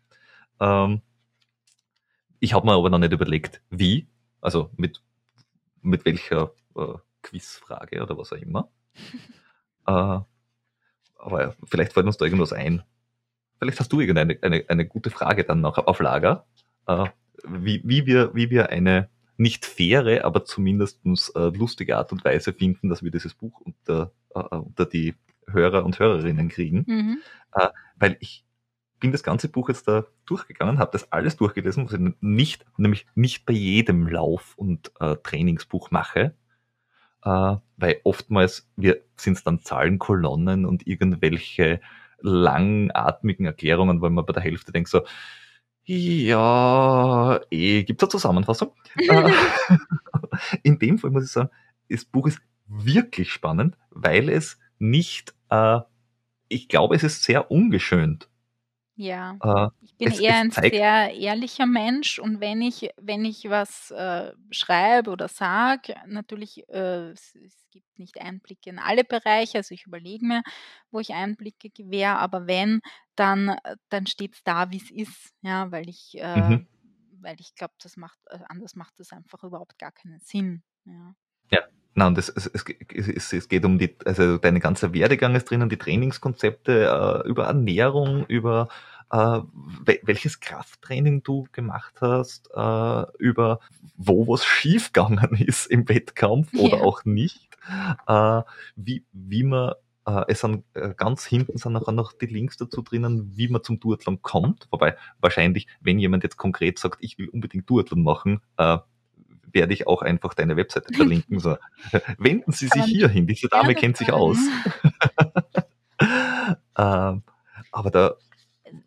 [0.60, 1.02] Ähm,
[2.40, 4.08] ich habe mir aber noch nicht überlegt, wie,
[4.42, 5.02] also mit,
[5.82, 8.70] mit welcher äh, Quizfrage oder was auch immer.
[9.88, 10.20] äh,
[11.26, 12.84] aber vielleicht fällt uns da irgendwas ein.
[13.60, 16.46] Vielleicht hast du irgendeine eine, eine gute Frage dann noch auf Lager,
[16.88, 17.06] äh,
[17.48, 21.02] wie, wie, wir, wie wir eine nicht faire, aber zumindest
[21.36, 25.16] äh, lustige Art und Weise finden, dass wir dieses Buch unter, äh, unter die
[25.48, 26.86] Hörer und Hörerinnen kriegen.
[26.88, 27.18] Mhm.
[27.54, 28.46] Äh, weil ich
[29.00, 33.06] bin das ganze Buch jetzt da durchgegangen, habe das alles durchgelesen, was ich nicht, nämlich
[33.14, 36.34] nicht bei jedem Lauf- und äh, Trainingsbuch mache,
[37.26, 41.82] äh, weil oftmals sind es dann Zahlenkolonnen und irgendwelche
[42.20, 45.02] langatmigen Erklärungen, weil man bei der Hälfte denkt so,
[45.84, 48.72] ja, eh, gibt es eine Zusammenfassung?
[48.96, 49.32] Äh,
[50.64, 51.50] in dem Fall muss ich sagen,
[51.90, 55.80] das Buch ist wirklich spannend, weil es nicht, äh,
[56.48, 58.30] ich glaube, es ist sehr ungeschönt.
[58.98, 59.42] Ja.
[59.44, 63.44] Äh, Ich bin es eher es ein sehr ehrlicher Mensch und wenn ich wenn ich
[63.50, 69.58] was, äh, schreibe oder sage, natürlich, äh, es es gibt nicht Einblicke in alle Bereiche,
[69.58, 70.44] also ich überlege mir,
[70.92, 72.80] wo ich Einblicke gewähre, aber wenn,
[73.16, 76.68] dann äh, dann steht's da, wie's ist, ja, weil ich äh, Mhm.
[77.22, 81.16] weil ich glaube, das macht äh, anders macht das einfach überhaupt gar keinen Sinn, ja.
[81.52, 81.66] Ja.
[81.98, 85.34] Na und es es es ge es es geht um die also dein ganzer Werdegang
[85.36, 88.68] ist drinnen, die Trainingskonzepte, äh, über Ernährung, über,
[89.12, 89.40] äh,
[89.86, 93.60] we welches Krafttraining du gemacht hast, äh, über
[93.96, 96.84] wo was schiefgegangen ist im Wettkampf oder Ja.
[96.84, 97.58] auch nicht,
[98.08, 98.42] äh,
[98.76, 99.74] wie wie man
[100.06, 103.64] äh, es sind äh, ganz hinten sind nachher noch die Links dazu drinnen, wie man
[103.64, 104.68] zum Duathlon kommt.
[104.72, 108.78] Wobei wahrscheinlich, wenn jemand jetzt konkret sagt: „Ich will unbedingt Duathlon machen“, äh,
[109.56, 111.58] werde ich auch einfach deine Webseite verlinken, so:
[112.20, 114.64] „Wenden Sie sich man hierhin, diese Dame gerne kennt sich aus.“ tun.
[116.78, 117.24] Ähm,
[117.72, 118.16] aber da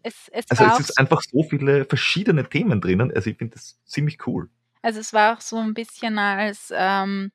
[0.05, 3.13] Es es also, es ist einfach so viele verschiedene Themen drinnen.
[3.15, 4.49] Also, ich finde das ziemlich cool.
[4.85, 7.33] Also, es war auch so 'n bisschen als ähm,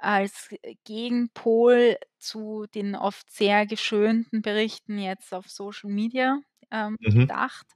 [0.00, 0.48] als
[0.84, 6.38] Gegenpol zu den oft sehr geschönten Berichten jetzt auf Social Media,
[6.70, 7.28] ähm, Mhm.
[7.28, 7.66] gedacht.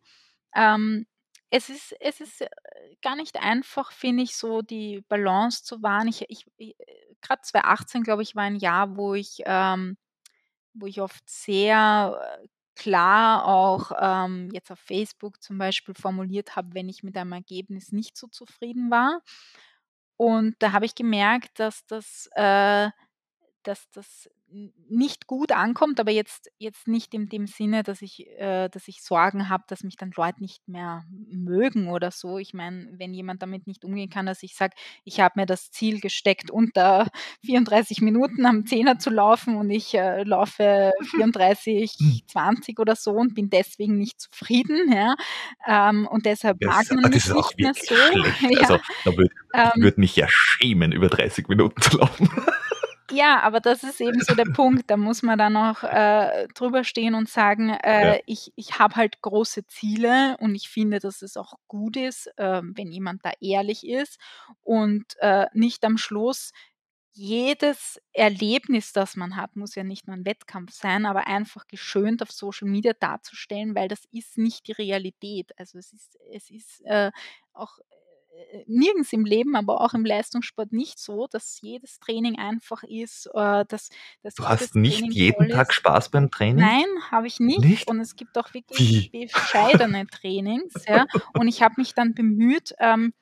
[0.54, 1.06] Ähm,
[1.50, 2.48] es ist es ist, äh,
[3.02, 6.08] gar nicht einfach, finde ich, so die Balance zu wahren.
[6.08, 6.74] Ich ich äh,
[7.22, 9.96] grad 2018, glaube ich, war ein Jahr, wo ich ähm,
[10.74, 16.74] wo ich oft sehr, äh, klar auch, ähm, jetzt auf Facebook zum Beispiel formuliert habe,
[16.74, 19.20] wenn ich mit einem Ergebnis nicht so zufrieden war.
[20.16, 22.90] Und da habe ich gemerkt, dass das äh,
[23.64, 24.30] dass das
[24.88, 29.02] nicht gut ankommt, aber jetzt jetzt nicht in dem Sinne, dass ich äh, dass ich
[29.02, 32.38] Sorgen habe, dass mich dann Leute nicht mehr mögen oder so.
[32.38, 35.70] Ich meine, wenn jemand damit nicht umgehen kann, dass ich sage: „Ich habe mir das
[35.70, 37.08] Ziel gesteckt, unter
[37.44, 43.50] 34 Minuten am Zehner zu laufen und ich, äh, laufe 34,20 oder so und bin
[43.50, 45.14] deswegen nicht zufrieden“, ja?
[45.66, 48.40] Ähm, und deshalb mag man das mich ist auch nicht mehr wirklich so, schlecht.
[48.50, 48.60] ja.
[48.60, 52.30] Also, da würde ich Ähm würde mich ja schämen, über 30 Minuten zu laufen.
[53.10, 54.90] Ja, aber das ist eben so der Punkt.
[54.90, 58.14] Da muss man dann auch, äh, drüber stehen und sagen, Ja.
[58.14, 62.30] äh: „Ich ich habe halt große Ziele und ich finde, dass es auch gut ist,
[62.36, 64.18] ähm, wenn jemand da ehrlich ist
[64.62, 66.52] und, äh, nicht am Schluss
[67.14, 72.22] jedes Erlebnis, das man hat, muss ja nicht nur 'n Wettkampf sein, aber einfach geschönt
[72.22, 75.52] auf Social Media darzustellen, weil das ist nicht die Realität.
[75.58, 77.10] Also, es ist es ist, äh,
[77.54, 77.84] auch, äh,
[78.66, 83.64] nirgends im Leben, aber auch im Leistungssport nicht so, dass jedes Training einfach ist, äh,
[83.66, 83.88] dass
[84.22, 85.72] dass Du hast nicht Training jeden Tag.
[85.72, 86.64] Spaß beim Training?
[86.64, 87.88] Nein, habe ich nicht Nicht?
[87.88, 89.26] und es gibt auch wirklich Wie?
[89.26, 91.06] bescheidene Trainings, ja?
[91.34, 93.12] Und ich habe mich dann bemüht, ähm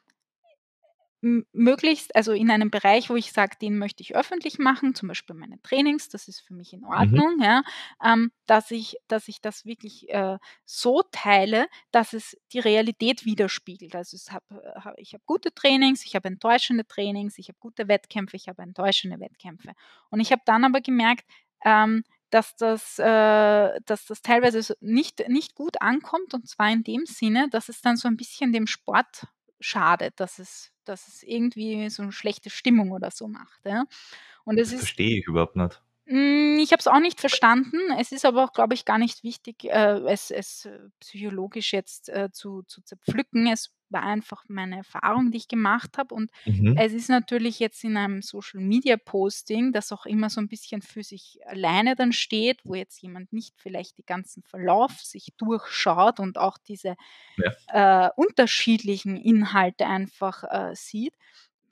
[1.23, 5.35] möglichst also, in einem Bereich, wo ich sage, den möchte ich öffentlich machen, zum Beispiel
[5.37, 7.21] meine Trainings, das ist für mich in Mhm.
[7.21, 7.63] Ordnung, ja,
[8.05, 13.97] ähm, dass ich dass ich das wirklich, äh, so teile, dass es die Realität widerspiegelt.
[13.97, 14.45] Also, es habe
[14.77, 18.49] äh, ha ich habe gute Trainings, ich habe enttäuschende Trainings, ich habe gute Wettkämpfe, ich
[18.49, 19.73] habe enttäuschende Wettkämpfe.
[20.11, 21.25] Und ich habe dann aber gemerkt,
[21.65, 27.07] ähm, dass das äh, dass das teilweise nicht nicht gut ankommt und zwar in dem
[27.07, 29.27] Sinne, dass es dann so 'n bisschen dem Sport
[29.61, 33.85] schadet, dass es dass es irgendwie so 'ne schlechte Stimmung oder so macht, ja?
[34.45, 35.83] Und Das ist verstehe ich überhaupt nicht.
[36.09, 37.79] Hm, ich habe es auch nicht verstanden.
[37.99, 40.69] Es ist aber auch, glaube ich, gar nicht wichtig, äh, es es
[41.01, 43.47] psychologisch jetzt, äh, zu zu zerpflücken.
[43.49, 46.79] Es war einfach meine Erfahrung, die ich gemacht habe und Mhm.
[46.79, 51.39] es ist natürlich jetzt in einem Social-Media-Posting, das auch immer so 'n bisschen für sich
[51.47, 56.59] alleine dann steht, wo jetzt jemand nicht vielleicht die ganzen Verlauf sich durchschaut und auch
[56.59, 56.97] diese,
[57.39, 57.57] Ja.
[57.69, 61.15] äh, unterschiedlichen Inhalte einfach, äh, sieht.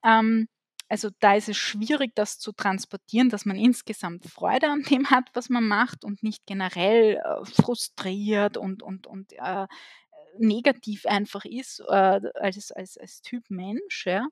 [0.05, 0.49] Ähm,
[0.91, 5.31] also, da ist es schwierig, das zu transportieren, dass man insgesamt Freude an dem hat,
[5.35, 9.67] was man macht und nicht generell, äh, frustriert und und und, äh,
[10.39, 14.27] negativ einfach ist, äh, als als als Typ Mensch, ja?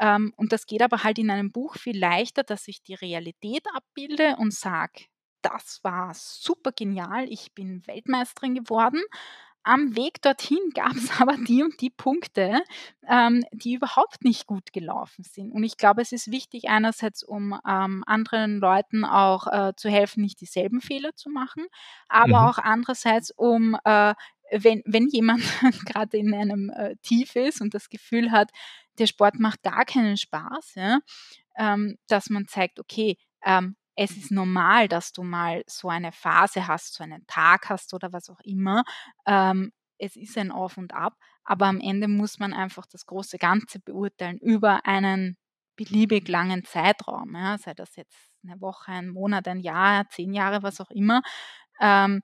[0.00, 3.64] Ähm, und das geht aber halt in einem Buch viel leichter, dass ich die Realität
[3.74, 5.04] abbilde und sage:
[5.42, 9.02] „Das war super genial, ich bin Weltmeisterin geworden.
[9.66, 12.62] Am Weg dorthin gab's aber die und die Punkte,
[13.08, 17.58] ähm, die überhaupt nicht gut gelaufen sind.“ Und ich glaube, es ist wichtig einerseits, um,
[17.66, 21.66] ähm, anderen Leuten auch, äh, zu helfen, nicht dieselben Fehler zu machen,
[22.08, 22.50] aber Mhm.
[22.50, 24.14] auch andererseits, um, äh,
[24.62, 25.42] wenn wenn jemand
[25.86, 28.50] grad in einem, äh, Tief ist und das Gefühl hat,
[28.98, 31.00] der Sport macht gar keinen Spaß, ja,
[31.56, 36.66] ähm, dass man zeigt: „Okay, ähm, es ist normal, dass du mal so eine Phase
[36.66, 38.82] hast, so einen Tag hast oder was auch immer.
[39.26, 41.14] Ähm, es ist ein Auf und Ab,
[41.44, 45.36] aber am Ende muss man einfach das große Ganze beurteilen über einen
[45.76, 50.62] beliebig langen Zeitraum, ja, sei das jetzt 'ne Woche, ein Monat, ein Jahr, 10 Jahre,
[50.62, 51.22] was auch immer.
[51.80, 52.22] Ähm,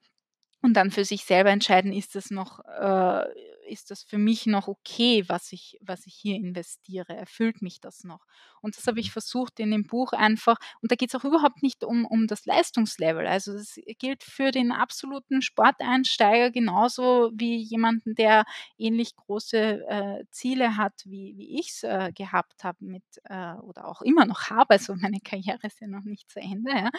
[0.63, 3.25] und dann für sich selber entscheiden, ist das noch, äh,
[3.71, 7.17] ist das für mich noch okay, was ich, was ich hier investiere?
[7.17, 8.27] Erfüllt mich das noch?
[8.61, 11.63] Und das habe ich versucht in dem Buch einfach, und da geht es auch überhaupt
[11.63, 13.27] nicht um, um das Leistungslevel.
[13.27, 18.45] Also das gilt für den absoluten Sporteinsteiger genauso wie jemanden, der
[18.77, 23.89] ähnlich große äh, Ziele hat, wie, wie ich es äh, gehabt habe mit äh, oder
[23.89, 24.75] auch immer noch habe.
[24.75, 26.71] Also meine Karriere ist ja noch nicht zu Ende.
[26.71, 26.91] Ja.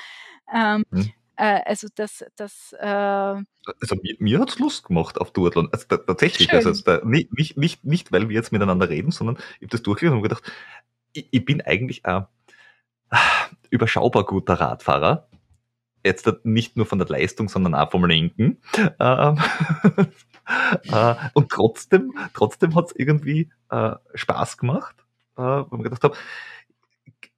[0.52, 1.12] Ähm, hm.
[1.42, 5.70] Äh, also das, das äh also mir, mir hat es Lust gemacht auf Duathlon.
[5.72, 9.38] Also da, tatsächlich, also da, nicht, nicht, nicht, nicht, weil wir jetzt miteinander reden, sondern
[9.56, 10.44] ich habe das durchgelesen und gedacht,
[11.14, 12.28] ich, ich, bin eigentlich ein
[13.72, 15.30] überschaubar guter Radfahrer.
[16.06, 18.62] Jetzt nicht nur von der Leistung, sondern auch vom Lenken.
[19.00, 19.40] Ähm,
[20.92, 24.96] äh, und trotzdem, trotzdem hat es irgendwie äh, Spaß gemacht,
[25.38, 26.16] äh, weil man gedacht habe,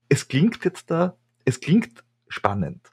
[0.10, 1.16] es klingt jetzt da,
[1.46, 2.93] es klingt spannend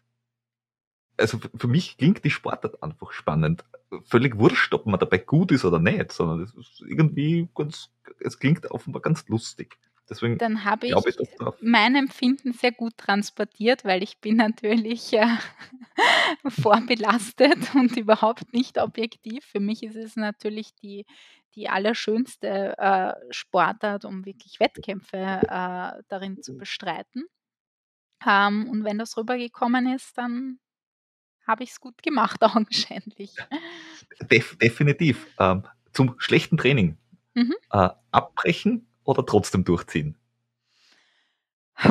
[1.21, 3.65] also für mich klingt die Sportart einfach spannend.
[4.05, 7.91] Völlig wurscht, ob man dabei gut ist oder nicht, sondern es ist irgendwie ganz,
[8.21, 9.79] es klingt offenbar ganz lustig.
[10.09, 11.19] Deswegen Dann habe ich, ich
[11.61, 15.27] mein Empfinden sehr gut transportiert, weil ich bin natürlich äh,
[16.49, 19.45] vorbelastet und überhaupt nicht objektiv.
[19.45, 21.07] Für mich ist es natürlich die,
[21.55, 27.27] die allerschönste äh, Sportart, um wirklich Wettkämpfe äh, darin zu bestreiten.
[28.27, 30.59] Ähm, und wenn das rübergekommen ist, dann
[31.51, 33.35] habe ich es gut gemacht, augenscheinlich.
[34.31, 35.27] Def definitiv.
[35.39, 36.97] Ähm, zum schlechten Training.
[37.35, 37.55] Mhm.
[37.73, 40.17] Äh, abbrechen oder trotzdem durchziehen?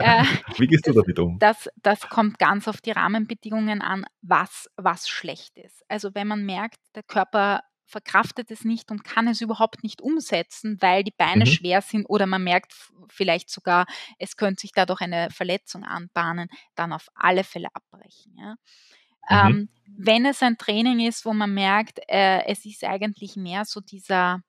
[0.00, 0.22] Äh,
[0.56, 1.38] Wie gehst du damit um?
[1.40, 5.84] Das, das kommt ganz auf die Rahmenbedingungen an, was, was schlecht ist.
[5.88, 10.76] Also wenn man merkt, der Körper verkraftet es nicht und kann es überhaupt nicht umsetzen,
[10.80, 11.50] weil die Beine mhm.
[11.50, 12.74] schwer sind oder man merkt
[13.08, 13.86] vielleicht sogar,
[14.18, 18.36] es könnte sich dadurch eine Verletzung anbahnen, dann auf alle Fälle abbrechen.
[18.38, 18.56] Ja.
[19.30, 19.58] Mhm.
[19.58, 23.80] Ähm, wenn es ein Training ist, wo man merkt, äh, es ist eigentlich mehr so
[23.80, 24.42] dieser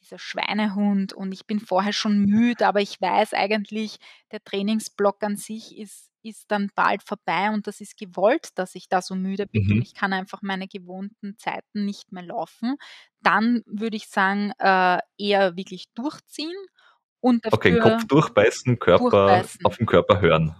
[0.00, 3.96] dieser Schweinehund und ich bin vorher schon müde, aber ich weiß eigentlich,
[4.32, 8.88] der Trainingsblock an sich ist, ist dann bald vorbei und das ist gewollt, dass ich
[8.88, 9.72] da so müde bin mhm.
[9.72, 12.76] und ich kann einfach meine gewohnten Zeiten nicht mehr laufen,
[13.20, 16.56] dann würde ich sagen, äh, eher wirklich durchziehen
[17.20, 19.64] und dafür Okay, Kopf durchbeißen, Körper durchbeißen.
[19.64, 20.56] auf den Körper hören.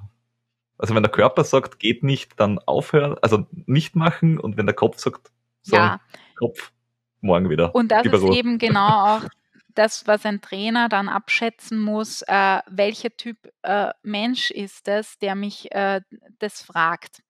[0.79, 4.75] Also wenn der Körper sagt, geht nicht, dann aufhören, also nicht machen und wenn der
[4.75, 5.31] Kopf sagt,
[5.63, 6.01] so, ja.
[6.37, 6.73] Kopf,
[7.21, 7.75] morgen wieder.
[7.75, 9.29] Und das ist eben genau auch
[9.75, 15.35] das, was ein Trainer dann abschätzen muss, äh, welcher Typ äh, Mensch ist es, der
[15.35, 16.01] mich äh,
[16.39, 17.23] das fragt.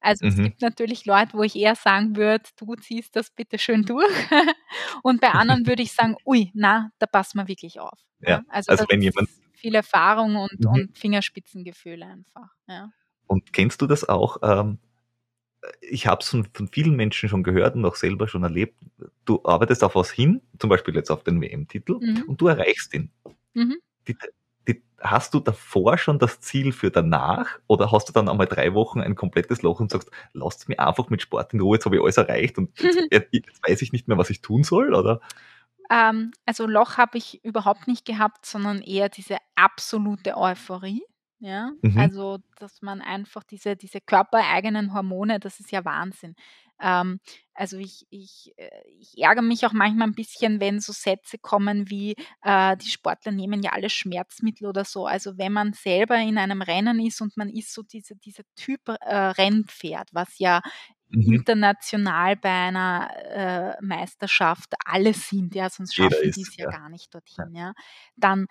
[0.00, 0.30] Also mhm.
[0.30, 4.14] es gibt natürlich Leute, wo ich eher sagen würde, du ziehst das bitte schön durch.
[5.02, 7.98] Und bei anderen würde ich sagen, ui, na, da passen wir wirklich auf.
[8.20, 10.70] Ja, also, also wenn jemand viel Erfahrung und, mhm.
[10.70, 12.50] und Fingerspitzengefühle einfach.
[12.68, 12.90] Ja.
[13.26, 14.38] Und kennst du das auch?
[14.42, 14.78] Ähm,
[15.80, 18.78] ich habe es von, von, vielen Menschen schon gehört und auch selber schon erlebt.
[19.24, 22.24] Du arbeitest auf was hin, zum Beispiel jetzt auf den WM-Titel, mhm.
[22.26, 23.10] und du erreichst ihn.
[23.54, 23.76] Mhm.
[24.08, 24.16] Die,
[24.68, 28.74] die, hast du davor schon das Ziel für danach oder hast du dann einmal drei
[28.74, 31.96] Wochen ein komplettes Loch und sagst, lasst mir einfach mit Sport in Ruhe, jetzt habe
[31.96, 32.70] ich alles erreicht und
[33.10, 34.94] jetzt, jetzt weiß ich nicht mehr, was ich tun soll?
[34.94, 35.20] Oder?
[35.90, 41.02] Ähm, also Loch habe ich überhaupt nicht gehabt, sondern eher diese absolute Euphorie.
[41.40, 42.10] Ja, Mhm.
[42.10, 46.34] also, dass man einfach diese diese körpereigenen Hormone, das ist ja Wahnsinn.
[46.80, 47.20] Ähm,
[47.52, 51.90] also, ich ich äh, ich ärgere mich auch manchmal ein bisschen, wenn so Sätze kommen
[51.90, 55.06] wie, äh, die Sportler nehmen ja alle Schmerzmittel oder so.
[55.06, 58.88] Also, wenn man selber in einem Rennen ist und man ist so diese dieser Typ,
[58.88, 60.62] äh, Rennpferd, was ja
[61.10, 61.46] Mhm.
[61.46, 63.10] international bei einer,
[63.78, 66.70] äh, Meisterschaft alle sind, ja, sonst schaffen die es ja ja.
[66.70, 67.46] gar nicht Ja.
[67.46, 67.72] dorthin, ja.
[68.16, 68.46] Dann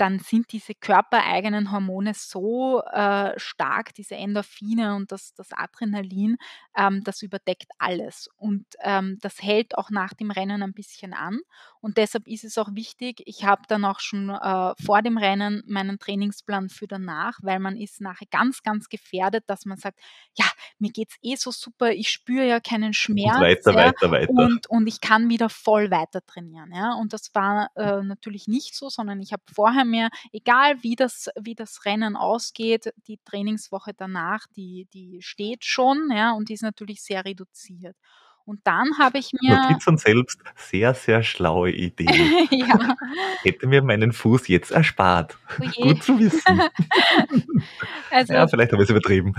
[0.00, 6.38] dann sind diese körpereigenen Hormone so äh, stark, diese Endorphine und das, das Adrenalin,
[6.74, 8.30] ähm, das überdeckt alles.
[8.38, 11.40] Und ähm, das hält auch nach dem Rennen ein bisschen an.
[11.80, 15.62] Und deshalb ist es auch wichtig, ich habe dann auch schon äh, vor dem Rennen
[15.66, 19.98] meinen Trainingsplan für danach, weil man ist nachher ganz, ganz gefährdet, dass man sagt,
[20.36, 20.44] ja,
[20.78, 23.36] mir geht es eh so super, ich spüre ja keinen Schmerz.
[23.36, 24.32] Und weiter, ja, weiter, weiter.
[24.32, 26.70] Und, und ich kann wieder voll weiter trainieren.
[26.74, 26.94] Ja?
[26.94, 31.28] Und das war äh, natürlich nicht so, sondern ich habe vorher mir, egal wie das,
[31.40, 36.62] wie das Rennen ausgeht, die Trainingswoche danach, die, die steht schon, ja, und die ist
[36.62, 37.96] natürlich sehr reduziert.
[38.44, 39.56] Und dann habe ich mir.
[39.56, 42.06] Notizen selbst, sehr, sehr schlaue Idee.
[42.50, 42.96] ja.
[43.42, 45.38] Hätte mir meinen Fuß jetzt erspart.
[45.60, 46.60] Oh Gut zu wissen.
[48.10, 49.34] also, ja, vielleicht habe ich es übertrieben.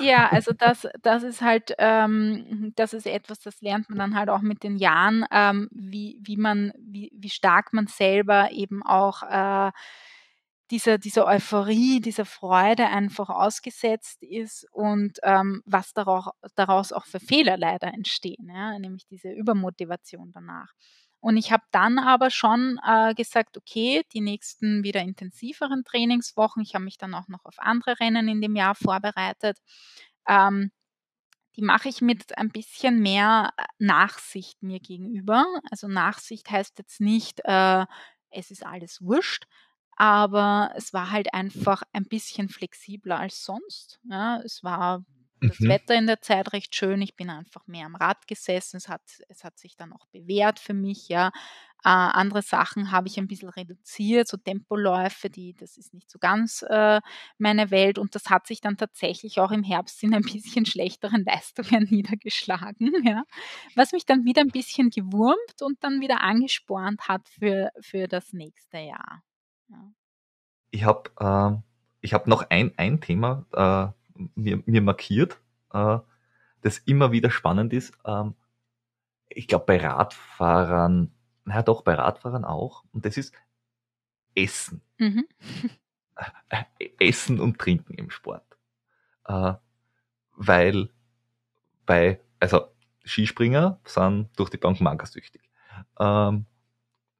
[0.00, 4.30] Ja, also das, das ist halt, ähm, das ist etwas, das lernt man dann halt
[4.30, 9.22] auch mit den Jahren, ähm, wie, wie man, wie, wie stark man selber eben auch
[9.22, 9.70] äh,
[10.70, 17.20] dieser, dieser Euphorie, dieser Freude einfach ausgesetzt ist und ähm, was daraus, daraus auch für
[17.20, 18.78] Fehler leider entstehen, ja?
[18.78, 20.72] nämlich diese Übermotivation danach.
[21.20, 26.74] Und ich habe dann aber schon äh, gesagt, okay, die nächsten wieder intensiveren Trainingswochen, ich
[26.74, 29.58] habe mich dann auch noch auf andere Rennen in dem Jahr vorbereitet,
[30.28, 30.70] ähm,
[31.56, 35.46] die mache ich mit ein bisschen mehr äh, Nachsicht mir gegenüber.
[35.70, 37.86] Also Nachsicht heißt jetzt nicht, äh,
[38.30, 39.46] es ist alles wurscht,
[39.96, 43.98] aber es war halt einfach ein bisschen flexibler als sonst.
[44.08, 45.04] Ja, es war
[45.40, 45.68] das Mhm.
[45.68, 47.02] Wetter in der Zeit recht schön.
[47.02, 48.78] Ich bin einfach mehr am Rad gesessen.
[48.78, 51.28] Es hat, es hat sich dann auch bewährt für mich, ja.
[51.84, 56.18] Äh, andere Sachen habe ich ein bisschen reduziert, so Tempoläufe, die, das ist nicht so
[56.18, 57.00] ganz äh,
[57.38, 57.98] meine Welt.
[57.98, 62.92] Und das hat sich dann tatsächlich auch im Herbst in ein bisschen schlechteren Leistungen niedergeschlagen,
[63.04, 63.24] ja.
[63.74, 68.32] Was mich dann wieder ein bisschen gewurmt und dann wieder angespornt hat für, für das
[68.32, 69.22] nächste Jahr.
[69.68, 69.92] Ja.
[70.70, 71.62] Ich habe äh,
[72.00, 75.40] ich hab noch ein, ein Thema äh, mir, mir markiert,
[75.72, 75.98] äh,
[76.62, 77.96] das immer wieder spannend ist.
[78.04, 78.34] Ähm,
[79.28, 81.12] ich glaube, bei Radfahrern,
[81.44, 82.84] naja doch, bei Radfahrern auch.
[82.92, 83.34] Und das ist
[84.34, 84.82] Essen.
[84.98, 85.26] Mhm.
[87.00, 88.56] Essen und Trinken im Sport.
[89.26, 89.54] Äh,
[90.32, 90.90] weil
[91.84, 92.68] bei, also
[93.04, 95.42] Skispringer sind durch die Bank magersüchtig.
[95.98, 96.46] Ähm,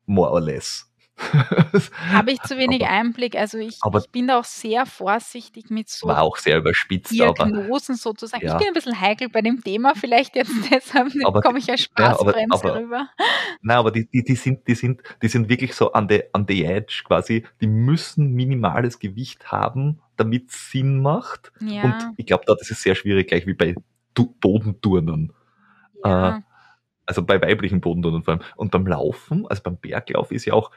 [0.07, 0.93] more or less.
[1.19, 3.37] Habe ich zu wenig aber, Einblick.
[3.37, 7.13] Also ich, aber ich bin da auch sehr vorsichtig mit so war auch sehr überspitzt,
[7.21, 8.45] aber Diagnosen sozusagen.
[8.45, 8.59] Ich ja.
[8.59, 12.07] bin ein bisschen heikel bei dem Thema, vielleicht jetzt deshalb Aber komme ich als ja,
[12.19, 13.09] aber- Spaßbremse aber- rüber.
[13.63, 16.45] Nein, aber die, die, die, sind, die, sind, die sind wirklich so an the, an
[16.49, 17.45] the edge quasi.
[17.61, 21.53] Die müssen minimales Gewicht haben, damit es Sinn macht.
[21.61, 23.75] Ja, Und ich glaube, das ist sehr schwierig, gleich wie bei
[24.15, 25.33] tu Bodenturnern.
[26.05, 26.43] ja.
[27.09, 28.43] Also bei weiblichen Bodenturnern vor allem.
[28.57, 30.73] Und beim Laufen, also beim Berglauf ist ja auch,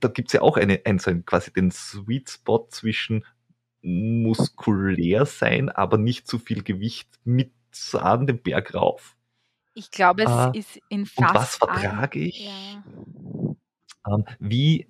[0.00, 3.24] da gibt's ja auch eine, ein, so ein, quasi den Sweet Spot zwischen
[3.82, 7.52] muskulär sein, aber nicht zu viel Gewicht mit
[7.94, 9.16] an den Berg rauf.
[9.74, 12.46] Ich glaube, es Ah, ist in Und fast was allen- vertrage ich?
[12.46, 12.84] Ja.
[14.06, 14.88] Ähm, wie,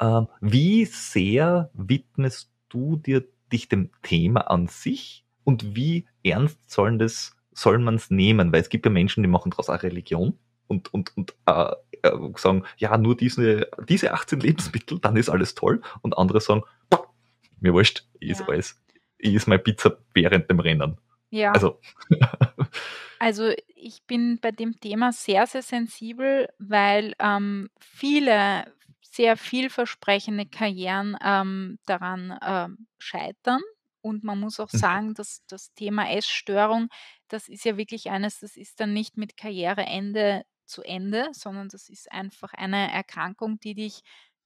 [0.00, 6.98] ähm, wie sehr widmest du dir dich dem Thema an sich und wie ernst sollen
[6.98, 8.52] das, soll man es nehmen?
[8.52, 11.74] Weil es gibt ja Menschen, die machen daraus auch Religion und, und, und äh, äh,
[12.36, 15.82] sagen, ja, nur diese, diese 18 Lebensmittel, dann ist alles toll.
[16.02, 16.62] Und andere sagen,
[17.60, 18.46] mir wurscht, ich ist Ja.
[18.48, 18.82] alles,
[19.18, 20.98] ich ist meine Pizza während dem Rennen.
[21.30, 21.52] ja.
[21.52, 21.80] Also,
[23.20, 28.72] Also ich bin bei dem Thema sehr, sehr sensibel, weil ähm, viele
[29.02, 33.60] sehr vielversprechende Karrieren ähm, daran ähm, scheitern.
[34.02, 34.78] Und man muss auch Mhm.
[34.78, 36.88] sagen, dass das Thema Essstörung,
[37.26, 41.88] das ist ja wirklich eines, das ist dann nicht mit Karriereende zu Ende, sondern das
[41.88, 44.02] ist einfach eine Erkrankung, die dich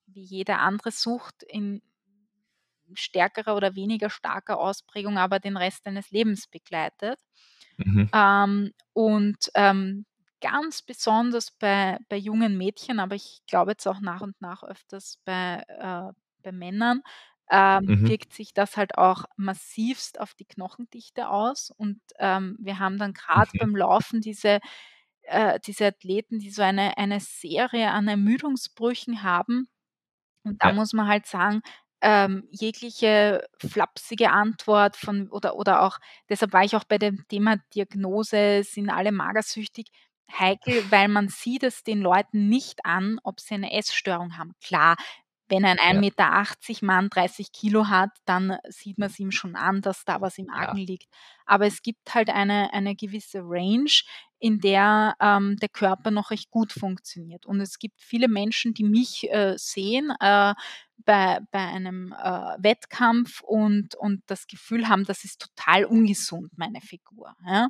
[0.07, 1.83] wie jede andere Sucht in
[2.95, 7.19] stärkerer oder weniger starker Ausprägung aber den Rest deines Lebens begleitet.
[7.79, 8.07] mhm.
[8.15, 10.07] Ähm, und ähm,
[10.41, 15.19] ganz besonders bei, bei jungen Mädchen, aber ich glaube jetzt auch nach und nach öfters
[15.25, 16.13] bei, äh,
[16.43, 17.03] bei Männern,
[17.51, 18.07] ähm, Mhm.
[18.07, 21.71] wirkt sich das halt auch massivst auf die Knochendichte aus.
[21.71, 23.59] Und ähm, wir haben dann gerade Mhm.
[23.59, 24.61] beim Laufen diese,
[25.25, 29.69] äh, diese Athleten, die so eine, eine Serie an Ermüdungsbrüchen haben.
[30.45, 30.73] Und da Ja.
[30.73, 31.63] muss man halt sagen,
[32.03, 37.57] ähm, jegliche flapsige Antwort von oder oder auch deshalb war ich auch bei dem Thema
[37.75, 39.89] Diagnose, sind alle magersüchtig,
[40.33, 44.55] heikel, weil man sieht es den Leuten nicht an, ob sie eine Essstörung haben.
[44.65, 44.97] Klar,
[45.49, 46.03] wenn ein Ja.
[46.03, 50.21] 1,80 Meter Mann 30 Kilo hat, dann sieht man es ihm schon an, dass da
[50.21, 50.73] was im Ja.
[50.73, 51.09] Argen liegt.
[51.47, 53.91] Aber es gibt halt eine eine gewisse Range,
[54.43, 57.47] in der, ähm, der Körper noch recht gut funktioniert.
[57.47, 60.55] Und es gibt viele Menschen, die mich, äh, sehen, äh,
[61.05, 66.81] bei bei einem, äh, Wettkampf und und das Gefühl haben, das ist total ungesund, meine
[66.81, 67.69] Figur, ja?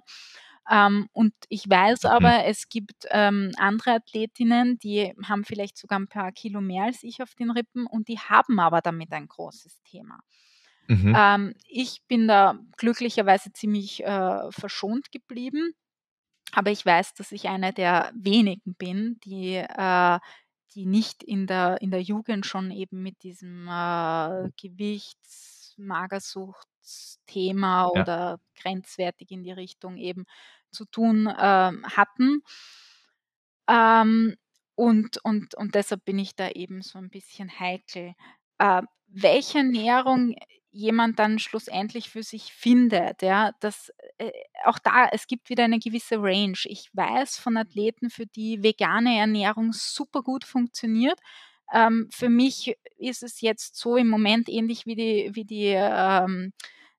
[0.71, 2.09] Ähm, und ich weiß Mhm.
[2.11, 7.03] aber, es gibt, ähm, andere Athletinnen, die haben vielleicht sogar ein paar Kilo mehr als
[7.03, 10.21] ich auf den Rippen und die haben aber damit ein großes Thema.
[10.89, 11.15] Mhm.
[11.15, 15.75] Ähm, ich bin da glücklicherweise ziemlich, äh, verschont geblieben,
[16.53, 20.19] aber ich weiß, dass ich eine der wenigen bin, die, äh
[20.75, 27.89] die nicht in der in der Jugend schon eben mit diesem, äh, Gewichts Magersuchtsthema Ja.
[27.89, 30.25] oder grenzwertig in die Richtung eben
[30.71, 32.43] zu tun, ähm, hatten.
[33.69, 34.37] Ähm,
[34.75, 38.15] und und und deshalb bin ich da eben so ein bisschen heikel.
[38.59, 40.35] Äh, welche Ernährung
[40.73, 44.31] jemand dann schlussendlich für sich findet, ja, das, äh
[44.65, 46.57] auch da, es gibt wieder eine gewisse Range.
[46.65, 51.19] Ich weiß von Athleten, für die vegane Ernährung super gut funktioniert.
[51.73, 56.53] ähm, für mich ist es jetzt so im Moment ähnlich wie die, wie die ähm,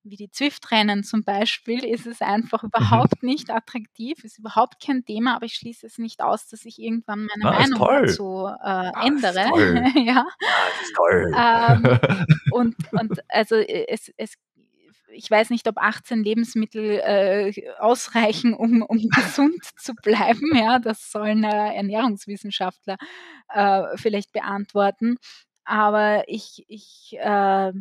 [0.04, 2.70] wie die Zwift-Rennen zum Beispiel, ist es einfach mhm.
[2.70, 6.80] überhaupt nicht attraktiv, ist überhaupt kein Thema, aber ich schließe es nicht aus, dass ich
[6.80, 9.50] irgendwann meine Ah, Meinung dazu äh, Ah, ändere.
[9.50, 9.84] toll.
[10.06, 10.26] ja.
[10.28, 11.32] Ah, das ist toll.
[11.38, 14.36] Ähm, und, und also äh, es, es
[15.16, 20.56] ich weiß nicht, ob 18 Lebensmittel äh, ausreichen, um, um gesund zu bleiben.
[20.56, 22.98] Ja, das sollen äh, Ernährungswissenschaftler
[23.50, 25.18] äh, vielleicht beantworten.
[25.66, 27.72] Aber ich, ich äh,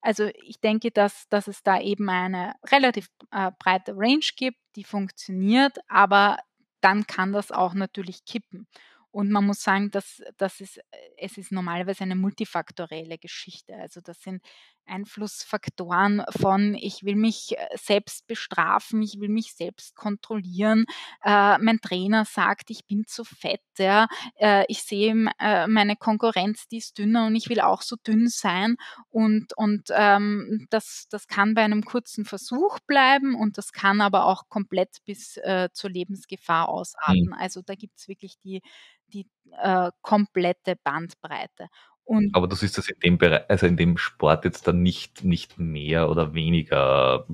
[0.00, 4.84] also ich denke, dass, dass es da eben eine relativ äh, breite Range gibt, die
[4.84, 6.38] funktioniert, aber
[6.80, 8.66] dann kann das auch natürlich kippen.
[9.10, 10.78] Und man muss sagen, dass, dass es,
[11.16, 13.74] es ist normalerweise eine multifaktorielle Geschichte.
[13.74, 14.42] Also das sind
[14.90, 20.84] Einflussfaktoren von, ich will mich äh, selbst bestrafen, ich will mich selbst kontrollieren.
[21.24, 23.62] Äh, mein Trainer sagt, ich bin zu fett.
[23.78, 24.08] Ja.
[24.36, 28.28] Äh, ich sehe äh, meine Konkurrenz, die ist dünner und ich will auch so dünn
[28.28, 28.76] sein.
[29.08, 34.26] Und, und ähm, das, das kann bei einem kurzen Versuch bleiben und das kann aber
[34.26, 37.26] auch komplett bis äh, zur Lebensgefahr ausarten.
[37.26, 37.32] Mhm.
[37.34, 38.60] Also da gibt es wirklich die,
[39.08, 41.68] die äh, komplette Bandbreite.
[42.10, 45.22] Und Aber du siehst das in dem Bereich, also in dem Sport jetzt dann nicht,
[45.22, 47.24] nicht mehr oder weniger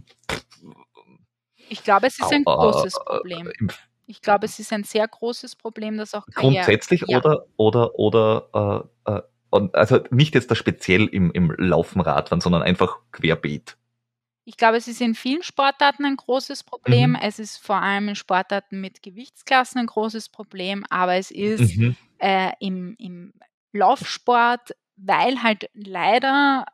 [1.70, 3.50] ich glaube, es ist ein au- großes äh, Problem.
[4.06, 7.16] Ich glaube, es ist ein sehr großes Problem, das auch Karriere grundsätzlich ja.
[7.18, 12.60] oder oder oder äh, äh, also nicht jetzt da speziell im, im Laufen Radfahren, sondern
[12.62, 13.78] einfach querbeet.
[14.44, 17.12] Ich glaube, es ist in vielen Sportarten ein großes Problem.
[17.12, 17.18] Mhm.
[17.22, 21.96] Es ist vor allem in Sportarten mit Gewichtsklassen ein großes Problem, aber es ist Mhm.
[22.18, 23.32] äh, im, im
[23.72, 26.66] Laufsport, weil halt leider,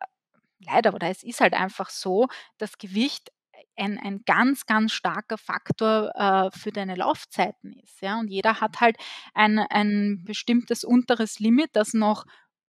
[0.60, 2.28] leider, oder es ist halt einfach so,
[2.58, 3.32] das Gewicht
[3.76, 8.00] ein, ein ganz, ganz starker Faktor äh, für deine Laufzeiten ist.
[8.02, 8.18] Ja?
[8.20, 8.96] Und jeder hat halt
[9.34, 12.24] ein, ein bestimmtes unteres Limit, das noch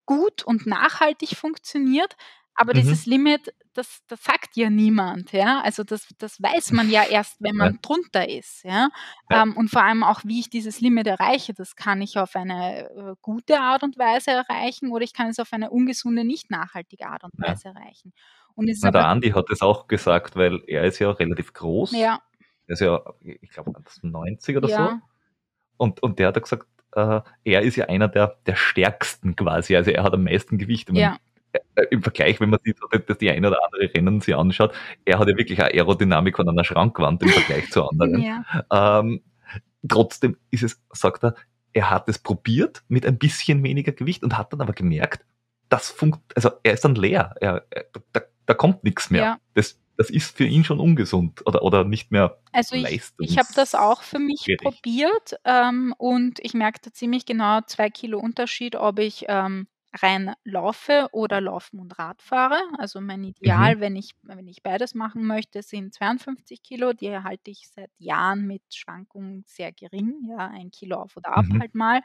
[0.07, 2.16] gut und nachhaltig funktioniert.
[2.55, 2.78] Aber Mhm.
[2.81, 5.61] dieses Limit, das, das sagt ja niemand, ja.
[5.63, 7.79] Also das, das weiß man ja erst, wenn man Ja.
[7.81, 8.89] drunter ist, ja.
[9.31, 9.43] Ja.
[9.43, 12.91] Ähm, und vor allem auch, wie ich dieses Limit erreiche, das kann ich auf eine
[12.91, 17.07] äh, gute Art und Weise erreichen oder ich kann es auf eine ungesunde, nicht nachhaltige
[17.09, 17.53] Art und Ja.
[17.53, 18.13] Weise erreichen.
[18.55, 21.93] Und es Na, der Andi hat es auch gesagt, weil er ist ja relativ groß.
[21.93, 22.21] ja,
[22.67, 23.73] Er ist ja, ich glaube,
[24.03, 24.99] 90 oder so.
[25.77, 29.77] Und, und der hat gesagt, äh, er ist ja einer der, der stärksten quasi.
[29.77, 30.91] Also er hat am meisten Gewicht.
[30.93, 31.17] Ja,
[31.91, 35.19] Im Vergleich, wenn man sich so dass die eine oder andere Rennen sich anschaut, er
[35.19, 38.20] hat ja wirklich eine Aerodynamik von einer Schrankwand im Vergleich zu anderen.
[38.20, 39.23] ja, Ähm,
[39.87, 41.35] trotzdem ist es, sagt er,
[41.73, 45.25] er hat es probiert mit ein bisschen weniger Gewicht und hat dann aber gemerkt,
[45.69, 47.35] das funkt, also er ist dann leer.
[47.41, 49.23] Er, er, da, da kommt nichts mehr.
[49.23, 49.39] ja.
[49.55, 53.49] Das, das ist für ihn schon ungesund oder, oder nicht mehr Also ich, ich habe
[53.55, 54.83] das auch für mich leistungsfähig.
[54.83, 59.66] probiert ähm, und ich merkte ziemlich genau zwei Kilo Unterschied, ob ich ähm,
[60.03, 62.61] rein laufe oder laufen und Rad fahre.
[62.79, 63.79] Also mein Ideal, Mhm.
[63.81, 66.93] wenn ich, wenn ich beides machen möchte, sind 52 Kilo.
[66.93, 71.47] Die halte ich seit Jahren mit Schwankungen sehr gering, ja, ein Kilo auf oder ab
[71.47, 71.61] Mhm.
[71.61, 72.01] halt mal.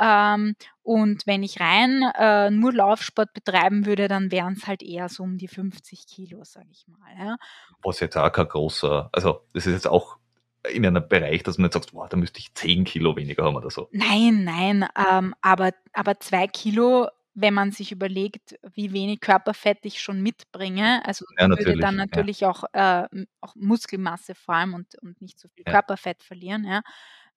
[0.00, 5.08] Ähm, und wenn ich rein äh, nur Laufsport betreiben würde, dann wären es halt eher
[5.08, 7.14] so um die 50 Kilo, sage ich mal.
[7.18, 7.36] Ja.
[7.82, 10.16] Was jetzt auch kein großer, also das ist jetzt auch
[10.70, 13.56] in einem Bereich, dass man nicht sagt, boah, da müsste ich 10 Kilo weniger haben
[13.56, 13.88] oder so.
[13.92, 20.00] Nein, nein, ähm, aber, aber zwei Kilo, wenn man sich überlegt, wie wenig Körperfett ich
[20.00, 22.50] schon mitbringe, also Ja, würde dann natürlich, ja.
[22.50, 23.06] auch, äh,
[23.40, 25.72] auch Muskelmasse vor allem und, und nicht so viel Ja.
[25.72, 26.82] Körperfett verlieren, ja.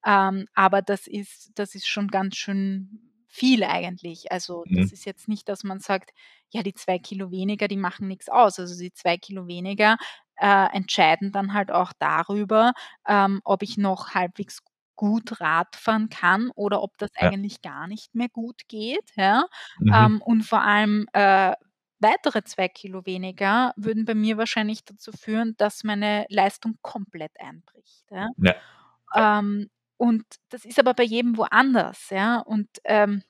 [0.05, 4.31] Ähm, aber das ist, das ist schon ganz schön viel eigentlich.
[4.31, 4.93] Also das Mhm.
[4.93, 6.11] ist jetzt nicht, dass man sagt,
[6.51, 8.59] ja, die zwei Kilo weniger, die machen nichts aus.
[8.59, 9.97] Also die zwei Kilo weniger
[10.37, 12.73] äh, entscheiden dann halt auch darüber,
[13.07, 14.59] ähm, ob ich noch halbwegs
[14.95, 17.29] gut Radfahren kann oder ob das Ja.
[17.29, 19.11] eigentlich gar nicht mehr gut geht.
[19.15, 19.45] Ja?
[19.79, 19.93] Mhm.
[19.93, 21.53] Ähm, und vor allem äh,
[21.99, 28.05] weitere zwei Kilo weniger würden bei mir wahrscheinlich dazu führen, dass meine Leistung komplett einbricht.
[28.11, 28.29] Ja?
[29.15, 32.09] Ähm, und das ist aber bei jedem woanders.
[32.09, 32.39] Ja?
[32.39, 33.23] Und ähm,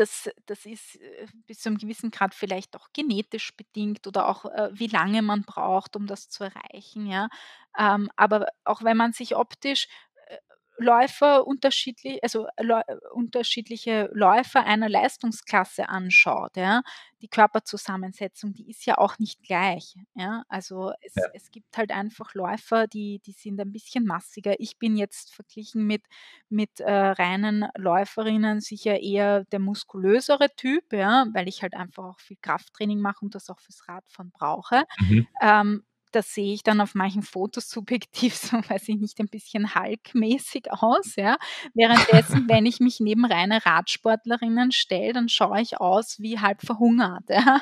[0.00, 4.46] das, das ist äh, bis zu einem gewissen Grad vielleicht auch genetisch bedingt oder auch
[4.46, 7.06] äh, wie lange man braucht, um das zu erreichen.
[7.06, 7.28] Ja?
[7.78, 9.88] Ähm, aber auch wenn man sich optisch
[10.80, 12.80] Läufer unterschiedlich, also Läu
[13.12, 16.82] unterschiedliche Läufer einer Leistungsklasse anschaut, ja,
[17.22, 19.94] die Körperzusammensetzung, die ist ja auch nicht gleich.
[20.14, 20.42] Ja?
[20.48, 21.24] Also es, Ja.
[21.34, 24.58] es gibt halt einfach Läufer, die, die sind ein bisschen massiger.
[24.58, 26.02] Ich bin jetzt verglichen mit,
[26.48, 32.20] mit äh, reinen Läuferinnen sicher eher der muskulösere Typ, ja, weil ich halt einfach auch
[32.20, 34.84] viel Krafttraining mache und das auch fürs Radfahren brauche.
[35.00, 35.28] Mhm.
[35.42, 39.74] Ähm, das sehe ich dann auf manchen Fotos subjektiv so, weiß ich nicht, ein bisschen
[39.74, 41.36] Hulk-mäßig aus, ja.
[41.74, 47.24] Währenddessen, wenn ich mich neben reine Radsportlerinnen stelle, dann schaue ich aus wie halb verhungert,
[47.28, 47.60] ja.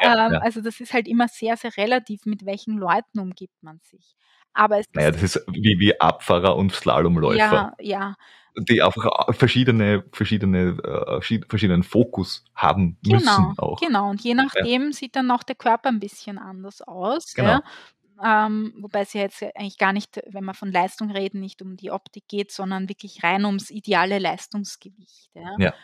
[0.00, 0.38] Ja, Ähm, ja.
[0.40, 4.16] also das ist halt immer sehr, sehr relativ, mit welchen Leuten umgibt man sich.
[4.52, 8.14] Aber es Na ja, ist das ist wie wie Abfahrer und Slalomläufer, Ja, ja.
[8.58, 10.78] Die einfach a verschiedene verschiedene
[11.18, 13.80] äh, schi verschiedenen Fokus haben Genau, müssen auch.
[13.80, 14.10] genau.
[14.10, 14.42] Und je Ja.
[14.44, 17.58] nachdem sieht dann auch der Körper 'n bisschen anders aus, Genau.
[17.58, 17.62] ja.
[18.24, 21.76] Ähm, wobei es ja jetzt eigentlich gar nicht, wenn wir von Leistung reden, nicht um
[21.76, 25.58] die Optik geht, sondern wirklich rein ums ideale Leistungsgewicht, ja.
[25.58, 25.74] Ja.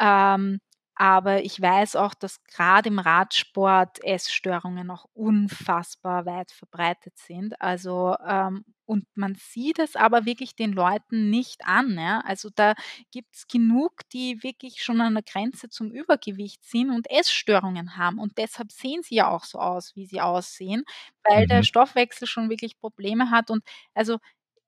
[0.00, 0.60] Ähm,
[0.94, 7.60] aber ich weiß auch, dass grad im Radsport Essstörungen auch unfassbar weit verbreitet sind.
[7.60, 12.20] Also, ähm und man sieht es aber wirklich den Leuten nicht an, ja.
[12.26, 12.74] Also, da
[13.10, 18.18] gibt's genug, die wirklich schon an der Grenze zum Übergewicht sind und Essstörungen haben.
[18.18, 20.84] Und deshalb sehen sie ja auch so aus, wie sie aussehen,
[21.24, 21.64] weil der Mhm.
[21.64, 23.50] Stoffwechsel schon wirklich Probleme hat.
[23.50, 23.64] Und
[23.94, 24.18] also,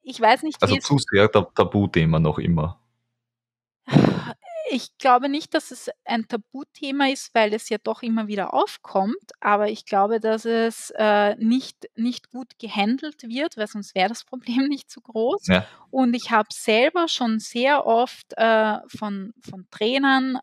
[0.03, 2.81] ich weiß nicht, Also wie es zu sehr Ta Tabuthema noch immer.
[4.75, 9.31] Ich glaube nicht, dass es ein Tabuthema ist, weil es ja doch immer wieder aufkommt,
[9.39, 14.25] aber ich glaube, dass es, äh, nicht nicht gut gehandelt wird, weil sonst wäre das
[14.25, 15.47] Problem nicht so groß.
[15.47, 15.65] Ja.
[15.93, 20.41] Und ich habe selber schon sehr oft, äh, von von Trainern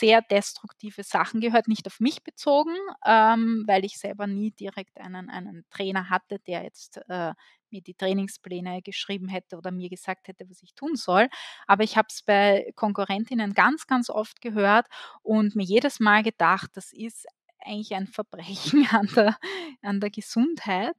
[0.00, 2.74] sehr destruktive Sachen gehört, nicht auf mich bezogen,
[3.06, 7.34] ähm, weil ich selber nie direkt einen einen Trainer hatte, der jetzt, äh,
[7.70, 11.28] mir die Trainingspläne geschrieben hätte oder mir gesagt hätte, was ich tun soll.
[11.68, 14.86] Aber ich habe es bei Konkurrentinnen ganz, ganz oft gehört
[15.22, 17.26] und mir jedes Mal gedacht, das ist
[17.64, 19.36] eigentlich ein Verbrechen an der
[19.82, 20.96] an der Gesundheit.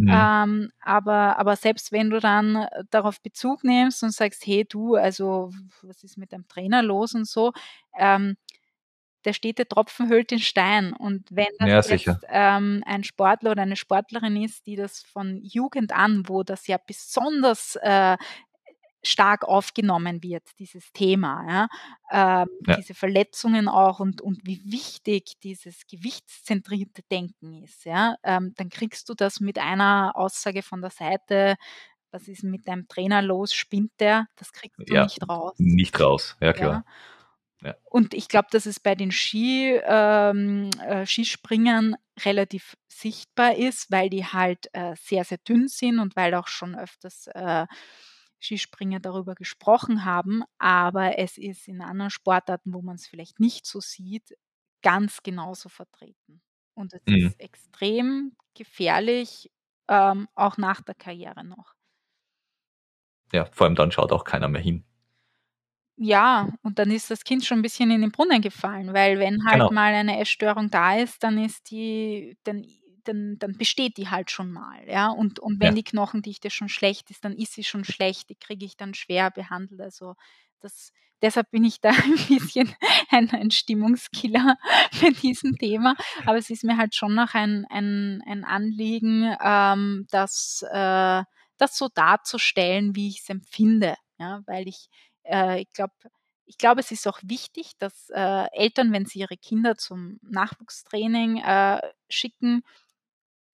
[0.00, 0.30] Mhm.
[0.44, 5.50] Ähm, aber aber selbst wenn du dann darauf Bezug nimmst und sagst: „Hey du, also
[5.82, 7.52] was ist mit deinem Trainer los?“ und so,
[7.98, 8.36] ähm,
[9.24, 10.92] der stete Tropfen höhlt den Stein.
[10.94, 15.40] Und wenn das Ja, jetzt, ähm, ein Sportler oder eine Sportlerin ist, die das von
[15.44, 18.16] Jugend an, wo das ja besonders, äh,
[19.04, 21.68] stark aufgenommen wird, dieses Thema,
[22.12, 22.76] ja, ähm, Ja.
[22.76, 29.08] diese Verletzungen auch und und wie wichtig dieses gewichtszentrierte Denken ist, ja, ähm, dann kriegst
[29.08, 31.56] du das mit einer Aussage von der Seite:
[32.12, 33.54] „Was ist mit deinem Trainer los?
[33.54, 35.58] Spinnt der?“ Das kriegst du Ja, nicht raus.
[35.58, 36.36] nicht raus.
[36.40, 36.82] Ja, klar.
[37.62, 37.74] Ja.
[37.92, 44.08] Und ich glaube, dass es bei den Ski ähm, äh, Skispringern relativ sichtbar ist, weil
[44.10, 47.66] die halt, äh, sehr, sehr dünn sind und weil auch schon öfters, äh,
[48.40, 50.42] Skispringer darüber gesprochen haben.
[50.58, 54.34] Aber es ist in anderen Sportarten, wo man's vielleicht nicht so sieht,
[54.82, 56.42] ganz genauso vertreten.
[56.74, 57.32] Und es Mhm.
[57.32, 59.50] ist extrem gefährlich,
[59.88, 61.74] ähm, auch nach der Karriere noch.
[63.32, 64.84] Ja, vor allem dann schaut auch keiner mehr hin.
[65.98, 69.38] Ja, und dann ist das Kind schon 'n bisschen in den Brunnen gefallen, weil wenn
[69.50, 69.70] halt Genau.
[69.70, 72.64] mal eine Essstörung da ist, dann ist die dann
[73.04, 75.08] dann dann besteht die halt schon mal, ja?
[75.10, 75.76] Und und wenn Ja.
[75.76, 79.30] die Knochendichte schon schlecht ist, dann ist sie schon schlecht, die kriege ich dann schwer
[79.30, 79.80] behandelt.
[79.80, 80.14] Also,
[80.60, 82.74] das deshalb bin ich da ein bisschen
[83.10, 84.56] ein ein Stimmungskiller
[85.02, 85.94] bei diesem Thema.
[86.26, 91.22] Aber es ist mir halt schon noch ein ein ein Anliegen, ähm, das äh,
[91.58, 94.42] das so darzustellen, wie ich's empfinde, ja?
[94.46, 94.88] Weil ich
[95.24, 95.92] äh, ich glaube
[96.46, 101.36] ich glaube, es ist auch wichtig, dass, äh, Eltern, wenn sie ihre Kinder zum Nachwuchstraining,
[101.38, 102.62] äh, schicken,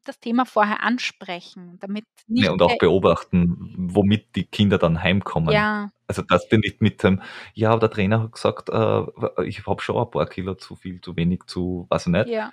[0.09, 5.53] das Thema vorher ansprechen, damit Ja, nicht und auch beobachten, womit die Kinder dann heimkommen.
[5.55, 5.91] Ja.
[6.09, 7.21] Also, dass die nicht mit dem:
[7.55, 11.17] „Ja, der Trainer hat gesagt, äh, ich habe schon ein paar Kilo zu viel, zu
[11.17, 12.53] wenig, zu weiß ich nicht.“ Ja.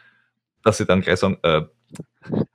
[0.64, 1.64] Dass sie dann gleich sagen: „Äh,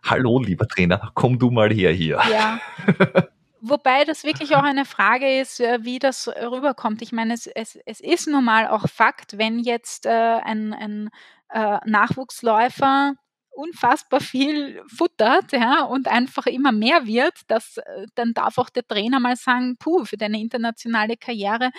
[0.04, 2.60] hallo, lieber Trainer, komm du mal her hier.“ Ja.
[3.60, 7.02] Wobei das wirklich auch eine Frage ist, äh, wie das rüberkommt.
[7.02, 11.10] Ich meine, es es es ist nun mal auch Fakt, wenn jetzt, äh, ein ein,
[11.50, 13.14] äh, Nachwuchsläufer
[13.58, 18.86] unfassbar viel futtert, ja, und einfach immer mehr wird, dass äh, dann darf auch der
[18.86, 21.70] Trainer mal sagen: „Puh, für deine internationale Karriere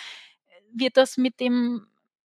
[0.74, 1.86] wird das mit dem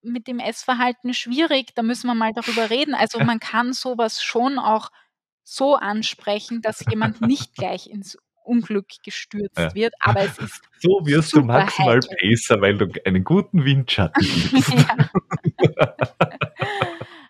[0.03, 4.23] mit dem Essverhalten schwierig, da müssen wir mal darüber reden.“ Also, man kann so was
[4.23, 4.89] schon auch
[5.43, 9.75] so ansprechen, dass jemand nicht gleich ins Unglück gestürzt Ja.
[9.75, 12.17] wird, aber es ist So wirst du maximal heikel.
[12.21, 14.73] besser, weil du einen guten Windschatten gibst.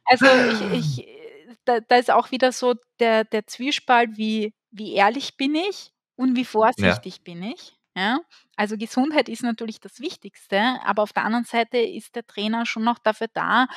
[0.06, 1.21] Also, ich ich äh,
[1.66, 6.36] da da ist auch wieder so der der Zwiespalt, wie wie ehrlich bin ich und
[6.38, 6.46] wie
[6.78, 7.04] Ja.
[7.04, 8.20] vorsichtig bin ich, ja?
[8.58, 12.84] Also, Gesundheit ist natürlich das Wichtigste, aber auf der anderen Seite ist der Trainer schon
[12.84, 13.68] noch dafür da,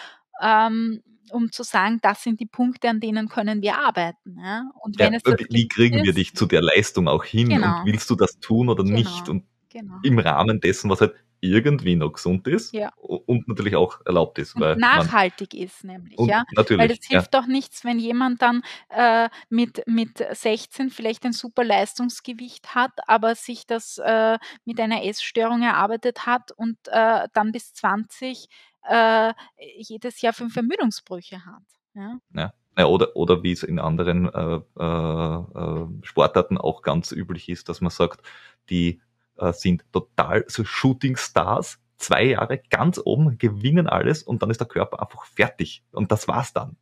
[0.40, 4.64] ähm, um zu sagen: „Das sind die Punkte, an denen können wir arbeiten“, ja?
[4.82, 7.24] Und Ja, wenn es das und wie kriegen wir ist dich zu der Leistung auch
[7.24, 7.84] hin und Genau.
[7.84, 9.28] willst du das tun oder nicht?
[9.28, 10.00] Genau, Und genau.
[10.02, 12.92] im Rahmen dessen, was halt irgendwie noch gesund ist Ja.
[12.96, 14.54] und natürlich auch erlaubt ist.
[14.54, 16.44] Und Weil man, nachhaltig ist nämlich, ja.
[16.54, 17.18] Weil natürlich, es ja.
[17.18, 22.92] hilft doch nichts, wenn jemand dann äh, mit, mit 16 vielleicht ein super Leistungsgewicht hat,
[23.06, 28.48] aber sich das äh, mit einer Essstörung erarbeitet hat und äh, dann bis 20
[28.88, 29.32] äh,
[29.76, 31.62] jedes Jahr fünf Ermüdungsbrüche hat.
[31.94, 32.18] Ja?
[32.34, 32.52] Ja.
[32.76, 37.68] Ja, oder, oder wie es in anderen äh, äh, äh, Sportarten auch ganz üblich ist,
[37.68, 38.26] dass man sagt,
[38.68, 39.00] die
[39.38, 44.60] äh, sind total so Shooting Stars, zwei Jahre ganz oben, gewinnen alles und dann ist
[44.60, 45.82] der Körper einfach fertig.
[45.92, 46.76] Und das war's dann.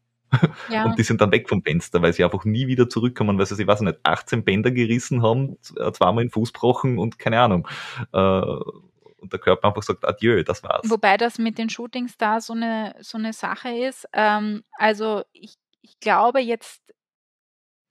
[0.71, 0.85] Ja.
[0.85, 3.61] Und die sind dann weg vom Fenster, weil sie einfach nie wieder zurückkommen, weil sie,
[3.61, 7.69] ich weiß nicht, 18 Bänder gerissen haben, äh, zweimal den Fuß gebrochen und keine Ahnung.
[8.13, 10.89] Äh, und der Körper einfach sagt, adieu, das war's.
[10.89, 14.09] Wobei das mit den Shootingstars so eine, so eine Sache ist.
[14.13, 16.83] Ähm, also ich, ich glaube jetzt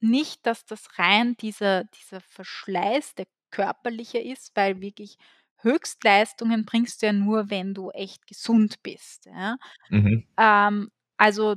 [0.00, 5.18] nicht, dass das rein dieser, dieser Verschleiß, der körperliche ist, weil wirklich
[5.58, 9.26] Höchstleistungen bringst du ja nur, wenn du echt gesund bist.
[9.26, 9.58] Ja?
[9.90, 10.26] Mhm.
[10.38, 11.56] Ähm, also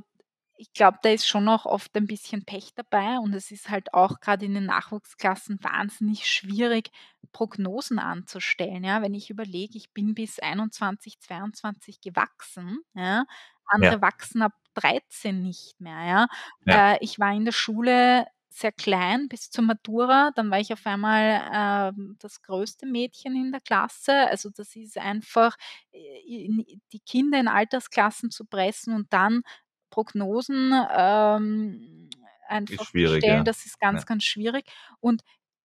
[0.57, 3.93] ich glaube, da ist schon noch oft ein bisschen Pech dabei und es ist halt
[3.93, 6.91] auch gerade in den Nachwuchsklassen wahnsinnig schwierig,
[7.33, 8.83] Prognosen anzustellen.
[8.85, 9.01] Ja?
[9.01, 13.25] Wenn ich überlege, ich bin bis 21, 22 gewachsen, ja?
[13.67, 14.01] andere Ja.
[14.01, 16.05] wachsen ab 13 nicht mehr.
[16.05, 16.27] Ja?
[16.65, 16.93] Ja.
[16.93, 18.25] Äh, ich war in der Schule
[18.59, 23.51] sehr klein bis zur Matura, dann war ich auf einmal ähm, das größte Mädchen in
[23.51, 24.13] der Klasse.
[24.29, 25.55] Also das ist einfach,
[25.91, 26.49] äh,
[26.93, 29.41] die Kinder in Altersklassen zu pressen und dann
[29.89, 32.09] Prognosen ähm,
[32.47, 33.45] einfach stellen, ja.
[33.45, 34.05] das ist ganz, Ja.
[34.05, 34.65] ganz schwierig.
[34.99, 35.21] Und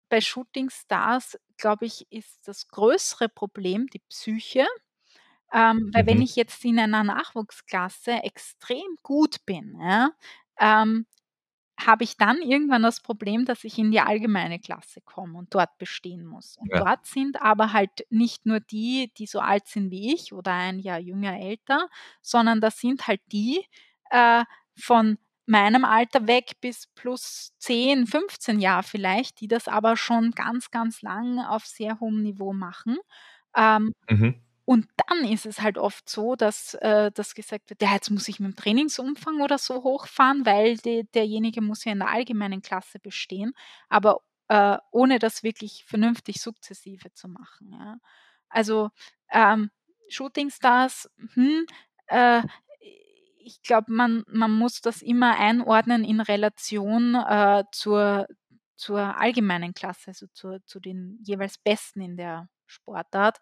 [0.10, 4.68] bei Shooting Stars, glaube ich, ist das größere Problem die Psyche.
[5.53, 6.22] Ähm, weil wenn Mhm.
[6.22, 10.12] ich jetzt in einer Nachwuchsklasse extrem gut bin, ja,
[10.60, 11.06] ähm,
[11.88, 15.78] habe ich dann irgendwann das Problem, dass ich in die allgemeine Klasse komme und dort
[15.78, 16.58] bestehen muss.
[16.58, 16.82] Und Ja.
[16.82, 20.80] dort sind aber halt nicht nur die, die so alt sind wie ich oder ein
[20.80, 21.88] Jahr jünger, älter,
[22.22, 23.66] sondern das sind halt die
[24.10, 24.44] äh,
[24.80, 30.72] von meinem Alter weg bis plus 10, 15 Jahre vielleicht, die das aber schon ganz,
[30.72, 32.98] ganz lang auf sehr hohem Niveau machen.
[33.56, 34.41] Ähm, Mhm.
[34.72, 38.30] Und dann ist es halt oft so, dass, äh, dass gesagt wird, ja, jetzt muss
[38.30, 42.61] ich mit dem Trainingsumfang oder so hochfahren, weil de, derjenige muss ja in der allgemeinen
[42.61, 43.53] Klasse bestehen,
[43.89, 47.73] aber äh, ohne das wirklich vernünftig sukzessive zu machen.
[47.73, 47.98] Ja.
[48.48, 48.91] Also
[49.30, 49.72] ähm,
[50.07, 51.65] Shooting Stars, hm,
[52.07, 52.41] äh,
[53.39, 58.26] ich glaube, man, man muss das immer einordnen in Relation äh, zur,
[58.77, 63.41] zur allgemeinen Klasse, also zur, zu den jeweils Besten in der Sportart.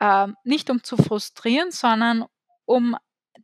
[0.00, 2.24] Ähm, nicht um zu frustrieren, sondern
[2.64, 2.96] um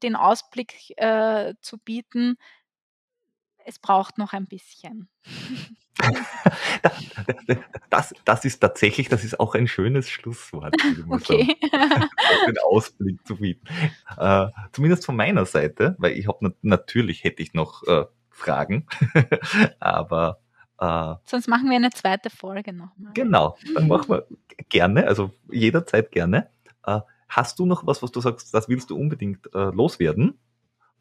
[0.02, 2.36] den Ausblick äh, zu bieten,
[3.64, 5.08] es braucht noch ein bisschen.
[6.82, 6.92] Da-
[7.46, 7.56] da-
[7.90, 10.74] Das, das ist tatsächlich, das ist auch ein schönes Schlusswort.
[10.80, 11.12] sagen.
[11.12, 11.56] Okay.
[11.72, 13.66] Auch den Ausblick zu bieten.
[14.16, 18.86] Äh, zumindest von meiner Seite, weil ich habe nat natürlich hätte ich noch äh, Fragen,
[19.80, 20.40] aber
[20.78, 23.12] äh, Sonst machen wir eine zweite Folge nochmal.
[23.14, 24.26] genau, dann machen wir
[24.68, 26.48] gerne, also jederzeit gerne.
[26.84, 30.38] Äh, hast du noch was, was du sagst, das willst du unbedingt äh, loswerden?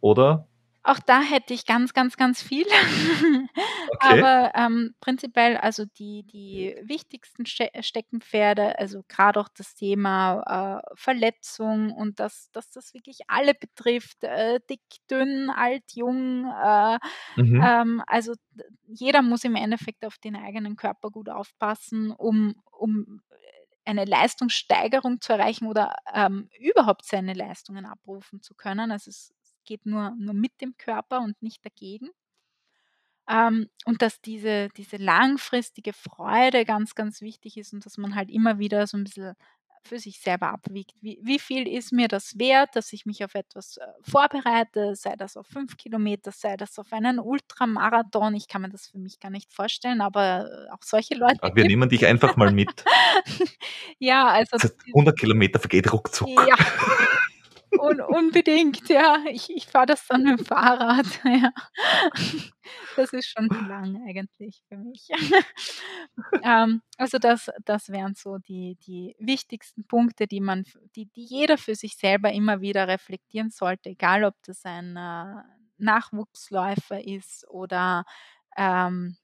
[0.02, 0.47] Oder?
[0.88, 2.66] Auch da hätte ich ganz, ganz, ganz viel.
[3.88, 4.26] Okay.
[4.26, 10.95] Aber ähm, prinzipiell, also die, die wichtigsten Ste Steckenpferde, also gerade auch das Thema äh,
[10.95, 16.45] Verletzung und dass, dass das wirklich alle betrifft, äh, dick, dünn, alt, jung.
[16.45, 16.99] Äh,
[17.38, 17.62] Mhm.
[17.66, 18.34] ähm, also
[18.88, 23.22] jeder muss im Endeffekt auf den eigenen Körper gut aufpassen, um, um
[23.86, 28.91] eine Leistungssteigerung zu erreichen oder ähm, überhaupt seine Leistungen abrufen zu können.
[28.91, 29.34] Also es
[29.65, 32.09] geht nur, nur mit dem Körper und nicht dagegen.
[33.27, 38.29] Ähm, und dass diese, diese langfristige Freude ganz, ganz wichtig ist und dass man halt
[38.29, 39.33] immer wieder so ein bisschen
[39.85, 40.93] für sich selber abwiegt.
[41.01, 45.15] Wie, wie viel ist mir das wert, dass ich mich auf etwas äh, vorbereite, sei
[45.15, 48.33] das auf fünf Kilometer, sei das auf einen Ultramarathon.
[48.33, 51.37] Ich kann mir das für mich gar nicht vorstellen, aber äh, auch solche Leute.
[51.41, 52.83] Aber wir gibt- nehmen dich einfach mal mit.
[53.99, 56.29] ja, also 100 Kilometer vergeht ruckzuck.
[56.29, 56.55] ja.
[57.80, 59.23] Un unbedingt, ja.
[59.30, 61.06] Ich, ich fahre das dann mit dem Fahrrad.
[61.26, 61.52] Ja.
[62.95, 65.07] Das ist schon lang eigentlich für mich.
[66.43, 70.64] ähm, also das, das wären so die, die wichtigsten Punkte, die man,
[70.95, 75.43] die, die jeder für sich selber immer wieder reflektieren sollte, egal ob das ein äh,
[75.77, 78.06] Nachwuchsläufer ist oder
[78.57, 79.18] ähm,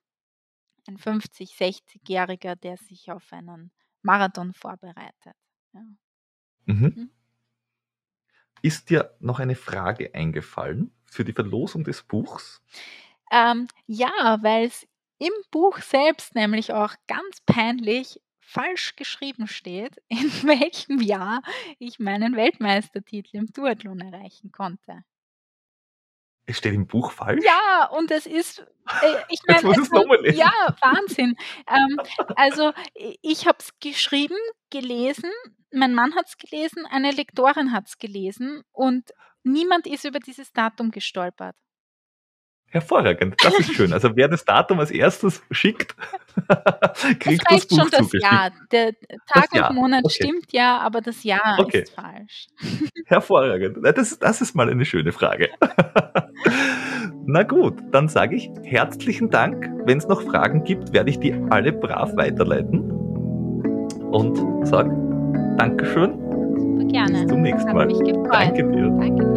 [0.88, 3.72] ein 50-, 60-Jähriger, der sich auf einen
[4.04, 5.36] Marathon vorbereitet.
[5.74, 5.82] Ja.
[5.82, 6.76] Mhm.
[6.76, 7.12] Mhm.
[8.62, 12.62] Ist dir noch eine Frage eingefallen für die Verlosung des Buchs?
[13.32, 20.32] Ähm, ja, weil es im Buch selbst nämlich auch ganz peinlich falsch geschrieben steht, in
[20.44, 21.42] welchem Jahr
[21.80, 25.04] ich meinen Weltmeistertitel im Duathlon erreichen konnte.
[26.46, 27.44] Es steht im Buch falsch?
[27.46, 28.60] Ja, und es ist,
[29.02, 29.90] äh, ich meine, es
[30.22, 30.38] lesen.
[30.38, 31.36] ja, Wahnsinn.
[31.68, 32.00] ähm,
[32.36, 32.74] also
[33.22, 34.38] ich habe es geschrieben,
[34.70, 35.32] gelesen,
[35.72, 39.12] mein Mann hat es gelesen, eine Lektorin hat es gelesen und
[39.44, 41.56] niemand ist über dieses Datum gestolpert.
[42.72, 43.92] Hervorragend, das ist schön.
[43.92, 45.94] Also wer das Datum als erstes schickt,
[47.20, 48.24] kriegt das, das Buch schon das zugeschickt.
[48.24, 48.52] Jahr.
[48.72, 48.94] Der
[49.28, 50.14] Tag Das Jahr, und Monat okay.
[50.24, 51.82] stimmt ja, aber das Jahr Okay.
[51.82, 52.48] ist falsch.
[53.08, 53.78] Hervorragend.
[53.84, 55.50] Das, das ist mal eine schöne Frage.
[57.26, 59.70] Na gut, dann sage ich herzlichen Dank.
[59.86, 62.90] Wenn es noch Fragen gibt, werde ich die alle brav weiterleiten.
[64.12, 64.90] Und sage
[65.58, 66.18] Dankeschön.
[66.58, 67.12] Super gerne.
[67.20, 67.88] Bis zum nächsten Mal.
[68.32, 68.90] Danke dir.
[68.98, 69.31] Danke.